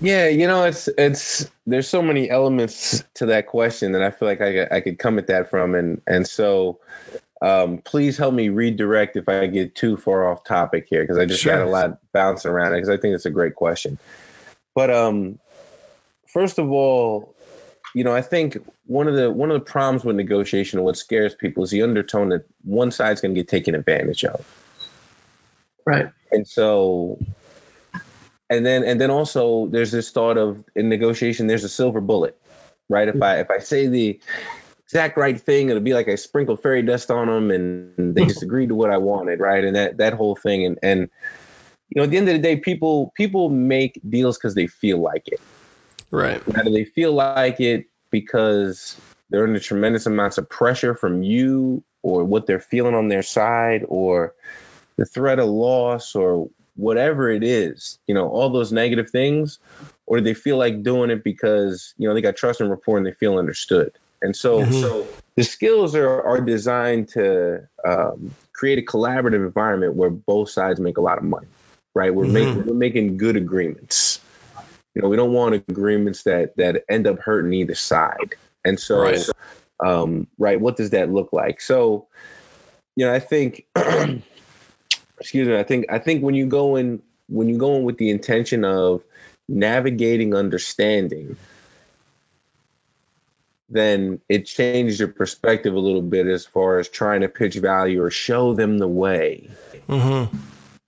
Yeah 0.00 0.28
you 0.28 0.46
know 0.46 0.64
it's 0.64 0.88
it's 0.98 1.50
there's 1.66 1.88
so 1.88 2.02
many 2.02 2.30
elements 2.30 3.02
to 3.14 3.26
that 3.26 3.46
question 3.46 3.92
that 3.92 4.02
i 4.02 4.10
feel 4.10 4.28
like 4.28 4.42
i, 4.42 4.66
I 4.70 4.80
could 4.80 4.98
come 4.98 5.18
at 5.18 5.26
that 5.28 5.50
from. 5.50 5.74
And 5.74 6.00
and 6.06 6.26
so 6.26 6.78
um, 7.42 7.78
please 7.78 8.16
help 8.16 8.34
me 8.34 8.48
redirect 8.48 9.16
if 9.16 9.28
i 9.28 9.46
get 9.46 9.74
too 9.74 9.96
far 9.96 10.30
off 10.30 10.44
topic 10.44 10.86
here 10.88 11.02
because 11.02 11.18
i 11.18 11.24
just 11.24 11.42
sure. 11.42 11.56
got 11.56 11.66
a 11.66 11.70
lot 11.70 11.98
bouncing 12.12 12.50
around 12.50 12.72
it 12.72 12.76
because 12.76 12.88
i 12.88 12.96
think 12.96 13.14
it's 13.14 13.26
a 13.26 13.30
great 13.30 13.54
question. 13.54 13.98
But 14.74 14.90
um 14.90 15.38
first 16.26 16.58
of 16.58 16.70
all 16.70 17.34
you 17.96 18.04
know, 18.04 18.14
I 18.14 18.20
think 18.20 18.58
one 18.84 19.08
of 19.08 19.16
the 19.16 19.30
one 19.30 19.50
of 19.50 19.54
the 19.58 19.64
problems 19.64 20.04
with 20.04 20.16
negotiation 20.16 20.78
and 20.78 20.84
what 20.84 20.98
scares 20.98 21.34
people 21.34 21.64
is 21.64 21.70
the 21.70 21.80
undertone 21.80 22.28
that 22.28 22.44
one 22.62 22.90
side's 22.90 23.22
going 23.22 23.34
to 23.34 23.40
get 23.40 23.48
taken 23.48 23.74
advantage 23.74 24.22
of. 24.22 24.44
Right. 25.86 26.10
And 26.30 26.46
so 26.46 27.18
and 28.50 28.66
then 28.66 28.84
and 28.84 29.00
then 29.00 29.10
also 29.10 29.68
there's 29.68 29.92
this 29.92 30.10
thought 30.10 30.36
of 30.36 30.62
in 30.74 30.90
negotiation 30.90 31.46
there's 31.46 31.64
a 31.64 31.70
silver 31.70 32.02
bullet, 32.02 32.38
right? 32.90 33.08
If 33.08 33.22
I 33.22 33.38
if 33.40 33.50
I 33.50 33.60
say 33.60 33.86
the 33.86 34.20
exact 34.84 35.16
right 35.16 35.40
thing, 35.40 35.70
it'll 35.70 35.80
be 35.80 35.94
like 35.94 36.08
I 36.08 36.16
sprinkled 36.16 36.60
fairy 36.60 36.82
dust 36.82 37.10
on 37.10 37.28
them 37.28 37.50
and 37.50 38.14
they 38.14 38.24
hmm. 38.24 38.28
just 38.28 38.42
agreed 38.42 38.68
to 38.68 38.74
what 38.74 38.90
I 38.90 38.98
wanted, 38.98 39.40
right? 39.40 39.64
And 39.64 39.74
that 39.74 39.96
that 39.96 40.12
whole 40.12 40.36
thing 40.36 40.66
and 40.66 40.78
and 40.82 41.08
you 41.88 42.00
know, 42.00 42.02
at 42.02 42.10
the 42.10 42.18
end 42.18 42.28
of 42.28 42.34
the 42.34 42.42
day, 42.42 42.56
people 42.56 43.14
people 43.16 43.48
make 43.48 43.98
deals 44.06 44.36
because 44.36 44.54
they 44.54 44.66
feel 44.66 44.98
like 44.98 45.28
it. 45.28 45.40
Right. 46.10 46.42
Do 46.44 46.70
they 46.70 46.84
feel 46.84 47.12
like 47.12 47.60
it 47.60 47.86
because 48.10 48.98
they're 49.30 49.44
under 49.44 49.58
tremendous 49.58 50.06
amounts 50.06 50.38
of 50.38 50.48
pressure 50.48 50.94
from 50.94 51.22
you 51.22 51.82
or 52.02 52.24
what 52.24 52.46
they're 52.46 52.60
feeling 52.60 52.94
on 52.94 53.08
their 53.08 53.22
side 53.22 53.84
or 53.88 54.34
the 54.96 55.04
threat 55.04 55.38
of 55.38 55.48
loss 55.48 56.14
or 56.14 56.48
whatever 56.76 57.30
it 57.30 57.42
is, 57.42 57.98
you 58.06 58.14
know, 58.14 58.28
all 58.28 58.50
those 58.50 58.72
negative 58.72 59.10
things, 59.10 59.58
or 60.06 60.18
do 60.18 60.22
they 60.22 60.34
feel 60.34 60.56
like 60.56 60.82
doing 60.82 61.10
it 61.10 61.24
because, 61.24 61.94
you 61.98 62.06
know, 62.06 62.14
they 62.14 62.20
got 62.20 62.36
trust 62.36 62.60
and 62.60 62.70
rapport 62.70 62.96
and 62.96 63.06
they 63.06 63.12
feel 63.12 63.38
understood? 63.38 63.92
And 64.22 64.34
so, 64.36 64.60
mm-hmm. 64.60 64.80
so 64.80 65.06
the 65.34 65.44
skills 65.44 65.94
are, 65.94 66.22
are 66.22 66.40
designed 66.40 67.08
to 67.10 67.68
um, 67.84 68.34
create 68.52 68.78
a 68.78 68.82
collaborative 68.82 69.44
environment 69.46 69.94
where 69.94 70.10
both 70.10 70.50
sides 70.50 70.80
make 70.80 70.96
a 70.96 71.02
lot 71.02 71.18
of 71.18 71.24
money, 71.24 71.48
right? 71.94 72.14
We're 72.14 72.24
mm-hmm. 72.24 72.32
making 72.32 72.66
we're 72.66 72.74
making 72.74 73.16
good 73.16 73.36
agreements. 73.36 74.20
You 74.96 75.02
know, 75.02 75.08
we 75.08 75.16
don't 75.16 75.34
want 75.34 75.54
agreements 75.54 76.22
that 76.22 76.56
that 76.56 76.84
end 76.88 77.06
up 77.06 77.18
hurting 77.18 77.52
either 77.52 77.74
side. 77.74 78.34
And 78.64 78.80
so, 78.80 79.02
right, 79.02 79.28
um, 79.84 80.26
right 80.38 80.58
what 80.58 80.78
does 80.78 80.90
that 80.90 81.12
look 81.12 81.34
like? 81.34 81.60
So, 81.60 82.06
you 82.96 83.04
know, 83.04 83.12
I 83.12 83.18
think, 83.18 83.66
excuse 85.20 85.48
me, 85.48 85.58
I 85.58 85.64
think 85.64 85.84
I 85.90 85.98
think 85.98 86.22
when 86.22 86.34
you 86.34 86.46
go 86.46 86.76
in 86.76 87.02
when 87.28 87.46
you 87.50 87.58
go 87.58 87.76
in 87.76 87.82
with 87.82 87.98
the 87.98 88.08
intention 88.08 88.64
of 88.64 89.04
navigating 89.50 90.34
understanding, 90.34 91.36
then 93.68 94.18
it 94.30 94.46
changes 94.46 94.98
your 94.98 95.08
perspective 95.08 95.74
a 95.74 95.78
little 95.78 96.00
bit 96.00 96.26
as 96.26 96.46
far 96.46 96.78
as 96.78 96.88
trying 96.88 97.20
to 97.20 97.28
pitch 97.28 97.56
value 97.56 98.02
or 98.02 98.10
show 98.10 98.54
them 98.54 98.78
the 98.78 98.88
way. 98.88 99.50
Mm-hmm. 99.90 100.34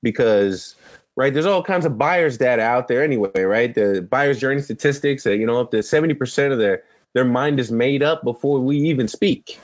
Because 0.02 0.76
right? 1.18 1.34
There's 1.34 1.46
all 1.46 1.64
kinds 1.64 1.84
of 1.84 1.98
buyers 1.98 2.38
data 2.38 2.62
out 2.62 2.86
there 2.86 3.02
anyway, 3.02 3.42
right? 3.42 3.74
The 3.74 4.06
buyer's 4.08 4.38
journey 4.38 4.62
statistics, 4.62 5.26
uh, 5.26 5.32
you 5.32 5.46
know, 5.46 5.60
up 5.60 5.72
to 5.72 5.78
70% 5.78 6.52
of 6.52 6.58
their 6.58 6.84
their 7.12 7.24
mind 7.24 7.58
is 7.58 7.72
made 7.72 8.04
up 8.04 8.22
before 8.22 8.60
we 8.60 8.76
even 8.76 9.08
speak. 9.08 9.58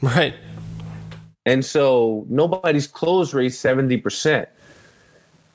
Right. 0.00 0.34
And 1.44 1.64
so 1.64 2.24
nobody's 2.28 2.86
close 2.86 3.34
rate 3.34 3.50
70%. 3.50 4.46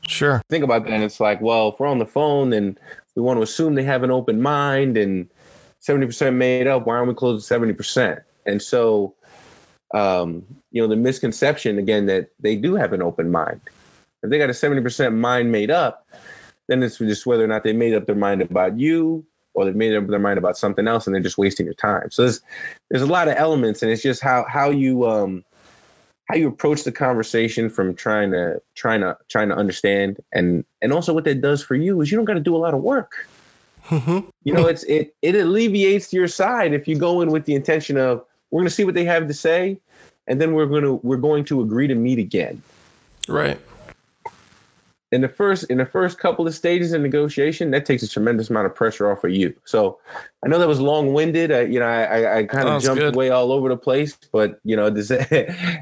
Sure. 0.05 0.41
Think 0.49 0.65
about 0.65 0.85
that. 0.85 1.01
It's 1.01 1.21
like, 1.21 1.39
well, 1.39 1.69
if 1.69 1.79
we're 1.79 1.87
on 1.87 1.99
the 1.99 2.05
phone, 2.05 2.49
then 2.49 2.77
we 3.15 3.21
want 3.21 3.37
to 3.37 3.43
assume 3.43 3.75
they 3.75 3.83
have 3.83 4.03
an 4.03 4.11
open 4.11 4.41
mind 4.41 4.97
and 4.97 5.29
70% 5.81 6.33
made 6.33 6.67
up. 6.67 6.85
Why 6.85 6.95
aren't 6.95 7.07
we 7.07 7.13
close 7.13 7.47
to 7.47 7.53
70%? 7.53 8.21
And 8.45 8.61
so, 8.61 9.13
um, 9.93 10.45
you 10.71 10.81
know, 10.81 10.87
the 10.89 10.95
misconception 10.97 11.77
again 11.77 12.07
that 12.07 12.31
they 12.39 12.57
do 12.57 12.75
have 12.75 12.91
an 12.91 13.01
open 13.01 13.31
mind. 13.31 13.61
If 14.23 14.29
they 14.29 14.37
got 14.37 14.49
a 14.49 14.53
70% 14.53 15.15
mind 15.15 15.51
made 15.51 15.71
up, 15.71 16.07
then 16.67 16.83
it's 16.83 16.97
just 16.97 17.25
whether 17.25 17.43
or 17.43 17.47
not 17.47 17.63
they 17.63 17.73
made 17.73 17.93
up 17.93 18.05
their 18.05 18.15
mind 18.15 18.41
about 18.41 18.79
you 18.79 19.25
or 19.53 19.65
they've 19.65 19.75
made 19.75 19.95
up 19.95 20.07
their 20.07 20.19
mind 20.19 20.37
about 20.37 20.57
something 20.57 20.87
else 20.87 21.07
and 21.07 21.15
they're 21.15 21.21
just 21.21 21.37
wasting 21.37 21.65
your 21.65 21.75
time. 21.75 22.11
So 22.11 22.23
there's 22.23 22.41
there's 22.89 23.01
a 23.01 23.07
lot 23.07 23.27
of 23.27 23.35
elements 23.35 23.81
and 23.81 23.91
it's 23.91 24.03
just 24.03 24.21
how 24.21 24.45
how 24.47 24.69
you 24.69 25.07
um 25.07 25.43
how 26.25 26.35
you 26.35 26.47
approach 26.47 26.83
the 26.83 26.91
conversation 26.91 27.69
from 27.69 27.95
trying 27.95 28.31
to 28.31 28.61
trying 28.75 29.01
to 29.01 29.17
trying 29.29 29.49
to 29.49 29.55
understand 29.55 30.17
and 30.31 30.65
and 30.81 30.93
also 30.93 31.13
what 31.13 31.23
that 31.23 31.41
does 31.41 31.63
for 31.63 31.75
you 31.75 31.99
is 32.01 32.11
you 32.11 32.17
don't 32.17 32.25
got 32.25 32.35
to 32.35 32.39
do 32.39 32.55
a 32.55 32.57
lot 32.57 32.73
of 32.73 32.81
work. 32.81 33.27
Mm-hmm. 33.85 34.29
You 34.43 34.53
know, 34.53 34.67
it's 34.67 34.83
it 34.83 35.15
it 35.21 35.35
alleviates 35.35 36.11
your 36.11 36.27
side 36.27 36.73
if 36.73 36.87
you 36.87 36.97
go 36.97 37.21
in 37.21 37.31
with 37.31 37.45
the 37.45 37.55
intention 37.55 37.97
of 37.97 38.25
we're 38.51 38.59
going 38.59 38.69
to 38.69 38.75
see 38.75 38.83
what 38.83 38.93
they 38.93 39.05
have 39.05 39.27
to 39.27 39.33
say 39.33 39.79
and 40.27 40.41
then 40.41 40.53
we're 40.53 40.65
going 40.65 40.83
to 40.83 40.95
we're 40.95 41.17
going 41.17 41.45
to 41.45 41.61
agree 41.61 41.87
to 41.87 41.95
meet 41.95 42.19
again. 42.19 42.61
Right 43.29 43.59
in 45.11 45.21
the 45.21 45.29
first 45.29 45.63
in 45.65 45.77
the 45.77 45.85
first 45.85 46.19
couple 46.19 46.45
of 46.47 46.53
stages 46.53 46.91
of 46.91 47.01
negotiation, 47.01 47.71
that 47.71 47.85
takes 47.85 48.03
a 48.03 48.09
tremendous 48.09 48.49
amount 48.49 48.65
of 48.65 48.75
pressure 48.75 49.09
off 49.09 49.23
of 49.23 49.31
you. 49.31 49.55
So 49.63 49.99
I 50.43 50.49
know 50.49 50.59
that 50.59 50.67
was 50.67 50.81
long 50.81 51.13
winded. 51.13 51.51
I 51.51 51.61
you 51.61 51.79
know, 51.79 51.85
I, 51.85 52.39
I 52.39 52.43
kind 52.43 52.67
of 52.67 52.81
jumped 52.81 53.01
good. 53.01 53.15
way 53.15 53.29
all 53.29 53.51
over 53.51 53.69
the 53.69 53.77
place, 53.77 54.17
but 54.31 54.59
you 54.63 54.75
know, 54.75 54.89
does 54.89 55.07
that 55.07 55.29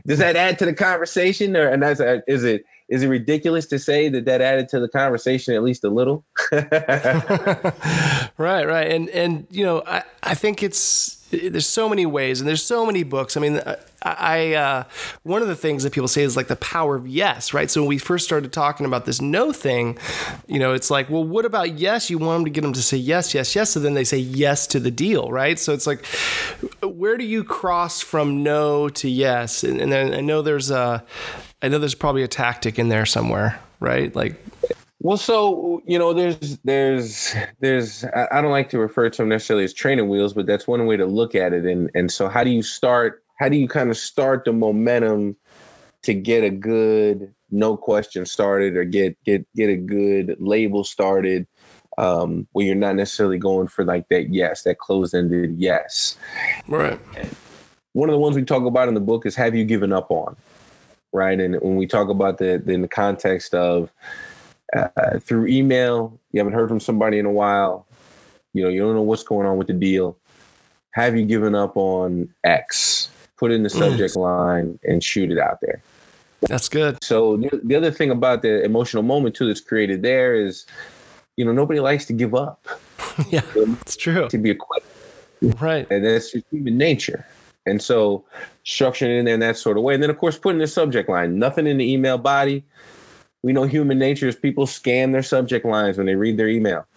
does 0.07 0.19
that 0.19 0.35
add 0.35 0.59
to 0.59 0.65
the 0.65 0.73
conversation, 0.73 1.55
or 1.57 1.67
and 1.67 1.81
that's 1.81 1.99
uh, 1.99 2.19
is 2.27 2.43
it 2.43 2.65
is 2.87 3.01
it 3.01 3.07
ridiculous 3.07 3.65
to 3.67 3.79
say 3.79 4.09
that 4.09 4.25
that 4.25 4.41
added 4.41 4.69
to 4.69 4.79
the 4.79 4.87
conversation 4.87 5.55
at 5.55 5.63
least 5.63 5.83
a 5.83 5.89
little? 5.89 6.23
right, 6.51 8.31
right, 8.37 8.91
and 8.91 9.09
and 9.09 9.47
you 9.49 9.65
know, 9.65 9.81
I 9.87 10.03
I 10.21 10.35
think 10.35 10.61
it's 10.61 11.24
there's 11.35 11.67
so 11.67 11.89
many 11.89 12.05
ways 12.05 12.39
and 12.39 12.47
there's 12.47 12.63
so 12.63 12.85
many 12.85 13.03
books. 13.03 13.37
I 13.37 13.39
mean, 13.39 13.61
I, 13.65 13.75
I 14.03 14.53
uh, 14.53 14.83
one 15.23 15.41
of 15.41 15.47
the 15.47 15.55
things 15.55 15.83
that 15.83 15.93
people 15.93 16.07
say 16.07 16.23
is 16.23 16.35
like 16.35 16.47
the 16.47 16.55
power 16.55 16.95
of 16.95 17.07
yes, 17.07 17.53
right? 17.53 17.69
So 17.69 17.81
when 17.81 17.89
we 17.89 17.97
first 17.97 18.25
started 18.25 18.51
talking 18.53 18.85
about 18.85 19.05
this 19.05 19.21
no 19.21 19.51
thing, 19.51 19.97
you 20.47 20.59
know, 20.59 20.73
it's 20.73 20.89
like, 20.89 21.09
well, 21.09 21.23
what 21.23 21.45
about 21.45 21.77
yes? 21.77 22.09
You 22.09 22.17
want 22.17 22.39
them 22.39 22.45
to 22.45 22.51
get 22.51 22.61
them 22.61 22.73
to 22.73 22.81
say 22.81 22.97
yes, 22.97 23.33
yes, 23.33 23.55
yes, 23.55 23.71
so 23.71 23.79
then 23.79 23.93
they 23.93 24.03
say 24.03 24.17
yes 24.17 24.67
to 24.67 24.79
the 24.79 24.91
deal, 24.91 25.31
right? 25.31 25.57
So 25.59 25.73
it's 25.73 25.87
like, 25.87 26.05
where 26.81 27.17
do 27.17 27.25
you 27.25 27.43
cross 27.43 28.01
from 28.01 28.43
no 28.43 28.89
to 28.89 29.09
yes? 29.09 29.63
And, 29.63 29.81
and 29.81 29.91
then 29.91 30.13
I 30.13 30.21
know 30.21 30.41
there's 30.41 30.71
a, 30.71 31.03
I 31.61 31.67
know 31.67 31.79
there's 31.79 31.95
probably 31.95 32.23
a 32.23 32.27
tactic 32.27 32.77
in 32.77 32.89
there 32.89 33.05
somewhere, 33.05 33.59
right? 33.79 34.15
Like 34.15 34.35
well, 35.05 35.17
so 35.17 35.83
you 35.85 35.99
know, 35.99 36.13
there's 36.13 36.57
there's 36.63 37.35
there's 37.59 38.03
I 38.03 38.41
don't 38.41 38.49
like 38.49 38.71
to 38.71 38.79
refer 38.79 39.07
to 39.07 39.17
them 39.17 39.29
necessarily 39.29 39.63
as 39.63 39.71
training 39.71 40.09
wheels, 40.09 40.33
but 40.33 40.47
that's 40.47 40.67
one 40.67 40.83
way 40.87 40.97
to 40.97 41.05
look 41.05 41.35
at 41.35 41.53
it. 41.53 41.63
And 41.63 41.91
and 41.93 42.11
so 42.11 42.27
how 42.27 42.43
do 42.43 42.49
you 42.49 42.63
start? 42.63 43.23
How 43.37 43.47
do 43.49 43.55
you 43.55 43.67
kind 43.67 43.91
of 43.91 43.97
start 43.97 44.45
the 44.45 44.51
momentum 44.51 45.35
to 46.03 46.15
get 46.15 46.43
a 46.43 46.49
good 46.49 47.35
no 47.51 47.77
question 47.77 48.25
started 48.25 48.77
or 48.77 48.83
get 48.83 49.23
get 49.23 49.45
get 49.55 49.69
a 49.69 49.75
good 49.75 50.37
label 50.39 50.83
started 50.83 51.45
um, 51.99 52.47
where 52.53 52.65
you're 52.65 52.73
not 52.73 52.95
necessarily 52.95 53.37
going 53.37 53.67
for 53.67 53.85
like 53.85 54.07
that 54.09 54.33
yes, 54.33 54.63
that 54.63 54.79
closed 54.79 55.13
ended 55.13 55.57
yes. 55.59 56.17
Right. 56.67 56.99
One 57.93 58.09
of 58.09 58.13
the 58.13 58.19
ones 58.19 58.35
we 58.35 58.43
talk 58.43 58.65
about 58.65 58.87
in 58.87 58.95
the 58.95 59.01
book 59.01 59.27
is 59.27 59.35
have 59.35 59.53
you 59.53 59.65
given 59.65 59.93
up 59.93 60.09
on? 60.09 60.35
Right. 61.13 61.39
And 61.39 61.61
when 61.61 61.75
we 61.75 61.85
talk 61.85 62.09
about 62.09 62.39
the 62.39 62.55
in 62.67 62.81
the 62.81 62.87
context 62.87 63.53
of 63.53 63.91
uh, 64.73 65.19
through 65.19 65.47
email. 65.47 66.19
You 66.31 66.39
haven't 66.39 66.53
heard 66.53 66.69
from 66.69 66.79
somebody 66.79 67.19
in 67.19 67.25
a 67.25 67.31
while. 67.31 67.85
You 68.53 68.63
know, 68.63 68.69
you 68.69 68.79
don't 68.79 68.95
know 68.95 69.01
what's 69.01 69.23
going 69.23 69.47
on 69.47 69.57
with 69.57 69.67
the 69.67 69.73
deal. 69.73 70.17
Have 70.91 71.17
you 71.17 71.25
given 71.25 71.55
up 71.55 71.75
on 71.75 72.33
X? 72.43 73.09
Put 73.37 73.51
in 73.51 73.63
the 73.63 73.69
mm. 73.69 73.77
subject 73.77 74.15
line 74.15 74.79
and 74.83 75.03
shoot 75.03 75.29
it 75.29 75.37
out 75.37 75.59
there. 75.61 75.81
That's 76.41 76.69
good. 76.69 77.03
So 77.03 77.37
the, 77.37 77.59
the 77.63 77.75
other 77.75 77.91
thing 77.91 78.11
about 78.11 78.41
the 78.41 78.63
emotional 78.63 79.03
moment 79.03 79.35
too 79.35 79.47
that's 79.47 79.59
created 79.59 80.03
there 80.03 80.35
is, 80.35 80.65
you 81.35 81.43
know, 81.43 81.51
nobody 81.51 81.79
likes 81.79 82.05
to 82.05 82.13
give 82.13 82.33
up. 82.33 82.65
yeah, 83.29 83.41
it's 83.55 83.97
true. 83.97 84.29
To 84.29 84.37
be 84.37 84.51
a 84.51 84.55
quit. 84.55 84.83
Right. 85.59 85.85
And 85.89 86.05
that's 86.05 86.31
just 86.31 86.45
human 86.49 86.77
nature. 86.77 87.25
And 87.65 87.81
so 87.81 88.25
structuring 88.65 89.07
it 89.07 89.19
in 89.19 89.25
there 89.25 89.33
in 89.33 89.39
that 89.41 89.57
sort 89.57 89.77
of 89.77 89.83
way. 89.83 89.95
And 89.95 90.03
then 90.03 90.09
of 90.09 90.17
course 90.17 90.37
putting 90.37 90.59
the 90.59 90.67
subject 90.67 91.09
line, 91.09 91.39
nothing 91.39 91.67
in 91.67 91.77
the 91.77 91.91
email 91.91 92.17
body, 92.17 92.63
we 93.45 93.53
know 93.53 93.61
human 93.61 93.99
nature 93.99 94.27
is 94.27 94.35
people 94.35 94.65
scan 94.65 95.11
their 95.11 95.21
subject 95.21 95.67
lines 95.67 95.97
when 95.97 96.07
they 96.07 96.15
read 96.15 96.35
their 96.35 96.47
email. 96.47 96.87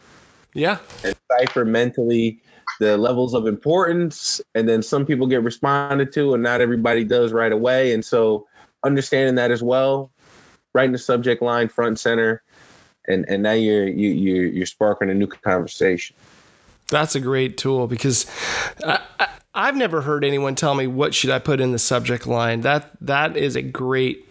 Yeah. 0.54 0.78
And 1.04 1.14
cipher 1.30 1.66
mentally 1.66 2.40
the 2.80 2.96
levels 2.96 3.34
of 3.34 3.46
importance. 3.46 4.40
And 4.54 4.66
then 4.66 4.82
some 4.82 5.04
people 5.04 5.26
get 5.26 5.42
responded 5.42 6.10
to, 6.14 6.32
and 6.32 6.42
not 6.42 6.62
everybody 6.62 7.04
does 7.04 7.34
right 7.34 7.52
away. 7.52 7.92
And 7.92 8.02
so 8.02 8.46
understanding 8.82 9.34
that 9.34 9.50
as 9.50 9.62
well, 9.62 10.10
writing 10.72 10.92
the 10.92 10.98
subject 10.98 11.42
line 11.42 11.68
front 11.68 11.88
and 11.88 11.98
center, 11.98 12.42
and, 13.06 13.26
and 13.28 13.42
now 13.42 13.52
you're 13.52 13.86
you, 13.86 14.08
you're 14.08 14.46
you're 14.46 14.66
sparking 14.66 15.10
a 15.10 15.14
new 15.14 15.26
conversation. 15.26 16.16
That's 16.88 17.14
a 17.14 17.20
great 17.20 17.58
tool 17.58 17.86
because 17.86 18.24
I, 18.82 19.00
I, 19.20 19.28
I've 19.52 19.76
never 19.76 20.00
heard 20.00 20.24
anyone 20.24 20.54
tell 20.54 20.74
me 20.74 20.86
what 20.86 21.14
should 21.14 21.30
I 21.30 21.40
put 21.40 21.60
in 21.60 21.72
the 21.72 21.78
subject 21.78 22.26
line. 22.26 22.62
That 22.62 22.90
that 23.02 23.36
is 23.36 23.54
a 23.54 23.62
great 23.62 24.27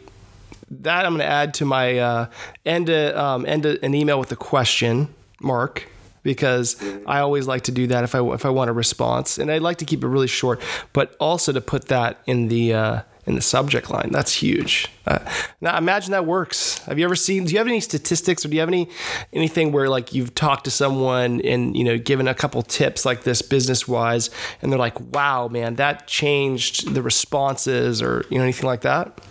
that 0.69 1.05
I'm 1.05 1.13
going 1.13 1.19
to 1.19 1.25
add 1.25 1.53
to 1.55 1.65
my 1.65 1.99
uh, 1.99 2.25
end 2.65 2.89
a, 2.89 3.19
um, 3.19 3.45
end 3.45 3.65
a, 3.65 3.83
an 3.83 3.93
email 3.93 4.19
with 4.19 4.31
a 4.31 4.35
question 4.35 5.13
mark 5.39 5.87
because 6.23 6.75
I 7.05 7.19
always 7.19 7.47
like 7.47 7.63
to 7.63 7.71
do 7.71 7.87
that 7.87 8.03
if 8.03 8.13
I 8.13 8.21
if 8.33 8.45
I 8.45 8.49
want 8.49 8.69
a 8.69 8.73
response, 8.73 9.37
and 9.37 9.49
I 9.49 9.59
like 9.59 9.77
to 9.77 9.85
keep 9.85 10.03
it 10.03 10.07
really 10.07 10.27
short, 10.27 10.61
but 10.91 11.15
also 11.21 11.53
to 11.53 11.61
put 11.61 11.87
that 11.87 12.19
in 12.25 12.49
the 12.49 12.73
uh, 12.73 13.01
in 13.25 13.35
the 13.35 13.41
subject 13.41 13.89
line. 13.89 14.09
That's 14.11 14.33
huge. 14.33 14.89
Uh, 15.05 15.19
now 15.61 15.77
imagine 15.77 16.11
that 16.11 16.25
works. 16.25 16.79
Have 16.79 16.99
you 16.99 17.05
ever 17.05 17.15
seen? 17.15 17.45
Do 17.45 17.53
you 17.53 17.59
have 17.59 17.67
any 17.67 17.79
statistics, 17.79 18.43
or 18.43 18.49
do 18.49 18.55
you 18.55 18.59
have 18.59 18.67
any 18.67 18.89
anything 19.31 19.71
where 19.71 19.87
like 19.87 20.13
you've 20.13 20.35
talked 20.35 20.65
to 20.65 20.71
someone 20.71 21.39
and 21.41 21.77
you 21.77 21.85
know 21.85 21.97
given 21.97 22.27
a 22.27 22.33
couple 22.33 22.61
tips 22.61 23.05
like 23.05 23.23
this 23.23 23.41
business 23.41 23.87
wise, 23.87 24.29
and 24.61 24.69
they're 24.69 24.79
like, 24.79 24.99
"Wow, 25.13 25.47
man, 25.47 25.75
that 25.75 26.07
changed 26.07 26.93
the 26.93 27.01
responses," 27.01 28.01
or 28.01 28.25
you 28.29 28.37
know 28.37 28.43
anything 28.43 28.65
like 28.65 28.81
that? 28.81 29.21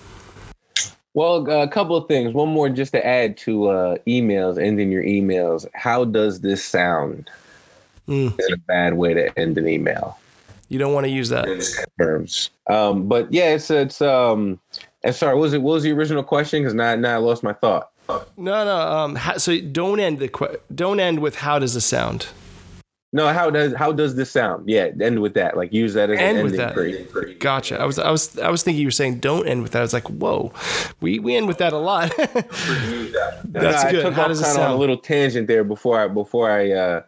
Well, 1.17 1.51
a 1.51 1.67
couple 1.67 1.97
of 1.97 2.09
things. 2.09 2.35
One 2.35 2.51
more 2.51 2.69
just 2.69 2.93
to 2.93 3.05
add 3.05 3.39
to 3.39 3.69
uh, 3.69 3.97
emails, 4.07 4.63
ending 4.63 4.93
your 4.93 5.03
emails. 5.03 5.67
How 5.73 6.05
does 6.05 6.43
this 6.43 6.63
sound? 6.63 7.31
Mm. 8.07 8.39
Is 8.39 8.53
a 8.53 8.59
bad 8.59 8.99
way 8.99 9.15
to 9.15 9.39
end 9.39 9.57
an 9.57 9.67
email. 9.67 10.19
You 10.69 10.79
don't 10.79 10.93
want 10.93 11.07
to 11.07 11.11
use 11.11 11.31
that. 11.31 11.47
Terms. 11.99 12.51
Um, 12.67 13.09
but 13.09 13.33
yeah, 13.33 13.55
it's 13.55 13.71
it's 13.71 14.03
um. 14.03 14.61
And 15.03 15.15
sorry, 15.15 15.37
what 15.37 15.41
was 15.41 15.55
it? 15.55 15.63
What 15.63 15.73
was 15.73 15.85
the 15.85 15.93
original 15.93 16.23
question? 16.23 16.61
Because 16.61 16.75
now 16.75 16.95
now 16.97 17.15
I 17.15 17.19
lost 17.19 17.43
my 17.43 17.55
thought. 17.55 17.91
No, 18.37 18.65
no. 18.67 18.77
Um, 18.79 19.19
so 19.39 19.59
don't 19.59 19.99
end 19.99 20.19
the 20.19 20.61
don't 20.75 21.01
end 21.01 21.21
with 21.21 21.37
how 21.37 21.59
does 21.59 21.73
this 21.73 21.87
sound. 21.87 22.27
No, 23.17 23.33
how 23.33 23.49
does 23.49 23.73
how 23.75 23.93
does 23.93 24.15
this 24.15 24.31
sound? 24.31 24.69
Yeah, 24.69 24.91
end 25.01 25.23
with 25.23 25.33
that. 25.35 25.57
Like 25.57 25.73
use 25.73 25.95
that 25.95 26.11
as 26.11 26.19
end 26.19 26.43
with 26.43 26.59
that. 26.59 27.39
Gotcha. 27.39 27.81
I 27.81 27.87
was 27.87 27.99
I 27.99 28.11
was 28.11 28.39
I 28.39 28.51
was 28.51 28.63
thinking 28.63 28.83
you 28.83 28.89
were 28.89 28.91
saying 28.91 29.21
don't 29.21 29.49
end 29.49 29.63
with 29.63 29.73
that. 29.73 29.79
I 29.79 29.83
was 29.83 29.95
like, 29.95 30.07
whoa, 30.11 30.53
we 31.01 31.19
we 31.19 31.35
end 31.35 31.49
with 31.49 31.57
that 31.57 31.73
a 31.73 31.79
lot. 31.79 32.15
That's 32.19 32.45
no, 32.45 33.91
good. 33.91 34.01
I 34.01 34.03
took 34.03 34.13
how 34.13 34.29
does 34.29 34.43
it 34.43 34.45
sound? 34.45 34.65
on 34.65 34.71
a 34.73 34.77
little 34.77 34.99
tangent 34.99 35.49
there 35.49 35.65
before 35.65 35.99
I 35.99 36.09
before 36.09 36.51
I 36.51 36.73
uh, 36.73 37.03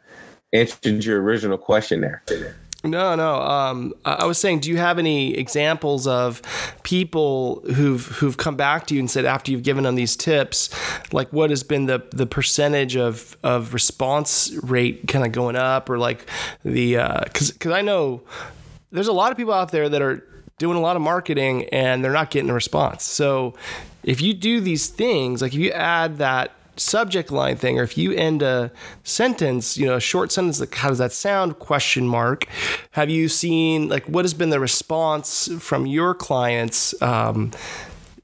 answered 0.55 1.05
your 1.05 1.21
original 1.21 1.59
question 1.59 2.01
there. 2.01 2.23
No, 2.91 3.15
no. 3.15 3.41
Um, 3.41 3.95
I 4.05 4.25
was 4.25 4.39
saying, 4.39 4.61
do 4.61 4.71
you 4.71 4.79
have 4.79 4.99
any 4.99 5.35
examples 5.35 6.07
of 6.07 6.43
people 6.83 7.63
who've 7.75 8.07
who've 8.07 8.37
come 8.37 8.57
back 8.57 8.87
to 8.89 8.95
you 8.95 9.01
and 9.01 9.11
said 9.11 9.25
after 9.25 9.51
you've 9.51 9.63
given 9.63 9.85
them 9.85 9.95
these 9.95 10.17
tips, 10.17 10.71
like 11.13 11.33
what 11.33 11.51
has 11.51 11.63
been 11.63 11.87
the 11.87 12.03
the 12.11 12.27
percentage 12.27 12.97
of 12.97 13.37
of 13.43 13.75
response 13.75 14.53
rate 14.63 15.07
kind 15.09 15.25
of 15.25 15.33
going 15.33 15.57
up, 15.57 15.89
or 15.91 15.99
like 15.99 16.29
the 16.65 16.97
because 17.25 17.51
uh, 17.51 17.55
because 17.55 17.73
I 17.73 17.83
know 17.83 18.23
there's 18.91 19.09
a 19.09 19.13
lot 19.13 19.31
of 19.31 19.37
people 19.37 19.53
out 19.53 19.71
there 19.71 19.89
that 19.89 20.03
are 20.03 20.25
doing 20.59 20.77
a 20.77 20.81
lot 20.81 20.97
of 20.97 21.03
marketing 21.03 21.67
and 21.67 22.03
they're 22.05 22.13
not 22.13 22.31
getting 22.31 22.51
a 22.51 22.55
response. 22.55 23.05
So 23.05 23.55
if 24.03 24.21
you 24.21 24.35
do 24.35 24.61
these 24.61 24.89
things, 24.89 25.41
like 25.43 25.53
if 25.53 25.59
you 25.59 25.71
add 25.71 26.19
that 26.19 26.53
subject 26.79 27.31
line 27.31 27.57
thing, 27.57 27.79
or 27.79 27.83
if 27.83 27.99
you 27.99 28.13
end 28.13 28.43
a 28.43 28.71
sentence, 29.03 29.77
you 29.77 29.87
know, 29.87 29.97
a 29.97 30.01
short 30.01 30.33
sentence, 30.33 30.61
like 30.61 30.75
how 30.75 30.89
does 30.89 30.99
that 30.99 31.13
sound? 31.13 31.59
Question 31.59 32.07
mark. 32.07 32.47
Have 32.93 33.11
you 33.11 33.29
seen 33.29 33.89
like 33.89 34.07
what 34.09 34.25
has 34.25 34.35
been 34.35 34.51
the 34.51 34.61
response 34.61 35.49
from 35.59 35.87
your 35.87 36.15
clients? 36.15 37.01
Um, 37.03 37.53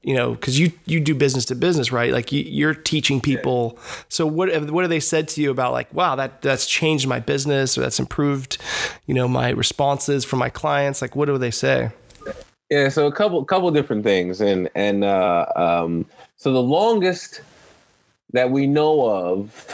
you 0.05 0.13
know, 0.13 0.33
because 0.33 0.59
you 0.59 0.71
you 0.85 0.99
do 0.99 1.15
business 1.15 1.45
to 1.45 1.55
business, 1.55 1.91
right? 1.91 2.11
Like 2.11 2.31
you, 2.31 2.69
are 2.69 2.75
teaching 2.75 3.19
people. 3.19 3.79
So 4.07 4.27
what 4.27 4.49
what 4.69 4.83
have 4.83 4.89
they 4.91 4.99
said 4.99 5.27
to 5.29 5.41
you 5.41 5.49
about 5.49 5.71
like, 5.71 5.91
wow, 5.93 6.15
that 6.15 6.43
that's 6.43 6.67
changed 6.67 7.07
my 7.07 7.19
business 7.19 7.75
or 7.75 7.81
that's 7.81 7.99
improved, 7.99 8.59
you 9.07 9.15
know, 9.15 9.27
my 9.27 9.49
responses 9.49 10.23
from 10.23 10.37
my 10.37 10.49
clients? 10.49 11.01
Like, 11.01 11.15
what 11.15 11.25
do 11.25 11.37
they 11.39 11.49
say? 11.49 11.89
Yeah, 12.69 12.89
so 12.89 13.07
a 13.07 13.11
couple 13.11 13.43
couple 13.45 13.71
different 13.71 14.03
things, 14.03 14.41
and 14.41 14.69
and 14.75 15.03
uh, 15.03 15.47
um, 15.55 16.05
so 16.35 16.53
the 16.53 16.61
longest 16.61 17.41
that 18.35 18.51
we 18.51 18.67
know 18.67 19.09
of 19.09 19.67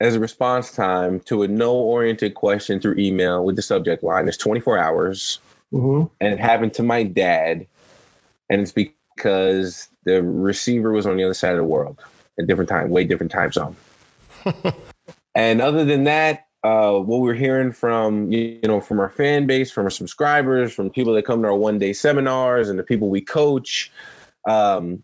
as 0.00 0.14
a 0.14 0.20
response 0.20 0.72
time 0.72 1.20
to 1.20 1.42
a 1.42 1.48
no 1.48 1.74
oriented 1.74 2.34
question 2.34 2.80
through 2.80 2.96
email 2.98 3.44
with 3.44 3.56
the 3.56 3.62
subject 3.62 4.02
line 4.02 4.28
is 4.28 4.36
24 4.36 4.78
hours. 4.78 5.40
Mm-hmm. 5.72 6.06
And 6.20 6.34
it 6.34 6.38
happened 6.38 6.74
to 6.74 6.82
my 6.82 7.02
dad. 7.02 7.66
And 8.48 8.60
it's 8.60 8.72
because 8.72 9.88
the 10.04 10.22
receiver 10.22 10.92
was 10.92 11.06
on 11.06 11.16
the 11.16 11.24
other 11.24 11.34
side 11.34 11.52
of 11.52 11.58
the 11.58 11.64
world, 11.64 11.98
a 12.38 12.44
different 12.44 12.68
time, 12.68 12.90
way 12.90 13.04
different 13.04 13.32
time 13.32 13.52
zone. 13.52 13.76
and 15.34 15.60
other 15.60 15.84
than 15.84 16.04
that, 16.04 16.46
uh, 16.62 16.92
what 16.92 17.20
we're 17.20 17.34
hearing 17.34 17.72
from 17.72 18.32
you 18.32 18.60
know 18.64 18.80
from 18.80 18.98
our 18.98 19.08
fan 19.08 19.46
base, 19.46 19.70
from 19.70 19.84
our 19.84 19.90
subscribers, 19.90 20.72
from 20.72 20.90
people 20.90 21.14
that 21.14 21.24
come 21.24 21.42
to 21.42 21.48
our 21.48 21.54
one 21.54 21.78
day 21.78 21.92
seminars, 21.92 22.68
and 22.68 22.78
the 22.78 22.82
people 22.82 23.08
we 23.08 23.20
coach, 23.20 23.92
um, 24.48 25.02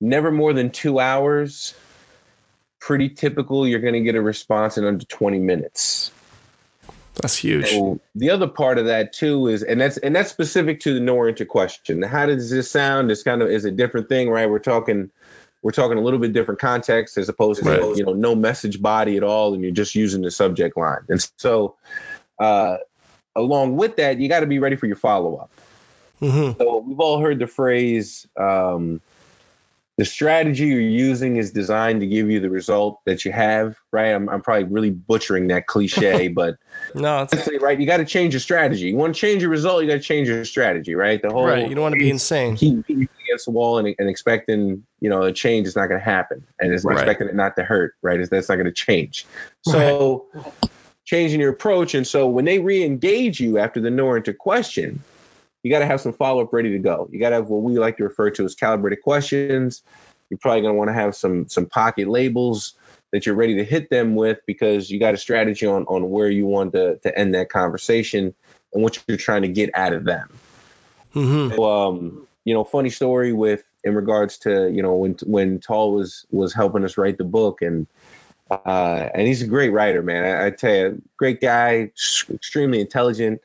never 0.00 0.30
more 0.30 0.52
than 0.52 0.70
two 0.70 1.00
hours 1.00 1.74
pretty 2.80 3.10
typical. 3.10 3.66
You're 3.66 3.80
going 3.80 3.94
to 3.94 4.00
get 4.00 4.14
a 4.14 4.22
response 4.22 4.78
in 4.78 4.84
under 4.84 5.04
20 5.04 5.38
minutes. 5.38 6.10
That's 7.20 7.36
huge. 7.36 7.70
So 7.70 8.00
the 8.14 8.30
other 8.30 8.46
part 8.46 8.78
of 8.78 8.86
that 8.86 9.12
too 9.12 9.48
is, 9.48 9.62
and 9.62 9.80
that's 9.80 9.98
and 9.98 10.16
that's 10.16 10.30
specific 10.30 10.80
to 10.80 10.94
the 10.94 11.00
no 11.00 11.32
question. 11.44 12.02
How 12.02 12.26
does 12.26 12.50
this 12.50 12.70
sound? 12.70 13.10
It's 13.10 13.22
kind 13.22 13.42
of 13.42 13.50
is 13.50 13.64
a 13.64 13.70
different 13.70 14.08
thing, 14.08 14.30
right? 14.30 14.48
We're 14.48 14.58
talking, 14.58 15.10
we're 15.60 15.72
talking 15.72 15.98
a 15.98 16.00
little 16.00 16.18
bit 16.18 16.32
different 16.32 16.60
context 16.60 17.18
as 17.18 17.28
opposed 17.28 17.62
to 17.62 17.68
right. 17.68 17.96
you 17.96 18.04
know 18.04 18.14
no 18.14 18.34
message 18.34 18.80
body 18.80 19.16
at 19.16 19.22
all, 19.22 19.52
and 19.52 19.62
you're 19.62 19.72
just 19.72 19.94
using 19.94 20.22
the 20.22 20.30
subject 20.30 20.76
line. 20.76 21.04
And 21.08 21.30
so, 21.36 21.76
uh, 22.38 22.78
along 23.36 23.76
with 23.76 23.96
that, 23.96 24.18
you 24.18 24.28
got 24.28 24.40
to 24.40 24.46
be 24.46 24.58
ready 24.58 24.76
for 24.76 24.86
your 24.86 24.96
follow 24.96 25.36
up. 25.36 25.50
Mm-hmm. 26.22 26.58
So 26.58 26.78
we've 26.78 27.00
all 27.00 27.20
heard 27.20 27.38
the 27.38 27.46
phrase, 27.46 28.26
um, 28.36 29.00
the 30.00 30.06
strategy 30.06 30.64
you're 30.64 30.80
using 30.80 31.36
is 31.36 31.52
designed 31.52 32.00
to 32.00 32.06
give 32.06 32.30
you 32.30 32.40
the 32.40 32.48
result 32.48 33.00
that 33.04 33.26
you 33.26 33.32
have, 33.32 33.76
right? 33.92 34.14
I'm, 34.14 34.30
I'm 34.30 34.40
probably 34.40 34.64
really 34.64 34.88
butchering 34.88 35.48
that 35.48 35.66
cliche, 35.66 36.28
but 36.34 36.56
no, 36.94 37.28
it's 37.30 37.48
right. 37.60 37.78
You 37.78 37.84
got 37.84 37.98
to 37.98 38.06
change 38.06 38.32
your 38.32 38.40
strategy. 38.40 38.86
You 38.86 38.96
want 38.96 39.14
to 39.14 39.20
change 39.20 39.42
your 39.42 39.50
result, 39.50 39.82
you 39.82 39.88
got 39.88 39.96
to 39.96 40.00
change 40.00 40.26
your 40.26 40.46
strategy, 40.46 40.94
right? 40.94 41.20
The 41.20 41.30
whole 41.30 41.44
right. 41.44 41.68
You 41.68 41.74
don't 41.74 41.82
want 41.82 41.96
to 41.96 41.98
be 41.98 42.08
insane. 42.08 42.56
Keep, 42.56 42.88
against 42.88 43.44
the 43.44 43.50
wall 43.50 43.76
and, 43.76 43.94
and 43.98 44.08
expecting, 44.08 44.82
you 45.00 45.10
know, 45.10 45.24
a 45.24 45.34
change 45.34 45.66
is 45.66 45.76
not 45.76 45.88
going 45.88 46.00
to 46.00 46.04
happen, 46.04 46.46
and 46.58 46.72
it's 46.72 46.82
right. 46.82 46.96
expecting 46.96 47.28
it 47.28 47.34
not 47.34 47.54
to 47.56 47.62
hurt, 47.62 47.94
right? 48.00 48.18
Is 48.18 48.30
that's 48.30 48.48
not 48.48 48.54
going 48.54 48.64
to 48.64 48.72
change. 48.72 49.26
So, 49.66 50.28
right. 50.32 50.70
changing 51.04 51.40
your 51.40 51.50
approach, 51.50 51.94
and 51.94 52.06
so 52.06 52.26
when 52.26 52.46
they 52.46 52.58
re-engage 52.58 53.38
you 53.38 53.58
after 53.58 53.82
the 53.82 53.90
no 53.90 54.14
into 54.14 54.32
question, 54.32 55.04
you 55.62 55.70
got 55.70 55.80
to 55.80 55.86
have 55.86 56.00
some 56.00 56.12
follow 56.12 56.42
up 56.42 56.52
ready 56.52 56.72
to 56.72 56.78
go. 56.78 57.08
You 57.12 57.20
got 57.20 57.30
to 57.30 57.36
have 57.36 57.48
what 57.48 57.62
we 57.62 57.78
like 57.78 57.98
to 57.98 58.04
refer 58.04 58.30
to 58.30 58.44
as 58.44 58.54
calibrated 58.54 59.02
questions. 59.02 59.82
You're 60.28 60.38
probably 60.38 60.62
going 60.62 60.74
to 60.74 60.78
want 60.78 60.88
to 60.88 60.94
have 60.94 61.14
some 61.14 61.48
some 61.48 61.66
pocket 61.66 62.08
labels 62.08 62.74
that 63.12 63.26
you're 63.26 63.34
ready 63.34 63.56
to 63.56 63.64
hit 63.64 63.90
them 63.90 64.14
with 64.14 64.38
because 64.46 64.90
you 64.90 65.00
got 65.00 65.14
a 65.14 65.18
strategy 65.18 65.66
on 65.66 65.84
on 65.86 66.08
where 66.10 66.30
you 66.30 66.46
want 66.46 66.72
to 66.72 66.96
to 66.98 67.18
end 67.18 67.34
that 67.34 67.50
conversation 67.50 68.34
and 68.72 68.82
what 68.82 69.02
you're 69.06 69.16
trying 69.16 69.42
to 69.42 69.48
get 69.48 69.70
out 69.74 69.92
of 69.92 70.04
them. 70.04 70.28
Mm-hmm. 71.14 71.56
So, 71.56 71.64
um, 71.64 72.26
you 72.44 72.54
know, 72.54 72.64
funny 72.64 72.90
story 72.90 73.32
with 73.32 73.64
in 73.82 73.94
regards 73.94 74.38
to 74.38 74.70
you 74.70 74.82
know 74.82 74.94
when 74.94 75.16
when 75.24 75.58
Tahl 75.58 75.92
was 75.92 76.26
was 76.30 76.54
helping 76.54 76.84
us 76.84 76.96
write 76.96 77.18
the 77.18 77.24
book 77.24 77.60
and 77.60 77.86
uh, 78.50 79.08
and 79.14 79.26
he's 79.26 79.42
a 79.42 79.46
great 79.46 79.70
writer, 79.70 80.02
man. 80.02 80.24
I, 80.24 80.46
I 80.46 80.50
tell 80.50 80.74
you, 80.74 81.02
great 81.16 81.40
guy, 81.40 81.92
extremely 82.30 82.80
intelligent 82.80 83.40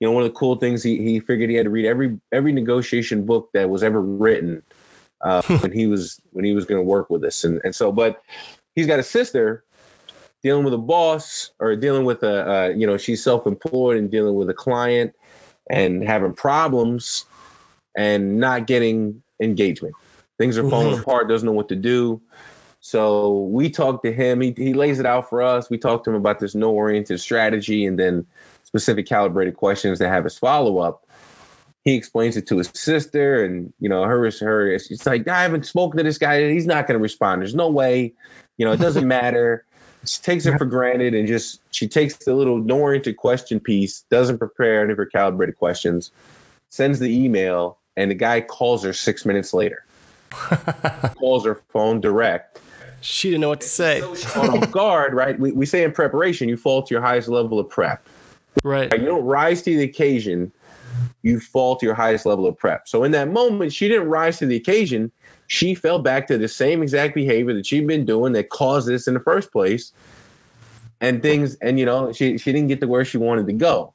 you 0.00 0.06
know, 0.06 0.12
one 0.12 0.24
of 0.24 0.28
the 0.28 0.38
cool 0.38 0.56
things 0.56 0.82
he, 0.82 0.98
he 0.98 1.20
figured 1.20 1.48
he 1.48 1.56
had 1.56 1.64
to 1.64 1.70
read 1.70 1.86
every 1.86 2.18
every 2.32 2.52
negotiation 2.52 3.24
book 3.24 3.50
that 3.54 3.70
was 3.70 3.82
ever 3.82 4.00
written 4.00 4.62
uh, 5.20 5.42
when 5.60 5.72
he 5.72 5.86
was 5.86 6.20
when 6.32 6.44
he 6.44 6.52
was 6.52 6.64
going 6.66 6.78
to 6.78 6.84
work 6.84 7.10
with 7.10 7.24
us, 7.24 7.44
and 7.44 7.60
and 7.64 7.74
so, 7.74 7.92
but 7.92 8.22
he's 8.74 8.86
got 8.86 8.98
a 8.98 9.04
sister 9.04 9.64
dealing 10.42 10.64
with 10.64 10.74
a 10.74 10.78
boss 10.78 11.50
or 11.58 11.74
dealing 11.76 12.04
with 12.04 12.22
a 12.22 12.50
uh, 12.50 12.68
you 12.68 12.86
know 12.86 12.96
she's 12.96 13.22
self-employed 13.22 13.96
and 13.96 14.10
dealing 14.10 14.34
with 14.34 14.50
a 14.50 14.54
client 14.54 15.14
and 15.68 16.06
having 16.06 16.32
problems 16.32 17.24
and 17.96 18.38
not 18.38 18.66
getting 18.66 19.22
engagement. 19.40 19.94
Things 20.38 20.58
are 20.58 20.68
falling 20.68 20.98
apart. 20.98 21.28
Doesn't 21.28 21.46
know 21.46 21.52
what 21.52 21.70
to 21.70 21.76
do. 21.76 22.20
So 22.80 23.40
we 23.44 23.70
talked 23.70 24.04
to 24.04 24.12
him. 24.12 24.40
He 24.40 24.54
he 24.56 24.74
lays 24.74 25.00
it 25.00 25.06
out 25.06 25.28
for 25.30 25.42
us. 25.42 25.70
We 25.70 25.78
talked 25.78 26.04
to 26.04 26.10
him 26.10 26.16
about 26.16 26.38
this 26.38 26.54
no 26.54 26.70
oriented 26.70 27.20
strategy, 27.20 27.86
and 27.86 27.98
then 27.98 28.26
specific 28.66 29.06
calibrated 29.06 29.56
questions 29.56 29.98
that 30.00 30.08
have 30.08 30.24
his 30.24 30.36
follow 30.36 30.78
up. 30.78 31.06
He 31.84 31.94
explains 31.94 32.36
it 32.36 32.48
to 32.48 32.58
his 32.58 32.70
sister, 32.74 33.44
and 33.44 33.72
you 33.78 33.88
know, 33.88 34.02
her 34.02 34.26
is 34.26 34.40
her. 34.40 34.68
It's 34.70 35.06
like 35.06 35.28
I 35.28 35.42
haven't 35.42 35.66
spoken 35.66 35.98
to 35.98 36.02
this 36.02 36.18
guy. 36.18 36.40
And 36.40 36.52
he's 36.52 36.66
not 36.66 36.86
going 36.86 36.98
to 36.98 37.02
respond. 37.02 37.42
There's 37.42 37.54
no 37.54 37.70
way. 37.70 38.14
You 38.56 38.66
know, 38.66 38.72
it 38.72 38.80
doesn't 38.80 39.06
matter. 39.20 39.64
She 40.04 40.20
takes 40.20 40.46
it 40.46 40.56
for 40.58 40.66
granted 40.66 41.14
and 41.14 41.26
just 41.26 41.60
she 41.72 41.88
takes 41.88 42.16
the 42.16 42.34
little 42.34 42.70
oriented 42.70 43.16
question 43.16 43.58
piece, 43.60 44.04
doesn't 44.10 44.38
prepare 44.38 44.82
any 44.82 44.92
of 44.92 44.98
her 44.98 45.06
calibrated 45.06 45.56
questions, 45.56 46.12
sends 46.70 46.98
the 46.98 47.24
email, 47.24 47.78
and 47.96 48.10
the 48.10 48.14
guy 48.14 48.40
calls 48.40 48.84
her 48.84 48.92
six 48.92 49.24
minutes 49.24 49.52
later. 49.52 49.84
calls 51.18 51.44
her 51.44 51.60
phone 51.70 52.00
direct. 52.00 52.60
She 53.00 53.30
didn't 53.30 53.42
know 53.42 53.48
what 53.48 53.60
to 53.60 53.68
say. 53.68 54.00
on 54.02 54.60
guard, 54.70 55.14
right? 55.14 55.38
We, 55.38 55.52
we 55.52 55.66
say 55.66 55.84
in 55.84 55.92
preparation, 55.92 56.48
you 56.48 56.56
fall 56.56 56.82
to 56.82 56.94
your 56.94 57.02
highest 57.02 57.28
level 57.28 57.58
of 57.58 57.68
prep. 57.68 58.06
Right. 58.62 58.92
You 58.92 59.06
don't 59.06 59.24
rise 59.24 59.62
to 59.62 59.76
the 59.76 59.84
occasion, 59.84 60.52
you 61.22 61.40
fall 61.40 61.76
to 61.76 61.86
your 61.86 61.94
highest 61.94 62.26
level 62.26 62.46
of 62.46 62.56
prep. 62.56 62.88
So 62.88 63.04
in 63.04 63.12
that 63.12 63.28
moment, 63.28 63.72
she 63.72 63.88
didn't 63.88 64.08
rise 64.08 64.38
to 64.38 64.46
the 64.46 64.56
occasion. 64.56 65.12
She 65.46 65.74
fell 65.74 65.98
back 65.98 66.26
to 66.28 66.38
the 66.38 66.48
same 66.48 66.82
exact 66.82 67.14
behavior 67.14 67.54
that 67.54 67.66
she'd 67.66 67.86
been 67.86 68.04
doing 68.04 68.32
that 68.32 68.48
caused 68.48 68.88
this 68.88 69.06
in 69.06 69.14
the 69.14 69.20
first 69.20 69.52
place. 69.52 69.92
And 71.00 71.22
things, 71.22 71.56
and 71.56 71.78
you 71.78 71.84
know, 71.84 72.12
she 72.12 72.38
she 72.38 72.52
didn't 72.52 72.68
get 72.68 72.80
to 72.80 72.88
where 72.88 73.04
she 73.04 73.18
wanted 73.18 73.46
to 73.48 73.52
go. 73.52 73.92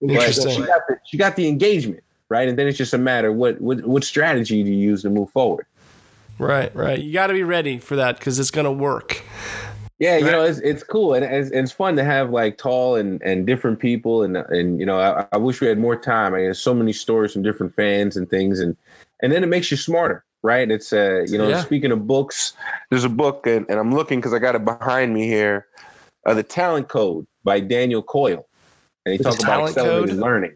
But 0.00 0.32
she 0.32 0.62
got 0.62 0.86
the, 0.86 1.00
she 1.04 1.16
got 1.16 1.34
the 1.34 1.48
engagement, 1.48 2.04
right? 2.28 2.48
And 2.48 2.56
then 2.56 2.68
it's 2.68 2.78
just 2.78 2.94
a 2.94 2.98
matter 2.98 3.32
what 3.32 3.60
what, 3.60 3.84
what 3.84 4.04
strategy 4.04 4.62
do 4.62 4.70
you 4.70 4.76
use 4.76 5.02
to 5.02 5.10
move 5.10 5.30
forward. 5.30 5.66
Right, 6.38 6.74
right. 6.76 6.98
You 6.98 7.12
got 7.12 7.28
to 7.28 7.32
be 7.32 7.42
ready 7.42 7.78
for 7.78 7.96
that 7.96 8.18
because 8.18 8.38
it's 8.38 8.50
going 8.50 8.66
to 8.66 8.70
work. 8.70 9.22
Yeah, 9.98 10.18
you 10.18 10.26
know, 10.26 10.44
it's 10.44 10.58
it's 10.58 10.82
cool 10.82 11.14
and 11.14 11.24
it's, 11.24 11.50
it's 11.50 11.72
fun 11.72 11.96
to 11.96 12.04
have 12.04 12.28
like 12.30 12.58
Tahl 12.58 12.96
and, 12.96 13.22
and 13.22 13.46
different 13.46 13.78
people 13.78 14.22
and 14.22 14.36
and 14.36 14.78
you 14.78 14.84
know, 14.84 15.00
I, 15.00 15.26
I 15.32 15.38
wish 15.38 15.60
we 15.60 15.68
had 15.68 15.78
more 15.78 15.96
time. 15.96 16.34
I 16.34 16.40
have 16.40 16.58
so 16.58 16.74
many 16.74 16.92
stories 16.92 17.32
from 17.32 17.42
different 17.42 17.74
fans 17.74 18.16
and 18.16 18.28
things 18.28 18.60
and 18.60 18.76
and 19.22 19.32
then 19.32 19.42
it 19.42 19.46
makes 19.46 19.70
you 19.70 19.78
smarter, 19.78 20.22
right? 20.42 20.70
It's 20.70 20.92
uh, 20.92 21.24
you 21.26 21.38
know, 21.38 21.48
yeah. 21.48 21.62
speaking 21.62 21.92
of 21.92 22.06
books, 22.06 22.52
there's 22.90 23.04
a 23.04 23.08
book 23.08 23.46
and, 23.46 23.64
and 23.70 23.78
I'm 23.78 23.94
looking 23.94 24.18
because 24.18 24.34
I 24.34 24.38
got 24.38 24.54
it 24.54 24.66
behind 24.66 25.14
me 25.14 25.26
here, 25.26 25.66
uh, 26.26 26.34
the 26.34 26.42
Talent 26.42 26.88
Code 26.88 27.26
by 27.42 27.60
Daniel 27.60 28.02
Coyle, 28.02 28.46
and 29.06 29.12
he 29.12 29.18
talks 29.18 29.42
about 29.42 29.68
accelerated 29.68 30.10
code? 30.10 30.18
learning, 30.18 30.54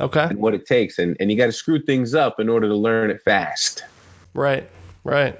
okay, 0.00 0.24
and 0.24 0.38
what 0.40 0.54
it 0.54 0.66
takes, 0.66 0.98
and 0.98 1.16
and 1.20 1.30
you 1.30 1.36
got 1.36 1.46
to 1.46 1.52
screw 1.52 1.80
things 1.80 2.14
up 2.16 2.40
in 2.40 2.48
order 2.48 2.66
to 2.66 2.74
learn 2.74 3.10
it 3.10 3.22
fast. 3.22 3.84
Right. 4.34 4.68
Right. 5.06 5.38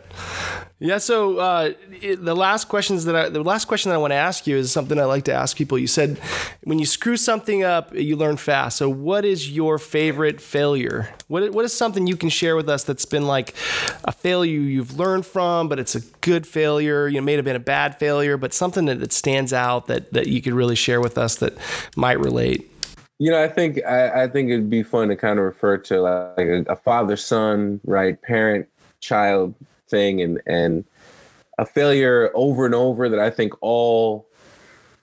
Yeah. 0.78 0.98
So 0.98 1.38
uh, 1.38 1.72
it, 2.00 2.24
the 2.24 2.36
last 2.36 2.68
questions 2.68 3.04
that 3.06 3.16
I, 3.16 3.28
the 3.30 3.42
last 3.42 3.64
question 3.64 3.88
that 3.88 3.96
I 3.96 3.98
want 3.98 4.12
to 4.12 4.16
ask 4.16 4.46
you 4.46 4.56
is 4.56 4.70
something 4.70 4.96
I 4.96 5.04
like 5.04 5.24
to 5.24 5.32
ask 5.32 5.56
people. 5.56 5.76
You 5.76 5.88
said 5.88 6.18
when 6.62 6.78
you 6.78 6.86
screw 6.86 7.16
something 7.16 7.64
up, 7.64 7.92
you 7.92 8.14
learn 8.14 8.36
fast. 8.36 8.76
So 8.76 8.88
what 8.88 9.24
is 9.24 9.50
your 9.50 9.78
favorite 9.78 10.40
failure? 10.40 11.12
What 11.26 11.52
what 11.52 11.64
is 11.64 11.72
something 11.72 12.06
you 12.06 12.16
can 12.16 12.28
share 12.28 12.54
with 12.54 12.68
us 12.68 12.84
that's 12.84 13.06
been 13.06 13.26
like 13.26 13.54
a 14.04 14.12
failure 14.12 14.60
you've 14.60 14.96
learned 14.96 15.26
from, 15.26 15.68
but 15.68 15.80
it's 15.80 15.96
a 15.96 16.00
good 16.20 16.46
failure. 16.46 17.08
You 17.08 17.20
know, 17.20 17.24
may 17.24 17.32
have 17.32 17.44
been 17.44 17.56
a 17.56 17.58
bad 17.58 17.98
failure, 17.98 18.36
but 18.36 18.54
something 18.54 18.84
that, 18.84 19.00
that 19.00 19.12
stands 19.12 19.52
out 19.52 19.88
that 19.88 20.12
that 20.12 20.28
you 20.28 20.40
could 20.40 20.54
really 20.54 20.76
share 20.76 21.00
with 21.00 21.18
us 21.18 21.36
that 21.36 21.54
might 21.96 22.20
relate. 22.20 22.70
You 23.18 23.32
know, 23.32 23.42
I 23.42 23.48
think 23.48 23.82
I, 23.84 24.24
I 24.24 24.28
think 24.28 24.50
it'd 24.50 24.70
be 24.70 24.84
fun 24.84 25.08
to 25.08 25.16
kind 25.16 25.40
of 25.40 25.44
refer 25.44 25.78
to 25.78 26.02
like 26.02 26.46
a, 26.46 26.64
a 26.68 26.76
father 26.76 27.16
son, 27.16 27.80
right, 27.84 28.20
parent 28.22 28.68
child 29.07 29.54
thing 29.88 30.20
and 30.20 30.40
and 30.46 30.84
a 31.59 31.64
failure 31.64 32.30
over 32.34 32.66
and 32.66 32.74
over 32.74 33.09
that 33.09 33.20
I 33.20 33.30
think 33.30 33.54
all 33.61 34.28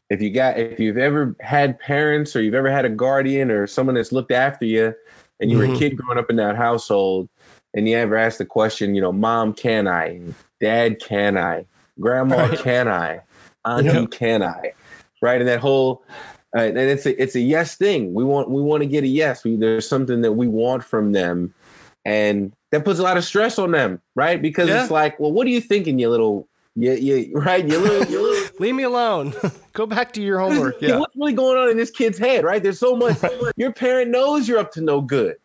if 0.09 0.21
you 0.21 0.29
got 0.29 0.59
if 0.59 0.79
you've 0.79 0.97
ever 0.97 1.35
had 1.39 1.79
parents 1.79 2.35
or 2.35 2.41
you've 2.41 2.53
ever 2.53 2.69
had 2.69 2.85
a 2.85 2.89
guardian 2.89 3.49
or 3.49 3.65
someone 3.67 3.95
that's 3.95 4.11
looked 4.11 4.31
after 4.31 4.65
you 4.65 4.93
and 5.39 5.49
you 5.49 5.57
mm-hmm. 5.57 5.59
were 5.59 5.63
a 5.63 5.67
mm-hmm. 5.69 5.79
kid 5.79 5.97
growing 5.97 6.19
up 6.19 6.29
in 6.29 6.35
that 6.35 6.55
household 6.55 7.29
and 7.73 7.89
you 7.89 7.97
ever 7.97 8.15
asked 8.15 8.37
the 8.37 8.45
question, 8.45 8.93
you 8.93 9.01
know, 9.01 9.11
mom, 9.11 9.53
can 9.53 9.87
I? 9.87 10.21
Dad, 10.59 10.99
can 10.99 11.37
I? 11.37 11.65
Grandma, 11.99 12.35
right. 12.35 12.59
can 12.59 12.87
I? 12.87 13.21
Auntie, 13.65 13.87
yep. 13.87 14.11
can 14.11 14.43
I? 14.43 14.73
Right, 15.21 15.39
and 15.39 15.47
that 15.47 15.59
whole 15.59 16.03
uh, 16.55 16.61
and 16.61 16.77
it's 16.77 17.05
a 17.05 17.21
it's 17.21 17.35
a 17.35 17.39
yes 17.39 17.75
thing. 17.75 18.13
We 18.13 18.23
want 18.23 18.49
we 18.49 18.61
want 18.61 18.83
to 18.83 18.89
get 18.89 19.03
a 19.03 19.07
yes. 19.07 19.43
We, 19.43 19.55
there's 19.55 19.87
something 19.87 20.21
that 20.21 20.33
we 20.33 20.47
want 20.47 20.83
from 20.83 21.13
them, 21.13 21.53
and 22.05 22.53
that 22.73 22.83
puts 22.83 22.99
a 22.99 23.03
lot 23.03 23.17
of 23.17 23.23
stress 23.23 23.59
on 23.59 23.69
them, 23.69 24.01
right? 24.15 24.41
Because 24.41 24.67
yeah. 24.67 24.81
it's 24.81 24.89
like, 24.89 25.19
well, 25.19 25.31
what 25.31 25.45
are 25.45 25.51
you 25.51 25.61
thinking, 25.61 25.99
you 25.99 26.09
little, 26.09 26.47
you, 26.75 26.93
you 26.93 27.31
right, 27.35 27.63
you 27.63 27.77
little, 27.77 28.11
you 28.11 28.19
little. 28.19 28.55
Leave 28.59 28.73
me 28.73 28.81
alone. 28.81 29.31
Go 29.73 29.85
back 29.85 30.11
to 30.13 30.23
your 30.23 30.39
homework. 30.39 30.81
Yeah. 30.81 30.97
What's 30.97 31.15
really 31.15 31.33
going 31.33 31.55
on 31.55 31.69
in 31.69 31.77
this 31.77 31.91
kid's 31.91 32.17
head, 32.17 32.43
right? 32.43 32.63
There's 32.63 32.79
so 32.79 32.95
much. 32.95 33.19
Your 33.57 33.71
parent 33.71 34.09
knows 34.09 34.47
you're 34.47 34.57
up 34.57 34.71
to 34.71 34.81
no 34.81 35.01
good. 35.01 35.35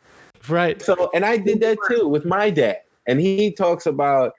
Right. 0.48 0.80
So, 0.80 1.10
and 1.12 1.26
I 1.26 1.36
did 1.36 1.60
that 1.60 1.76
too 1.86 2.08
with 2.08 2.24
my 2.24 2.48
dad, 2.48 2.78
and 3.06 3.20
he 3.20 3.52
talks 3.52 3.84
about, 3.84 4.32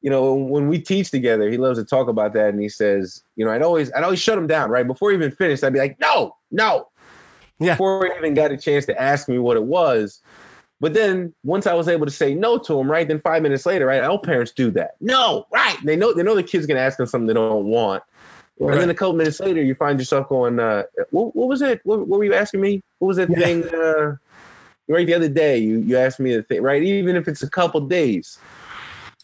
you 0.00 0.08
know, 0.08 0.32
when 0.32 0.68
we 0.68 0.78
teach 0.78 1.10
together, 1.10 1.50
he 1.50 1.56
loves 1.56 1.80
to 1.80 1.84
talk 1.84 2.06
about 2.06 2.34
that, 2.34 2.50
and 2.50 2.62
he 2.62 2.68
says, 2.68 3.24
you 3.34 3.44
know, 3.44 3.50
I'd 3.50 3.62
always, 3.62 3.92
I'd 3.94 4.04
always 4.04 4.20
shut 4.20 4.38
him 4.38 4.46
down, 4.46 4.70
right 4.70 4.86
before 4.86 5.10
he 5.10 5.16
even 5.16 5.32
finished. 5.32 5.64
I'd 5.64 5.72
be 5.72 5.80
like, 5.80 5.98
no, 5.98 6.36
no. 6.52 6.86
Yeah. 7.58 7.72
Before 7.72 8.06
he 8.06 8.12
even 8.16 8.34
got 8.34 8.52
a 8.52 8.56
chance 8.56 8.86
to 8.86 9.00
ask 9.00 9.28
me 9.28 9.40
what 9.40 9.56
it 9.56 9.64
was, 9.64 10.22
but 10.80 10.94
then 10.94 11.34
once 11.42 11.66
I 11.66 11.74
was 11.74 11.88
able 11.88 12.06
to 12.06 12.12
say 12.12 12.34
no 12.34 12.58
to 12.58 12.78
him, 12.78 12.90
right, 12.90 13.06
then 13.06 13.20
five 13.20 13.42
minutes 13.42 13.66
later, 13.66 13.86
right, 13.86 14.02
all 14.02 14.18
parents 14.18 14.52
do 14.52 14.70
that. 14.72 14.92
No, 15.00 15.46
right. 15.52 15.76
They 15.84 15.96
know 15.96 16.14
they 16.14 16.22
know 16.22 16.34
the 16.34 16.42
kid's 16.42 16.66
gonna 16.66 16.80
ask 16.80 16.98
them 16.98 17.06
something 17.06 17.26
they 17.26 17.34
don't 17.34 17.64
want. 17.64 18.02
Right. 18.60 18.72
And 18.72 18.82
then 18.82 18.90
a 18.90 18.94
couple 18.94 19.14
minutes 19.14 19.40
later, 19.40 19.62
you 19.62 19.74
find 19.74 19.98
yourself 20.00 20.28
going, 20.28 20.58
uh, 20.58 20.84
what, 21.10 21.34
what 21.36 21.48
was 21.48 21.62
it? 21.62 21.80
What, 21.84 22.08
what, 22.08 22.18
were 22.18 22.24
you 22.24 22.34
asking 22.34 22.60
me? 22.60 22.82
What 22.98 23.08
was 23.08 23.16
that 23.18 23.30
yeah. 23.30 23.38
thing? 23.38 23.68
Uh, 23.68 24.16
right 24.88 25.06
the 25.06 25.14
other 25.14 25.28
day, 25.28 25.58
you 25.58 25.78
you 25.80 25.96
asked 25.96 26.18
me 26.18 26.34
the 26.34 26.42
thing, 26.42 26.62
right? 26.62 26.82
Even 26.82 27.16
if 27.16 27.28
it's 27.28 27.42
a 27.42 27.50
couple 27.50 27.80
days. 27.82 28.38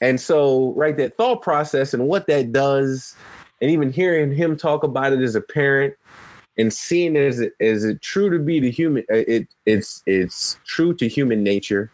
And 0.00 0.20
so, 0.20 0.72
right, 0.76 0.96
that 0.96 1.16
thought 1.16 1.42
process 1.42 1.94
and 1.94 2.06
what 2.06 2.26
that 2.26 2.52
does, 2.52 3.14
and 3.60 3.70
even 3.70 3.92
hearing 3.92 4.34
him 4.34 4.56
talk 4.56 4.82
about 4.82 5.12
it 5.12 5.20
as 5.20 5.34
a 5.34 5.40
parent, 5.40 5.94
and 6.56 6.72
seeing 6.72 7.16
it 7.16 7.52
as 7.60 7.84
it, 7.84 8.02
true 8.02 8.30
to 8.30 8.38
be 8.38 8.60
the 8.60 8.70
human 8.70 9.04
uh, 9.10 9.16
it 9.16 9.48
it's 9.66 10.02
it's 10.06 10.58
true 10.64 10.94
to 10.94 11.08
human 11.08 11.42
nature. 11.42 11.90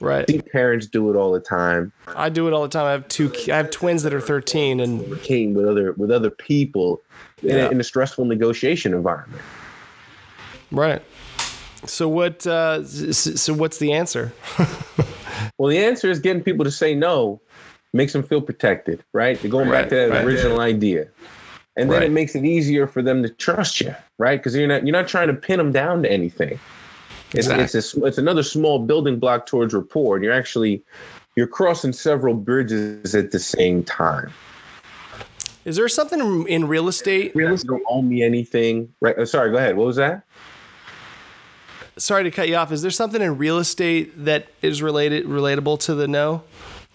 Right. 0.00 0.22
I 0.22 0.24
think 0.24 0.52
parents 0.52 0.86
do 0.86 1.10
it 1.10 1.16
all 1.16 1.32
the 1.32 1.40
time. 1.40 1.92
I 2.06 2.28
do 2.28 2.46
it 2.46 2.52
all 2.52 2.62
the 2.62 2.68
time. 2.68 2.86
I 2.86 2.92
have 2.92 3.08
two 3.08 3.32
i 3.50 3.56
have 3.56 3.70
twins 3.70 4.04
that 4.04 4.14
are 4.14 4.20
13 4.20 4.78
and 4.78 5.20
came 5.22 5.54
with 5.54 5.66
other 5.66 5.92
with 5.92 6.10
other 6.10 6.30
people 6.30 7.00
yeah. 7.42 7.52
in, 7.52 7.58
a, 7.58 7.70
in 7.70 7.80
a 7.80 7.84
stressful 7.84 8.24
negotiation 8.24 8.94
environment. 8.94 9.42
Right. 10.70 11.02
So 11.84 12.08
what 12.08 12.46
uh 12.46 12.84
so 12.84 13.54
what's 13.54 13.78
the 13.78 13.92
answer? 13.92 14.32
Well 15.56 15.70
the 15.70 15.78
answer 15.78 16.10
is 16.10 16.18
getting 16.18 16.42
people 16.42 16.64
to 16.64 16.70
say 16.70 16.94
no 16.94 17.40
makes 17.92 18.12
them 18.12 18.22
feel 18.22 18.40
protected 18.40 19.04
right? 19.12 19.40
They're 19.40 19.50
going 19.50 19.68
right, 19.68 19.82
back 19.82 19.88
to 19.90 19.94
that 19.96 20.10
right. 20.10 20.24
original 20.24 20.60
idea 20.60 21.08
and 21.78 21.90
then 21.90 22.00
right. 22.00 22.06
it 22.08 22.12
makes 22.12 22.34
it 22.34 22.44
easier 22.44 22.88
for 22.88 23.02
them 23.02 23.22
to 23.22 23.28
trust 23.28 23.80
you, 23.80 23.94
right? 24.18 24.38
Because 24.38 24.54
you're 24.56 24.66
not 24.66 24.84
you're 24.84 24.92
not 24.92 25.06
trying 25.06 25.28
to 25.28 25.34
pin 25.34 25.58
them 25.58 25.70
down 25.70 26.02
to 26.02 26.10
anything. 26.10 26.58
It's 27.28 27.46
exactly. 27.46 27.64
it's, 27.64 27.94
a, 27.94 28.04
it's 28.04 28.18
another 28.18 28.42
small 28.42 28.80
building 28.80 29.18
block 29.18 29.46
towards 29.46 29.72
rapport. 29.72 30.16
And 30.16 30.24
you're 30.24 30.34
actually 30.34 30.82
you're 31.36 31.46
crossing 31.46 31.92
several 31.92 32.34
bridges 32.34 33.14
at 33.14 33.30
the 33.30 33.38
same 33.38 33.84
time. 33.84 34.32
Is 35.64 35.76
there 35.76 35.88
something 35.88 36.48
in 36.48 36.66
real 36.66 36.88
estate? 36.88 37.32
Real 37.34 37.52
estate 37.52 37.68
don't 37.68 37.84
owe 37.88 38.02
me 38.02 38.22
anything, 38.22 38.92
right? 39.00 39.14
Oh, 39.16 39.24
sorry, 39.24 39.50
go 39.50 39.58
ahead. 39.58 39.76
What 39.76 39.86
was 39.86 39.96
that? 39.96 40.24
Sorry 41.96 42.24
to 42.24 42.30
cut 42.30 42.48
you 42.48 42.56
off. 42.56 42.72
Is 42.72 42.82
there 42.82 42.90
something 42.90 43.22
in 43.22 43.38
real 43.38 43.58
estate 43.58 44.24
that 44.24 44.48
is 44.62 44.82
related 44.82 45.26
relatable 45.26 45.78
to 45.80 45.94
the 45.94 46.08
no? 46.08 46.42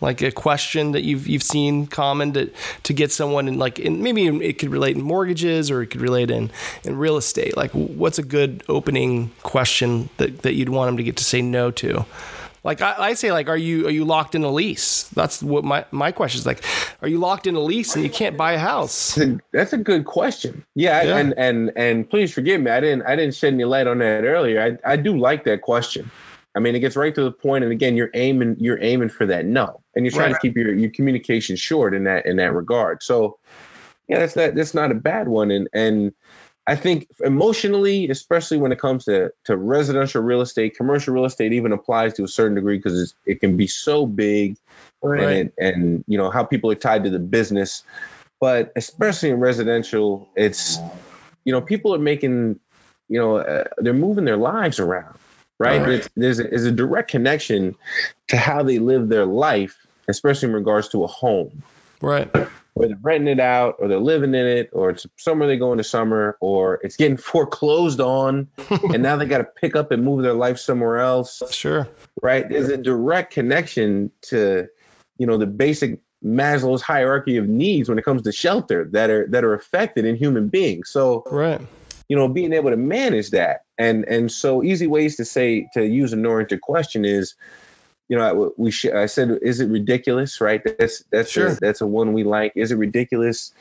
Like 0.03 0.21
a 0.21 0.31
question 0.31 0.91
that 0.91 1.03
you've 1.03 1.27
you've 1.27 1.41
seen 1.41 1.87
common 1.87 2.33
to 2.33 2.51
to 2.83 2.93
get 2.93 3.09
someone 3.11 3.47
in 3.47 3.57
like 3.57 3.79
in, 3.79 4.03
maybe 4.03 4.27
it 4.27 4.59
could 4.59 4.69
relate 4.69 4.97
in 4.97 5.01
mortgages 5.01 5.71
or 5.71 5.81
it 5.81 5.87
could 5.87 6.01
relate 6.01 6.29
in 6.29 6.51
in 6.83 6.97
real 6.97 7.15
estate. 7.15 7.55
Like 7.55 7.71
what's 7.71 8.19
a 8.19 8.23
good 8.23 8.63
opening 8.67 9.31
question 9.43 10.09
that, 10.17 10.41
that 10.41 10.55
you'd 10.55 10.69
want 10.69 10.89
them 10.89 10.97
to 10.97 11.03
get 11.03 11.15
to 11.17 11.23
say 11.23 11.41
no 11.41 11.71
to? 11.71 12.05
Like 12.65 12.81
I, 12.81 12.95
I, 12.97 13.13
say 13.13 13.31
like 13.31 13.47
are 13.47 13.57
you 13.57 13.87
are 13.87 13.91
you 13.91 14.03
locked 14.03 14.35
in 14.35 14.43
a 14.43 14.51
lease? 14.51 15.03
That's 15.15 15.41
what 15.41 15.63
my 15.63 15.85
my 15.91 16.11
question 16.11 16.39
is 16.39 16.45
like 16.45 16.63
are 17.01 17.07
you 17.07 17.17
locked 17.17 17.47
in 17.47 17.55
a 17.55 17.61
lease 17.61 17.95
and 17.95 18.03
you 18.03 18.09
can't 18.09 18.35
buy 18.35 18.53
a 18.53 18.59
house? 18.59 19.17
That's 19.53 19.71
a 19.71 19.77
good 19.77 20.03
question. 20.03 20.65
Yeah, 20.75 21.01
yeah. 21.01 21.17
and 21.17 21.33
and 21.37 21.71
and 21.77 22.09
please 22.09 22.33
forgive 22.33 22.59
me. 22.59 22.71
I 22.71 22.81
didn't 22.81 23.03
i 23.03 23.15
didn't 23.15 23.35
shed 23.35 23.53
any 23.53 23.63
light 23.63 23.87
on 23.87 23.99
that 23.99 24.25
earlier. 24.25 24.77
I, 24.85 24.93
I 24.93 24.97
do 24.97 25.17
like 25.17 25.45
that 25.45 25.61
question 25.61 26.11
I 26.55 26.59
mean, 26.59 26.75
it 26.75 26.79
gets 26.79 26.95
right 26.95 27.13
to 27.15 27.23
the 27.23 27.31
point, 27.31 27.63
and 27.63 27.73
again, 27.73 27.97
you're 27.97 28.11
aiming 28.13 28.57
you're 28.59 28.81
aiming 28.81 29.09
for 29.09 29.25
that 29.25 29.45
no, 29.45 29.81
and 29.95 30.05
you're 30.05 30.11
trying 30.11 30.31
right. 30.31 30.41
to 30.41 30.47
keep 30.47 30.55
your, 30.55 30.73
your 30.73 30.91
communication 30.91 31.55
short 31.55 31.95
in 31.95 32.03
that 32.03 32.25
in 32.25 32.37
that 32.37 32.53
regard. 32.53 33.01
So, 33.01 33.39
yeah, 34.07 34.19
that's 34.19 34.35
not 34.35 34.53
that's 34.55 34.73
not 34.73 34.91
a 34.91 34.95
bad 34.95 35.27
one, 35.27 35.49
and 35.49 35.67
and 35.73 36.13
I 36.67 36.75
think 36.75 37.07
emotionally, 37.19 38.09
especially 38.09 38.57
when 38.57 38.71
it 38.71 38.79
comes 38.79 39.05
to 39.05 39.31
to 39.45 39.57
residential 39.57 40.21
real 40.21 40.41
estate, 40.41 40.77
commercial 40.77 41.13
real 41.13 41.25
estate 41.25 41.53
even 41.53 41.71
applies 41.71 42.13
to 42.15 42.23
a 42.23 42.27
certain 42.27 42.55
degree 42.55 42.77
because 42.77 43.15
it 43.25 43.39
can 43.39 43.57
be 43.57 43.67
so 43.67 44.05
big, 44.05 44.57
right. 45.01 45.21
and 45.21 45.51
and 45.57 46.03
you 46.07 46.19
know 46.19 46.29
how 46.29 46.43
people 46.43 46.69
are 46.69 46.75
tied 46.75 47.03
to 47.05 47.09
the 47.09 47.19
business, 47.19 47.83
but 48.39 48.71
especially 48.75 49.31
in 49.31 49.39
residential, 49.39 50.29
it's 50.35 50.77
you 51.45 51.51
know 51.51 51.61
people 51.61 51.95
are 51.95 51.99
making 51.99 52.59
you 53.09 53.19
know 53.19 53.37
uh, 53.37 53.63
they're 53.77 53.93
moving 53.93 54.25
their 54.25 54.37
lives 54.37 54.79
around 54.79 55.17
right? 55.63 55.81
right. 55.81 56.09
There's, 56.15 56.39
a, 56.39 56.43
there's 56.43 56.65
a 56.65 56.71
direct 56.71 57.09
connection 57.09 57.75
to 58.27 58.37
how 58.37 58.63
they 58.63 58.79
live 58.79 59.09
their 59.09 59.25
life, 59.25 59.87
especially 60.07 60.49
in 60.49 60.55
regards 60.55 60.89
to 60.89 61.03
a 61.03 61.07
home. 61.07 61.63
Right. 62.01 62.33
Where 62.73 62.87
they're 62.87 62.97
renting 63.01 63.27
it 63.27 63.39
out, 63.39 63.75
or 63.79 63.87
they're 63.87 63.99
living 63.99 64.33
in 64.33 64.45
it, 64.45 64.69
or 64.73 64.89
it's 64.89 65.05
somewhere 65.17 65.47
they 65.47 65.57
go 65.57 65.71
in 65.71 65.77
the 65.77 65.83
summer, 65.83 66.37
or 66.41 66.79
it's 66.83 66.97
getting 66.97 67.17
foreclosed 67.31 68.01
on, 68.01 68.47
and 68.69 69.03
now 69.03 69.15
they 69.15 69.25
got 69.25 69.39
to 69.39 69.43
pick 69.43 69.75
up 69.75 69.91
and 69.91 70.03
move 70.03 70.23
their 70.23 70.33
life 70.33 70.59
somewhere 70.59 70.97
else. 70.97 71.41
Sure. 71.51 71.87
Right. 72.21 72.47
There's 72.47 72.69
a 72.69 72.77
direct 72.77 73.33
connection 73.33 74.11
to, 74.23 74.67
you 75.17 75.27
know, 75.27 75.37
the 75.37 75.47
basic 75.47 75.99
Maslow's 76.25 76.81
hierarchy 76.81 77.37
of 77.37 77.47
needs 77.47 77.89
when 77.89 77.99
it 77.99 78.05
comes 78.05 78.21
to 78.23 78.31
shelter 78.31 78.85
that 78.93 79.09
are 79.09 79.27
that 79.27 79.43
are 79.43 79.53
affected 79.53 80.05
in 80.05 80.15
human 80.15 80.47
beings. 80.47 80.89
So, 80.89 81.23
right 81.29 81.59
you 82.07 82.15
know, 82.15 82.27
being 82.27 82.53
able 82.53 82.69
to 82.69 82.77
manage 82.77 83.31
that. 83.31 83.62
And 83.77 84.05
and 84.07 84.31
so 84.31 84.63
easy 84.63 84.87
ways 84.87 85.17
to 85.17 85.25
say 85.25 85.67
to 85.73 85.85
use 85.85 86.13
an 86.13 86.25
oriented 86.25 86.61
question 86.61 87.05
is, 87.05 87.35
you 88.07 88.17
know, 88.17 88.53
we 88.57 88.71
sh- 88.71 88.85
I 88.85 89.07
said, 89.07 89.39
is 89.41 89.59
it 89.59 89.69
ridiculous? 89.69 90.39
Right. 90.39 90.61
That's 90.63 91.03
that's 91.11 91.31
sure. 91.31 91.47
a, 91.47 91.55
that's 91.55 91.81
a 91.81 91.87
one 91.87 92.13
we 92.13 92.23
like. 92.23 92.53
Is 92.55 92.71
it 92.71 92.77
ridiculous? 92.77 93.51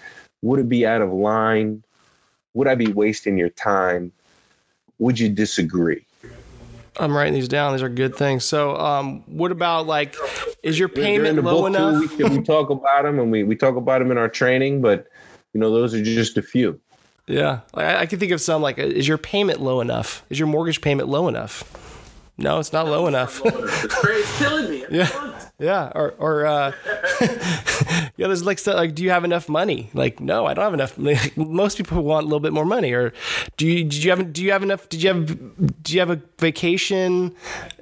Would 0.43 0.61
it 0.61 0.69
be 0.69 0.87
out 0.87 1.01
of 1.01 1.13
line? 1.13 1.83
Would 2.55 2.69
I 2.69 2.75
be 2.75 2.93
wasting 2.93 3.39
your 3.39 3.49
time? 3.49 4.13
Would 4.99 5.19
you 5.19 5.31
disagree? 5.31 6.05
I'm 6.99 7.17
writing 7.17 7.33
these 7.33 7.49
down. 7.49 7.73
These 7.73 7.83
are 7.83 7.89
good 7.89 8.17
things. 8.17 8.45
So, 8.45 8.77
um, 8.77 9.23
what 9.27 9.51
about 9.51 9.87
like, 9.87 10.15
is 10.63 10.79
your 10.79 10.89
payment 10.89 11.43
low 11.43 11.67
enough? 11.67 12.11
Too, 12.11 12.29
we, 12.29 12.39
we 12.39 12.43
talk 12.43 12.69
about 12.69 13.05
them 13.05 13.19
and 13.19 13.33
we, 13.33 13.45
we 13.45 13.57
talk 13.57 13.77
about 13.77 14.01
them 14.01 14.11
in 14.11 14.19
our 14.19 14.29
training, 14.29 14.83
but 14.83 15.07
you 15.55 15.61
know, 15.61 15.71
those 15.71 15.95
are 15.95 16.03
just 16.03 16.37
a 16.37 16.43
few. 16.43 16.79
Yeah, 17.27 17.61
I, 17.75 17.99
I 17.99 18.07
can 18.07 18.19
think 18.19 18.33
of 18.33 18.41
some 18.41 18.63
like, 18.63 18.79
is 18.79 19.07
your 19.07 19.19
payment 19.19 19.61
low 19.61 19.81
enough? 19.81 20.25
Is 20.29 20.39
your 20.39 20.49
mortgage 20.49 20.81
payment 20.81 21.09
low 21.09 21.29
enough? 21.29 21.65
No, 22.37 22.59
it's 22.59 22.73
not 22.73 22.87
low 22.87 23.07
enough. 23.07 23.41
it's 23.45 24.39
killing 24.39 24.71
me. 24.71 24.85
yeah, 24.91 25.42
yeah. 25.63 25.93
Or, 25.95 26.15
or 26.19 26.47
uh, 26.47 26.73
yeah. 28.17 28.27
There's 28.27 28.45
like, 28.45 28.59
stuff, 28.59 28.75
like, 28.75 28.95
do 28.95 29.03
you 29.03 29.11
have 29.11 29.25
enough 29.25 29.49
money? 29.49 29.91
Like, 29.95 30.21
no, 30.21 30.47
I 30.47 30.55
don't 30.55 30.65
have 30.65 30.75
enough. 30.75 30.99
Like, 31.13 31.37
most 31.37 31.77
people 31.77 32.03
want 32.03 32.25
a 32.25 32.27
little 32.27 32.41
bit 32.41 32.53
more 32.53 32.65
money. 32.65 32.93
Or, 32.93 33.13
do 33.57 33.67
you? 33.67 33.85
Did 33.85 34.05
you 34.05 34.11
have? 34.11 34.33
Do 34.33 34.43
you 34.43 34.53
have 34.53 34.63
enough? 34.63 34.89
Did 34.89 35.03
you 35.03 35.09
have? 35.09 35.83
Do 35.83 35.93
you 35.93 36.01
have 36.01 36.11
a 36.11 36.21
vacation? 36.39 37.35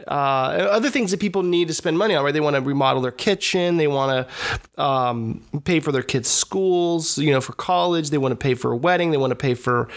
Uh, 0.08 0.68
other 0.70 0.90
things 0.90 1.10
that 1.10 1.20
people 1.20 1.42
need 1.42 1.68
to 1.68 1.74
spend 1.74 1.96
money 1.98 2.14
on, 2.14 2.24
right? 2.24 2.32
They 2.32 2.40
want 2.40 2.56
to 2.56 2.62
remodel 2.62 3.02
their 3.02 3.12
kitchen. 3.12 3.76
They 3.76 3.86
want 3.86 4.26
to 4.26 4.82
um, 4.82 5.42
pay 5.64 5.80
for 5.80 5.92
their 5.92 6.02
kids' 6.02 6.28
schools. 6.28 7.18
You 7.18 7.32
know, 7.32 7.40
for 7.40 7.52
college. 7.52 8.10
They 8.10 8.18
want 8.18 8.32
to 8.32 8.36
pay 8.36 8.54
for 8.54 8.72
a 8.72 8.76
wedding. 8.76 9.10
They 9.10 9.16
want 9.16 9.32
to 9.32 9.36
pay 9.36 9.54
for. 9.54 9.88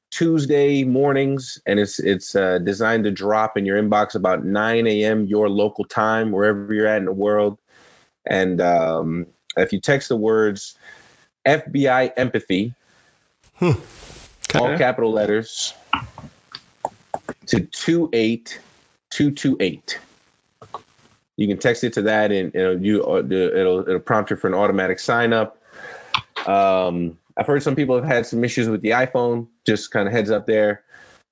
Tuesday 0.10 0.86
mornings, 0.86 1.62
and 1.66 1.78
it's 1.80 2.00
it's 2.00 2.36
uh, 2.36 2.60
designed 2.60 3.04
to 3.04 3.12
drop 3.12 3.58
in 3.58 3.66
your 3.66 3.82
inbox 3.82 4.16
about 4.16 4.46
9 4.46 4.88
a.m. 4.88 5.26
your 5.26 5.50
local 5.50 5.84
time, 5.86 6.32
wherever 6.32 6.74
you're 6.74 6.88
at 6.88 6.98
in 6.98 7.06
the 7.06 7.12
world. 7.12 7.60
And 8.26 8.62
um, 8.62 9.28
if 9.58 9.74
you 9.74 9.82
text 9.82 10.10
the 10.10 10.16
words 10.16 10.78
FBI 11.46 12.14
empathy, 12.16 12.74
hmm. 13.56 13.72
all 14.56 14.78
capital 14.78 15.12
letters, 15.12 15.74
to 17.48 17.62
28228. 17.62 20.00
You 21.38 21.48
can 21.48 21.58
text 21.58 21.84
it 21.84 21.94
to 21.94 22.04
that, 22.04 22.32
and 22.32 22.54
it'll, 22.56 22.82
you, 22.82 23.04
uh, 23.04 23.24
it'll, 23.24 23.88
it'll 23.88 24.00
prompt 24.00 24.32
you 24.32 24.36
for 24.36 24.48
an 24.48 24.54
automatic 24.54 25.00
sign 25.00 25.34
up. 25.34 25.58
Um, 26.46 27.18
I've 27.38 27.48
heard 27.48 27.64
some 27.64 27.76
people 27.76 27.96
have 27.96 28.06
had 28.06 28.26
some 28.26 28.44
issues 28.44 28.68
with 28.68 28.82
the 28.82 28.92
iPhone. 28.92 29.48
Just 29.66 29.92
kind 29.92 30.08
of 30.08 30.14
heads 30.14 30.32
up 30.32 30.46
there. 30.46 30.84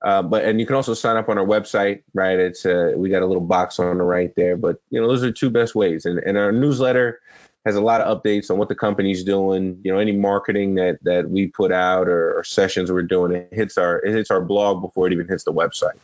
Uh, 0.02 0.22
but 0.22 0.45
and 0.45 0.60
you 0.60 0.66
can 0.66 0.76
also 0.76 0.93
sign 0.93 1.18
up 1.18 1.28
on 1.28 1.38
our 1.38 1.45
website, 1.45 2.04
right? 2.14 2.39
It's 2.39 2.66
uh, 2.66 2.93
we 2.95 3.10
got 3.10 3.22
a 3.22 3.26
little 3.26 3.43
box 3.43 3.80
on 3.80 3.97
the 3.97 4.04
right 4.04 4.34
there. 4.36 4.56
But 4.56 4.82
you 4.89 5.02
know, 5.02 5.08
those 5.08 5.24
are 5.24 5.32
two 5.32 5.50
best 5.50 5.76
ways. 5.76 6.06
And, 6.06 6.20
and 6.20 6.38
our 6.38 6.52
newsletter 6.52 7.20
has 7.66 7.76
a 7.76 7.82
lot 7.82 8.00
of 8.00 8.24
updates 8.24 8.50
on 8.50 8.58
what 8.58 8.70
the 8.70 8.76
company's 8.76 9.24
doing. 9.24 9.82
You 9.84 9.91
know, 9.91 10.00
any 10.00 10.14
marketing 10.14 10.76
that 10.76 11.00
that 11.04 11.30
we 11.30 11.47
put 11.47 11.74
out 11.74 12.08
or, 12.08 12.39
or 12.39 12.43
sessions 12.45 12.91
we're 12.91 13.04
doing, 13.04 13.34
it 13.34 13.50
hits 13.52 13.78
our 13.78 14.00
it 14.00 14.14
hits 14.14 14.32
our 14.32 14.41
blog 14.41 14.82
before 14.82 15.08
it 15.08 15.14
even 15.14 15.28
hits 15.28 15.43
the 15.43 15.54
website. 15.54 15.97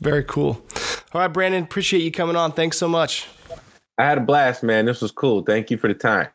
Very 0.00 0.24
cool. 0.24 0.60
All 1.12 1.20
right, 1.20 1.28
Brandon, 1.28 1.64
appreciate 1.64 2.02
you 2.02 2.12
coming 2.12 2.36
on. 2.36 2.52
Thanks 2.52 2.78
so 2.78 2.88
much. 2.88 3.26
I 3.98 4.04
had 4.04 4.18
a 4.18 4.20
blast, 4.20 4.62
man. 4.62 4.86
This 4.86 5.02
was 5.02 5.10
cool. 5.10 5.42
Thank 5.42 5.70
you 5.70 5.76
for 5.76 5.88
the 5.88 5.94
time. 5.94 6.28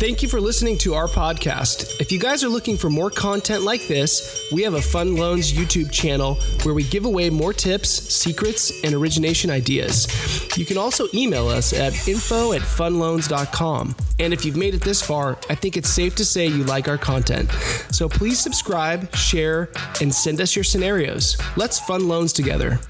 Thank 0.00 0.22
you 0.22 0.28
for 0.28 0.40
listening 0.40 0.76
to 0.78 0.94
our 0.94 1.06
podcast. 1.06 2.00
If 2.00 2.10
you 2.10 2.18
guys 2.18 2.42
are 2.42 2.48
looking 2.48 2.76
for 2.76 2.90
more 2.90 3.10
content 3.10 3.62
like 3.62 3.86
this, 3.86 4.50
we 4.52 4.62
have 4.62 4.74
a 4.74 4.82
Fund 4.82 5.14
Loans 5.14 5.52
YouTube 5.52 5.92
channel 5.92 6.34
where 6.62 6.74
we 6.74 6.82
give 6.84 7.04
away 7.04 7.30
more 7.30 7.52
tips, 7.52 7.90
secrets, 7.90 8.82
and 8.84 8.94
origination 8.94 9.50
ideas. 9.50 10.08
You 10.58 10.66
can 10.66 10.78
also 10.78 11.06
email 11.14 11.48
us 11.48 11.72
at 11.72 12.08
info 12.08 12.52
at 12.52 12.62
fundloans.com. 12.62 13.94
And 14.18 14.32
if 14.32 14.44
you've 14.44 14.56
made 14.56 14.74
it 14.74 14.82
this 14.82 15.00
far, 15.00 15.38
I 15.48 15.54
think 15.54 15.76
it's 15.76 15.88
safe 15.88 16.14
to 16.16 16.24
say 16.24 16.46
you 16.46 16.64
like 16.64 16.88
our 16.88 16.98
content. 16.98 17.50
So 17.92 18.08
please 18.08 18.40
subscribe, 18.40 19.14
share, 19.14 19.70
and 20.00 20.12
send 20.12 20.40
us 20.40 20.56
your 20.56 20.64
scenarios. 20.64 21.36
Let's 21.56 21.78
fund 21.78 22.08
loans 22.08 22.32
together. 22.32 22.80